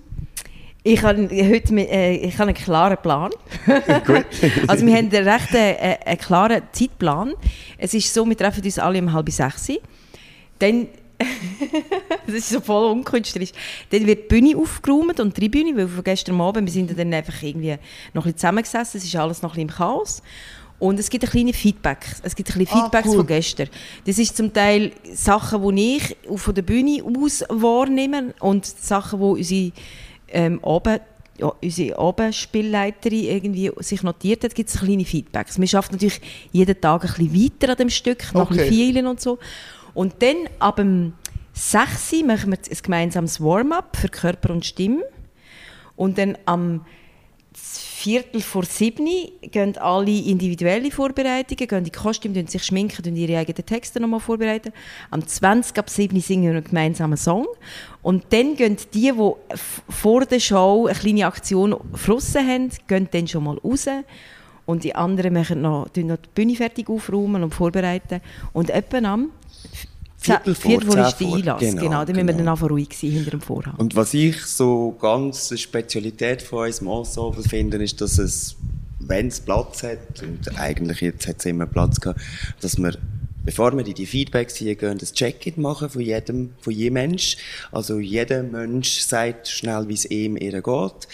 Ich 0.82 1.02
habe 1.02 1.28
heute 1.28 1.74
mit, 1.74 1.90
äh, 1.90 2.14
ich 2.14 2.34
habe 2.38 2.48
einen 2.48 2.54
klaren 2.54 2.96
Plan. 2.96 3.30
also 4.66 4.86
wir 4.86 4.96
haben 4.96 5.14
einen 5.14 5.28
recht 5.28 5.54
äh, 5.54 5.98
einen 6.04 6.18
klaren 6.18 6.62
Zeitplan. 6.72 7.34
Es 7.76 7.92
ist 7.92 8.12
so, 8.12 8.26
wir 8.26 8.36
treffen 8.36 8.64
uns 8.64 8.78
alle 8.78 8.98
um 8.98 9.12
halb 9.12 9.30
sechs. 9.30 9.70
Dann, 10.58 10.88
das 12.26 12.34
ist 12.34 12.48
so 12.48 12.60
voll 12.60 12.90
unkünstlerisch, 12.92 13.52
dann 13.90 14.06
wird 14.06 14.24
die 14.30 14.40
Bühne 14.40 14.56
aufgeräumt 14.56 15.20
und 15.20 15.36
die 15.36 15.40
Tribüne, 15.40 15.76
weil 15.76 15.88
von 15.88 16.02
gestern 16.02 16.40
Abend, 16.40 16.66
wir 16.66 16.72
sind 16.72 16.98
dann 16.98 17.12
einfach 17.12 17.42
irgendwie 17.42 17.76
noch 18.14 18.24
ein 18.24 18.32
bisschen 18.32 18.38
zusammengesessen, 18.38 18.98
es 18.98 19.04
ist 19.04 19.16
alles 19.16 19.42
noch 19.42 19.50
ein 19.50 19.66
bisschen 19.66 19.68
im 19.68 19.74
Chaos. 19.74 20.22
Und 20.78 20.98
es 20.98 21.10
gibt 21.10 21.24
ein 21.24 21.30
kleine 21.30 21.52
Feedback. 21.52 22.06
Es 22.22 22.34
gibt 22.34 22.50
ein 22.50 22.58
bisschen 22.58 22.78
Ah, 22.78 22.84
Feedbacks 22.84 23.08
cool. 23.08 23.16
von 23.16 23.26
gestern. 23.26 23.68
Das 24.06 24.18
ist 24.18 24.34
zum 24.34 24.50
Teil 24.50 24.92
Sachen, 25.12 25.76
die 25.76 25.96
ich 25.98 26.16
von 26.40 26.54
der 26.54 26.62
Bühne 26.62 27.02
aus 27.04 27.44
wahrnehme 27.50 28.32
und 28.40 28.64
Sachen, 28.64 29.20
die 29.20 29.24
unsere 29.26 29.72
ähm, 30.32 30.62
Abend, 30.64 31.00
ja, 31.38 31.52
unsere 31.62 31.98
Abendspielleiterin 31.98 33.24
irgendwie 33.24 33.70
sich 33.78 34.02
notiert 34.02 34.44
hat, 34.44 34.54
gibt 34.54 34.68
es 34.68 34.78
kleine 34.80 35.04
Feedbacks. 35.04 35.58
Wir 35.58 35.66
schaffen 35.66 35.92
natürlich 35.92 36.20
jeden 36.52 36.78
Tag 36.80 37.04
ein 37.04 37.28
bisschen 37.28 37.34
weiter 37.34 37.72
an 37.72 37.76
dem 37.78 37.90
Stück, 37.90 38.34
noch 38.34 38.50
Okay. 38.50 38.62
ein 38.62 38.68
bisschen 38.68 39.06
und 39.06 39.20
so. 39.20 39.38
Und 39.94 40.14
dann 40.22 40.36
ab 40.58 40.76
dem 40.76 41.14
6 41.54 42.12
Uhr 42.12 42.26
machen 42.26 42.50
wir 42.52 42.58
ein 42.58 42.78
gemeinsames 42.82 43.40
Warm-up 43.40 43.96
für 43.96 44.08
Körper 44.08 44.50
und 44.52 44.64
Stimme. 44.64 45.02
Und 45.96 46.18
dann 46.18 46.36
am 46.46 46.84
Viertel 48.00 48.40
vor 48.40 48.64
sieben 48.64 49.06
gehen 49.42 49.76
alle 49.76 50.10
individuelle 50.10 50.90
Vorbereitungen, 50.90 51.68
gehen 51.68 51.84
die 51.84 51.90
Kostüme, 51.90 52.46
sich 52.46 52.64
schminken, 52.64 53.02
tun 53.02 53.14
ihre 53.14 53.36
eigenen 53.36 53.66
Texte 53.66 54.00
nochmal 54.00 54.20
vorbereiten. 54.20 54.72
Am 55.10 55.26
20 55.26 55.78
ab 55.78 55.90
7 55.90 56.18
singen 56.18 56.44
wir 56.44 56.50
einen 56.52 56.64
gemeinsamen 56.64 57.18
Song. 57.18 57.46
Und 58.00 58.24
dann 58.30 58.56
gehen 58.56 58.78
die, 58.94 59.12
die 59.12 59.12
vor 59.90 60.24
der 60.24 60.40
Show 60.40 60.86
eine 60.86 60.98
kleine 60.98 61.26
Aktion 61.26 61.76
geflossen 61.92 62.48
haben, 62.48 62.70
gehen 62.86 63.08
dann 63.10 63.28
schon 63.28 63.44
mal 63.44 63.58
raus. 63.58 63.86
Und 64.64 64.84
die 64.84 64.94
anderen 64.94 65.34
machen 65.34 65.60
noch, 65.60 65.88
noch 65.94 66.16
die 66.16 66.28
Bühne 66.34 66.56
fertig 66.56 66.88
aufräumen 66.88 67.42
und 67.42 67.54
vorbereiten. 67.54 68.22
Und 68.54 68.70
etwa 68.70 68.96
am 68.96 69.30
Viertel 70.20 70.54
vor, 70.54 70.70
Viertel 70.70 70.90
vor 70.90 71.06
ist 71.06 71.16
vor. 71.16 71.36
Einlass. 71.36 71.60
Genau, 71.60 71.82
Genau, 71.82 72.04
dann 72.04 72.14
müssen 72.14 72.26
wir 72.26 72.34
genau. 72.34 72.38
dann 72.38 72.48
einfach 72.48 72.70
ruhig 72.70 72.88
sein 72.92 73.10
hinter 73.10 73.30
dem 73.30 73.40
Vorhang. 73.40 73.74
Und 73.76 73.96
was 73.96 74.12
ich 74.12 74.42
so 74.44 74.94
ganz 75.00 75.50
eine 75.50 75.58
Spezialität 75.58 76.42
von 76.42 76.66
unserem 76.66 76.88
Ensemble 76.88 77.42
finde, 77.42 77.82
ist, 77.82 78.00
dass 78.00 78.18
es, 78.18 78.56
wenn 78.98 79.28
es 79.28 79.40
Platz 79.40 79.82
hat, 79.82 80.22
und 80.22 80.58
eigentlich 80.58 81.00
jetzt 81.00 81.26
hat 81.26 81.38
es 81.38 81.46
immer 81.46 81.66
Platz 81.66 82.00
gehabt, 82.00 82.20
dass 82.60 82.76
wir, 82.76 82.92
bevor 83.44 83.72
wir 83.76 83.86
in 83.86 83.94
die 83.94 84.06
Feedbacks 84.06 84.56
hier 84.56 84.74
gehen, 84.74 84.98
das 84.98 85.12
Check-in 85.12 85.60
machen 85.60 85.88
von 85.88 86.02
jedem, 86.02 86.54
von 86.60 86.72
jedem 86.72 86.94
Mensch. 86.94 87.36
Also 87.72 87.98
jeder 87.98 88.42
Mensch 88.42 89.00
sagt 89.00 89.48
schnell, 89.48 89.88
wie 89.88 89.94
es 89.94 90.04
ihm 90.04 90.36
ihr 90.36 90.60
geht, 90.60 91.08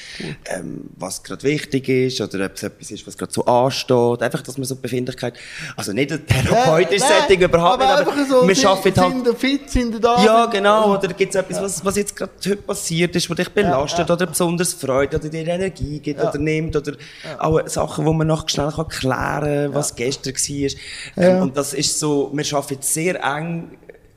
ähm, 0.46 0.82
was 0.96 1.22
gerade 1.22 1.42
wichtig 1.44 1.88
ist, 1.88 2.20
oder 2.20 2.46
ob 2.46 2.54
es 2.54 2.62
etwas 2.62 2.90
ist, 2.90 3.06
was 3.06 3.16
gerade 3.16 3.32
so 3.32 3.44
ansteht. 3.44 4.22
Einfach, 4.22 4.42
dass 4.42 4.58
man 4.58 4.64
so 4.64 4.74
die 4.74 4.82
Befindlichkeit, 4.82 5.34
also 5.76 5.92
nicht 5.92 6.12
ein 6.12 6.26
therapeutisches 6.26 7.08
Nein, 7.08 7.22
Setting 7.22 7.42
überhaupt 7.42 7.80
nicht, 7.80 7.90
aber 7.90 8.00
einfach 8.00 8.28
so, 8.28 8.46
wir 8.46 8.54
schaffen 8.54 8.94
halt 8.96 9.24
Sind 9.24 9.38
fit, 9.38 9.70
sind 9.70 10.04
da? 10.04 10.24
ja, 10.24 10.46
genau. 10.46 10.96
Oder 10.96 11.08
gibt 11.08 11.34
es 11.34 11.40
etwas, 11.40 11.60
was, 11.62 11.84
was 11.84 11.96
jetzt 11.96 12.16
gerade 12.16 12.32
heute 12.44 12.56
passiert 12.56 13.14
ist, 13.14 13.30
was 13.30 13.36
dich 13.36 13.48
belastet 13.50 14.10
oder 14.10 14.26
besonders 14.26 14.72
freut 14.74 15.14
oder 15.14 15.28
dir 15.28 15.46
Energie 15.46 16.00
gibt 16.00 16.20
oder 16.20 16.38
nimmt 16.38 16.76
oder 16.76 16.94
auch 17.38 17.66
Sachen, 17.68 18.04
wo 18.04 18.12
man 18.12 18.26
noch 18.26 18.48
schnell 18.48 18.70
kann 18.70 18.88
klären 18.88 19.66
kann, 19.66 19.74
was 19.74 19.94
gestern 19.94 20.34
war. 20.34 20.70
Ähm, 21.16 21.42
und 21.42 21.56
das 21.56 21.72
ist 21.74 21.98
so, 21.98 22.15
wir 22.32 22.56
arbeiten 22.56 22.82
sehr 22.82 23.22
eng 23.22 23.70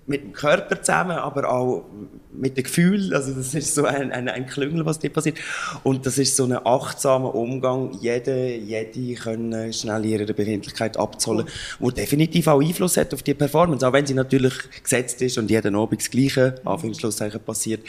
mit 0.09 0.23
dem 0.23 0.33
Körper 0.33 0.81
zusammen, 0.81 1.17
aber 1.17 1.51
auch 1.51 1.85
mit 2.33 2.57
dem 2.57 2.63
Gefühl. 2.63 3.13
Also 3.13 3.31
das 3.31 3.53
ist 3.53 3.75
so 3.75 3.85
ein, 3.85 4.11
ein, 4.11 4.27
ein 4.27 4.47
Klüngel, 4.47 4.83
was 4.85 4.97
dir 4.97 5.11
passiert. 5.11 5.37
Und 5.83 6.05
das 6.05 6.17
ist 6.17 6.35
so 6.35 6.45
ein 6.45 6.53
achtsamer 6.53 7.35
Umgang. 7.35 7.95
Jede, 8.01 8.55
jede 8.55 9.13
können 9.13 9.71
schnell 9.71 10.03
ihre 10.05 10.33
Befindlichkeit 10.33 10.97
abzollen, 10.97 11.45
wo 11.79 11.91
definitiv 11.91 12.47
auch 12.47 12.59
Einfluss 12.59 12.97
hat 12.97 13.13
auf 13.13 13.21
die 13.21 13.35
Performance. 13.35 13.87
Auch 13.87 13.93
wenn 13.93 14.07
sie 14.07 14.15
natürlich 14.15 14.53
gesetzt 14.81 15.21
ist 15.21 15.37
und 15.37 15.51
jeden 15.51 15.75
Abend 15.75 16.01
das 16.01 16.09
Gleiche, 16.09 16.55
Anführungszeichen, 16.65 17.39
passiert 17.41 17.81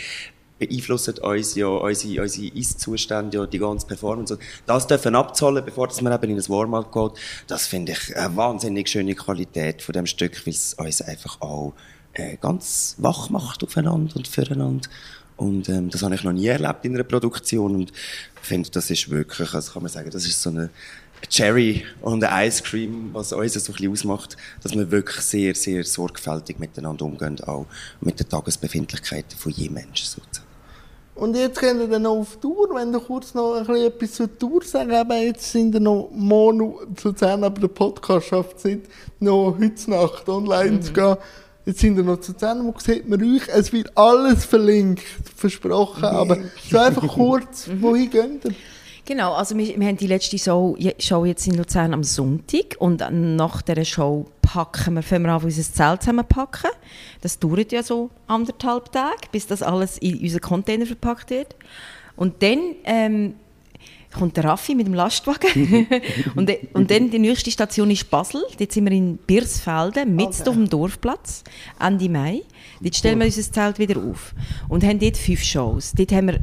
beeinflussen 0.60 1.18
uns 1.18 1.54
ja 1.56 1.66
unsere, 1.66 2.22
unsere 2.22 2.46
Ist-Zustände, 2.54 3.38
ja 3.38 3.46
die 3.46 3.58
ganze 3.58 3.86
Performance. 3.86 4.38
Das 4.66 4.86
dürfen 4.86 5.16
abzahlen, 5.16 5.64
bevor 5.64 5.88
dass 5.88 6.00
man 6.02 6.12
eben 6.12 6.30
in 6.30 6.36
ein 6.36 6.48
Warm-up 6.48 6.92
geht, 6.92 7.12
das 7.48 7.66
finde 7.66 7.92
ich 7.92 8.16
eine 8.16 8.36
wahnsinnig 8.36 8.88
schöne 8.88 9.14
Qualität 9.14 9.82
von 9.82 9.94
dem 9.94 10.06
Stück, 10.06 10.46
weil 10.46 10.54
es 10.54 10.74
uns 10.74 11.02
einfach 11.02 11.40
auch 11.40 11.72
äh, 12.12 12.36
ganz 12.36 12.94
wach 12.98 13.30
macht 13.30 13.64
aufeinander 13.64 14.14
und 14.14 14.28
füreinander. 14.28 14.88
Und 15.36 15.70
ähm, 15.70 15.88
das 15.88 16.02
habe 16.02 16.14
ich 16.14 16.22
noch 16.22 16.32
nie 16.32 16.48
erlebt 16.48 16.84
in 16.84 16.94
einer 16.94 17.04
Produktion 17.04 17.74
und 17.74 17.92
finde, 18.42 18.68
das 18.70 18.90
ist 18.90 19.08
wirklich, 19.08 19.54
also 19.54 19.72
kann 19.72 19.82
man 19.82 19.90
sagen, 19.90 20.10
das 20.10 20.26
ist 20.26 20.42
so 20.42 20.50
eine 20.50 20.68
Cherry 21.28 21.84
und 22.02 22.22
ein 22.22 22.48
Ice 22.48 22.62
Cream, 22.62 23.10
was 23.12 23.32
uns 23.32 23.54
so 23.54 23.72
ein 23.72 23.76
bisschen 23.76 23.92
ausmacht, 23.92 24.36
dass 24.62 24.72
wir 24.72 24.90
wirklich 24.90 25.20
sehr, 25.20 25.54
sehr 25.54 25.84
sorgfältig 25.84 26.58
miteinander 26.58 27.04
umgehen, 27.04 27.40
auch 27.44 27.66
mit 28.00 28.20
den 28.20 28.28
Tagesbefindlichkeiten 28.28 29.38
von 29.38 29.52
jedem 29.52 29.74
Menschen 29.74 30.06
sozusagen. 30.06 30.39
Und 31.20 31.36
jetzt 31.36 31.60
gehen 31.60 31.78
wir 31.78 31.86
dann 31.86 32.00
noch 32.02 32.16
auf 32.16 32.36
Tour, 32.36 32.70
wenn 32.74 32.90
du 32.92 32.98
kurz 32.98 33.34
noch 33.34 33.56
ein 33.56 33.66
bisschen 33.66 33.86
etwas 33.88 34.12
zur 34.14 34.38
Tour 34.38 34.62
sagen 34.64 34.90
Eben, 34.90 35.22
jetzt 35.26 35.52
sind 35.52 35.70
wir 35.74 35.78
noch 35.78 36.08
morgen 36.14 36.96
zu 36.96 37.08
Luzern, 37.08 37.44
aber 37.44 37.60
der 37.60 37.68
Podcast 37.68 38.28
schafft 38.28 38.56
es 38.56 38.64
nicht, 38.64 38.80
noch 39.18 39.54
heute 39.60 39.90
Nacht 39.90 40.26
online 40.30 40.80
zu 40.80 40.94
gehen. 40.94 41.16
Jetzt 41.66 41.80
sind 41.80 41.98
wir 41.98 42.04
noch 42.04 42.20
zu 42.20 42.32
Luzern, 42.32 42.64
wo 42.64 42.74
sieht 42.78 43.06
man 43.06 43.22
euch? 43.22 43.42
Es 43.48 43.70
wird 43.70 43.94
alles 43.98 44.46
verlinkt, 44.46 45.02
versprochen, 45.36 46.06
aber 46.06 46.38
so 46.70 46.78
einfach 46.78 47.06
kurz, 47.14 47.68
wohin 47.78 48.08
geht 48.08 48.44
ihr? 48.46 48.54
Genau, 49.04 49.32
also 49.34 49.56
wir, 49.56 49.78
wir 49.78 49.88
haben 49.88 49.96
die 49.96 50.06
letzte 50.06 50.38
Show, 50.38 50.76
Show 50.98 51.24
jetzt 51.24 51.46
in 51.46 51.56
Luzern 51.56 51.94
am 51.94 52.04
Sonntag 52.04 52.76
und 52.78 53.02
nach 53.10 53.62
dieser 53.62 53.84
Show 53.84 54.26
packen 54.42 54.94
wir, 54.94 55.02
fangen 55.02 55.24
wir 55.24 55.32
an, 55.32 55.42
unser 55.42 55.62
Zelt 55.62 56.02
zusammenpacken. 56.02 56.70
Das 57.20 57.38
dauert 57.38 57.72
ja 57.72 57.82
so 57.82 58.10
anderthalb 58.26 58.92
Tage, 58.92 59.28
bis 59.32 59.46
das 59.46 59.62
alles 59.62 59.98
in 59.98 60.18
unseren 60.18 60.40
Container 60.40 60.86
verpackt 60.86 61.30
wird. 61.30 61.56
Und 62.16 62.42
dann 62.42 62.58
ähm, 62.84 63.34
kommt 64.12 64.36
der 64.36 64.44
Raffi 64.44 64.74
mit 64.74 64.86
dem 64.86 64.94
Lastwagen 64.94 65.86
und, 66.34 66.50
und 66.72 66.90
dann 66.90 67.10
die 67.10 67.18
nächste 67.18 67.50
Station 67.50 67.90
ist 67.90 68.10
Basel. 68.10 68.42
Dort 68.58 68.72
sind 68.72 68.84
wir 68.84 68.92
in 68.92 69.16
Birsfelden, 69.16 70.14
mitten 70.16 70.48
auf 70.48 70.54
dem 70.54 70.68
Dorfplatz, 70.68 71.44
Ende 71.78 72.08
Mai. 72.08 72.42
Dort 72.80 72.96
stellen 72.96 73.18
wir 73.18 73.26
unser 73.26 73.42
Zelt 73.52 73.78
wieder 73.78 74.00
auf 74.00 74.34
und 74.68 74.82
haben 74.84 74.98
dort 74.98 75.16
fünf 75.16 75.42
Shows. 75.42 75.92
Dort 75.92 76.12
haben 76.12 76.28
wir 76.28 76.40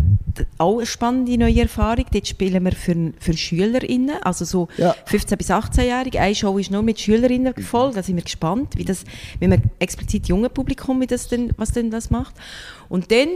auch 0.60 0.78
eine 0.78 0.86
spannende 0.86 1.38
neue 1.38 1.62
Erfahrung. 1.62 2.06
Dort 2.12 2.28
spielen 2.28 2.64
wir 2.64 2.72
für, 2.74 3.14
für 3.20 3.36
SchülerInnen, 3.36 4.22
also 4.22 4.46
so 4.46 4.68
Ja. 4.78 4.96
15- 5.10 5.36
bis 5.38 5.50
18-Jährige. 5.50 6.20
Eine 6.20 6.36
Show 6.36 6.58
ist 6.58 6.70
nur 6.72 6.84
mit 6.84 7.00
SchülerInnen 7.00 7.54
voll, 7.56 7.92
da 7.94 8.04
sind 8.04 8.18
wir 8.18 8.24
gespannt, 8.24 8.78
wie 8.78 8.86
das, 8.86 9.04
wenn 9.40 9.50
man 9.50 9.64
explizit 9.80 10.28
junge 10.28 10.50
Publikum, 10.50 11.02
wie 11.02 11.08
das 11.08 11.28
denn, 11.28 11.52
was 11.58 11.72
denn 11.72 11.90
das 11.90 12.10
macht. 12.12 12.36
Und 12.88 13.12
dann 13.12 13.28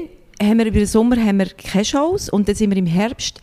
haben 0.41 0.59
wir 0.59 0.65
über 0.65 0.79
den 0.79 0.87
Sommer 0.87 1.17
haben 1.17 1.39
wir 1.39 1.47
keine 1.47 1.85
Shows 1.85 2.29
und 2.29 2.47
dann 2.47 2.55
sind 2.55 2.69
wir 2.71 2.77
im 2.77 2.85
Herbst 2.87 3.41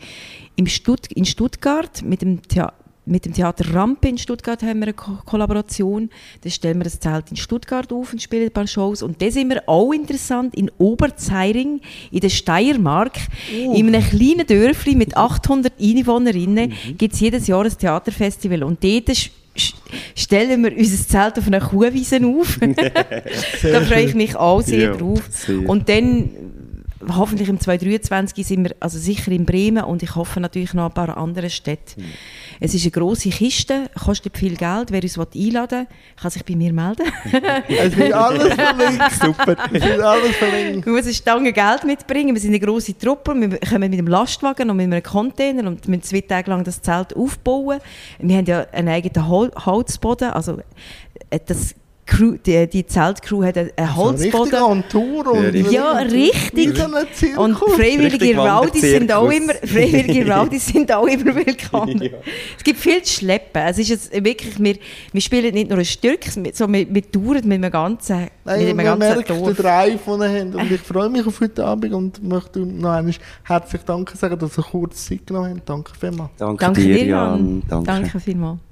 im 0.55 0.67
Stutt 0.67 1.07
in 1.13 1.23
Stuttgart 1.23 2.01
mit 2.01 2.21
dem 2.21 2.41
Thea 2.41 2.73
mit 3.09 3.25
dem 3.25 3.33
Theater 3.33 3.73
Rampe 3.73 4.07
in 4.07 4.17
Stuttgart 4.17 4.61
haben 4.61 4.79
wir 4.79 4.87
eine 4.87 4.93
Ko 4.93 5.17
Kollaboration. 5.25 6.09
Da 6.41 6.49
stellen 6.49 6.79
wir 6.79 6.83
das 6.83 6.99
Zelt 6.99 7.31
in 7.31 7.37
Stuttgart 7.37 7.91
auf 7.91 8.13
und 8.13 8.21
spielen 8.21 8.43
ein 8.45 8.51
paar 8.51 8.67
Shows. 8.67 9.01
Und 9.01 9.21
das 9.21 9.33
sind 9.33 9.49
wir 9.49 9.63
auch 9.67 9.91
interessant 9.91 10.55
in 10.55 10.71
Oberzeiring 10.77 11.81
in 12.11 12.19
der 12.19 12.29
Steiermark. 12.29 13.17
Uh. 13.53 13.73
In 13.75 13.93
einem 13.93 14.03
kleinen 14.07 14.45
Dörfli 14.45 14.95
mit 14.95 15.17
800 15.17 15.73
Einwohnerinnen 15.79 16.69
Mhm. 16.69 16.97
gibt 16.97 17.13
es 17.13 17.19
jedes 17.19 17.47
Jahr 17.47 17.65
ein 17.65 17.77
Theaterfestival. 17.77 18.63
Und 18.63 18.83
dort 18.83 19.09
stellen 20.15 20.63
wir 20.63 20.77
unser 20.77 21.07
Zelt 21.07 21.37
auf 21.39 21.47
einer 21.47 21.61
Kuhwiese 21.61 22.19
auf. 22.25 22.59
da 23.63 23.81
freue 23.81 24.05
ich 24.05 24.13
mich 24.13 24.35
auch 24.35 24.61
sehr 24.61 24.91
Ja, 24.91 24.95
drauf. 24.95 25.23
sehr. 25.29 25.67
Und 25.67 25.89
dann 25.89 26.29
hoffentlich 27.07 27.49
im 27.49 27.59
2023 27.59 28.45
sind 28.45 28.63
wir 28.65 28.75
also 28.79 28.99
sicher 28.99 29.31
in 29.31 29.45
Bremen 29.45 29.83
und 29.83 30.03
ich 30.03 30.15
hoffe 30.15 30.39
natürlich 30.39 30.73
noch 30.73 30.85
ein 30.87 30.93
paar 30.93 31.17
andere 31.17 31.49
Städte. 31.49 31.95
Hm. 31.95 32.03
Es 32.61 32.73
ist 32.73 32.83
eine 32.83 32.91
grosse 32.91 33.29
Kiste, 33.29 33.89
kostet 34.03 34.37
viel 34.37 34.55
Geld. 34.55 34.91
Wer 34.91 35.01
uns 35.01 35.17
einladen 35.17 35.79
will, 35.79 35.87
kann 36.19 36.31
sich 36.31 36.43
bei 36.43 36.55
mir 36.55 36.73
melden. 36.73 37.05
Es 37.67 37.95
wird 37.95 38.13
alles 38.13 38.53
verlinkt. 38.53 39.11
Super. 39.13 39.55
Es 39.71 39.83
wird 39.83 40.01
alles 40.01 40.35
verlinkt. 40.35 40.85
Man 40.85 40.95
muss 40.95 41.05
eine 41.05 41.13
Stange 41.13 41.53
Geld 41.53 41.83
mitbringen. 41.85 42.35
Wir 42.35 42.41
sind 42.41 42.51
eine 42.51 42.59
grosse 42.59 42.97
Truppe. 42.97 43.33
Wir 43.33 43.59
kommen 43.59 43.89
mit 43.89 43.99
dem 43.99 44.07
Lastwagen 44.07 44.69
und 44.69 44.77
mit 44.77 44.85
einem 44.85 45.03
Container 45.03 45.67
und 45.67 45.87
müssen 45.87 46.03
zwei 46.03 46.21
Tage 46.21 46.49
lang 46.49 46.63
das 46.63 46.81
Zelt 46.81 47.15
aufbauen. 47.15 47.79
Wir 48.19 48.37
haben 48.37 48.45
ja 48.45 48.65
einen 48.71 48.89
eigenen 48.89 49.27
Hol 49.29 49.51
Holzboden. 49.65 50.31
Also 50.31 50.59
äh, 51.29 51.39
das 51.45 51.75
Crew, 52.09 52.37
die, 52.43 52.67
die 52.67 52.85
Zeltcrew 52.85 53.43
hat 53.43 53.55
einen 53.57 53.69
einen 53.75 53.95
So 53.95 54.03
richtig 54.09 54.33
Holzboden. 54.33 54.63
an 54.63 54.83
Tour 54.89 55.27
und. 55.31 55.71
Ja, 55.71 55.91
richtig. 55.99 56.75
Und 57.37 57.55
freiwillige 57.55 58.35
Rowdies 58.35 58.81
sind 58.81 59.11
auch 59.11 59.29
immer, 59.29 59.53
freiwillige 59.53 60.31
Rowdies 60.33 60.65
sind 60.65 60.91
auch 60.91 61.05
immer 61.05 61.35
willkommen. 61.35 62.01
Es 62.57 62.63
gibt 62.63 62.79
viel 62.79 63.01
zu 63.03 63.13
schleppen. 63.19 63.61
Es 63.61 63.77
ist 63.77 63.89
jetzt 63.89 64.11
wirklich, 64.23 64.59
wir, 64.59 64.75
wir 65.11 65.21
spielen 65.21 65.53
nicht 65.53 65.69
nur 65.69 65.79
ein 65.79 65.85
Stück, 65.85 66.19
so, 66.53 66.71
wir, 66.71 66.93
wir 66.93 67.11
touren 67.11 67.47
mit 67.47 67.63
einem 67.63 67.71
ganzen, 67.71 68.21
mit 68.21 68.31
Nein, 68.43 68.59
einem 68.59 68.75
man 68.77 68.85
ganzen 68.85 68.99
merkt 68.99 69.29
den 69.29 69.39
Dorf. 69.43 69.57
Drive, 69.57 70.05
den 70.05 70.21
ihr 70.21 70.39
habt. 70.39 70.55
Und 70.55 70.71
ich 70.71 70.81
freue 70.81 71.09
mich 71.09 71.25
auf 71.27 71.39
heute 71.39 71.63
Abend 71.65 71.93
und 71.93 72.23
möchte 72.23 72.59
noch 72.59 72.89
einmal 72.91 73.13
herzlich 73.43 73.81
Danke 73.83 74.17
sagen, 74.17 74.37
dass 74.39 74.57
ihr 74.57 74.63
kurz 74.63 75.05
Zeit 75.05 75.27
genommen 75.27 75.55
habt. 75.57 75.69
Danke 75.69 75.91
vielmals. 75.99 76.31
Danke, 76.37 76.65
Danke 76.65 76.81
dir. 76.81 77.05
Jan. 77.05 77.61
Danke. 77.67 77.85
Danke 77.85 78.19
vielmals. 78.19 78.68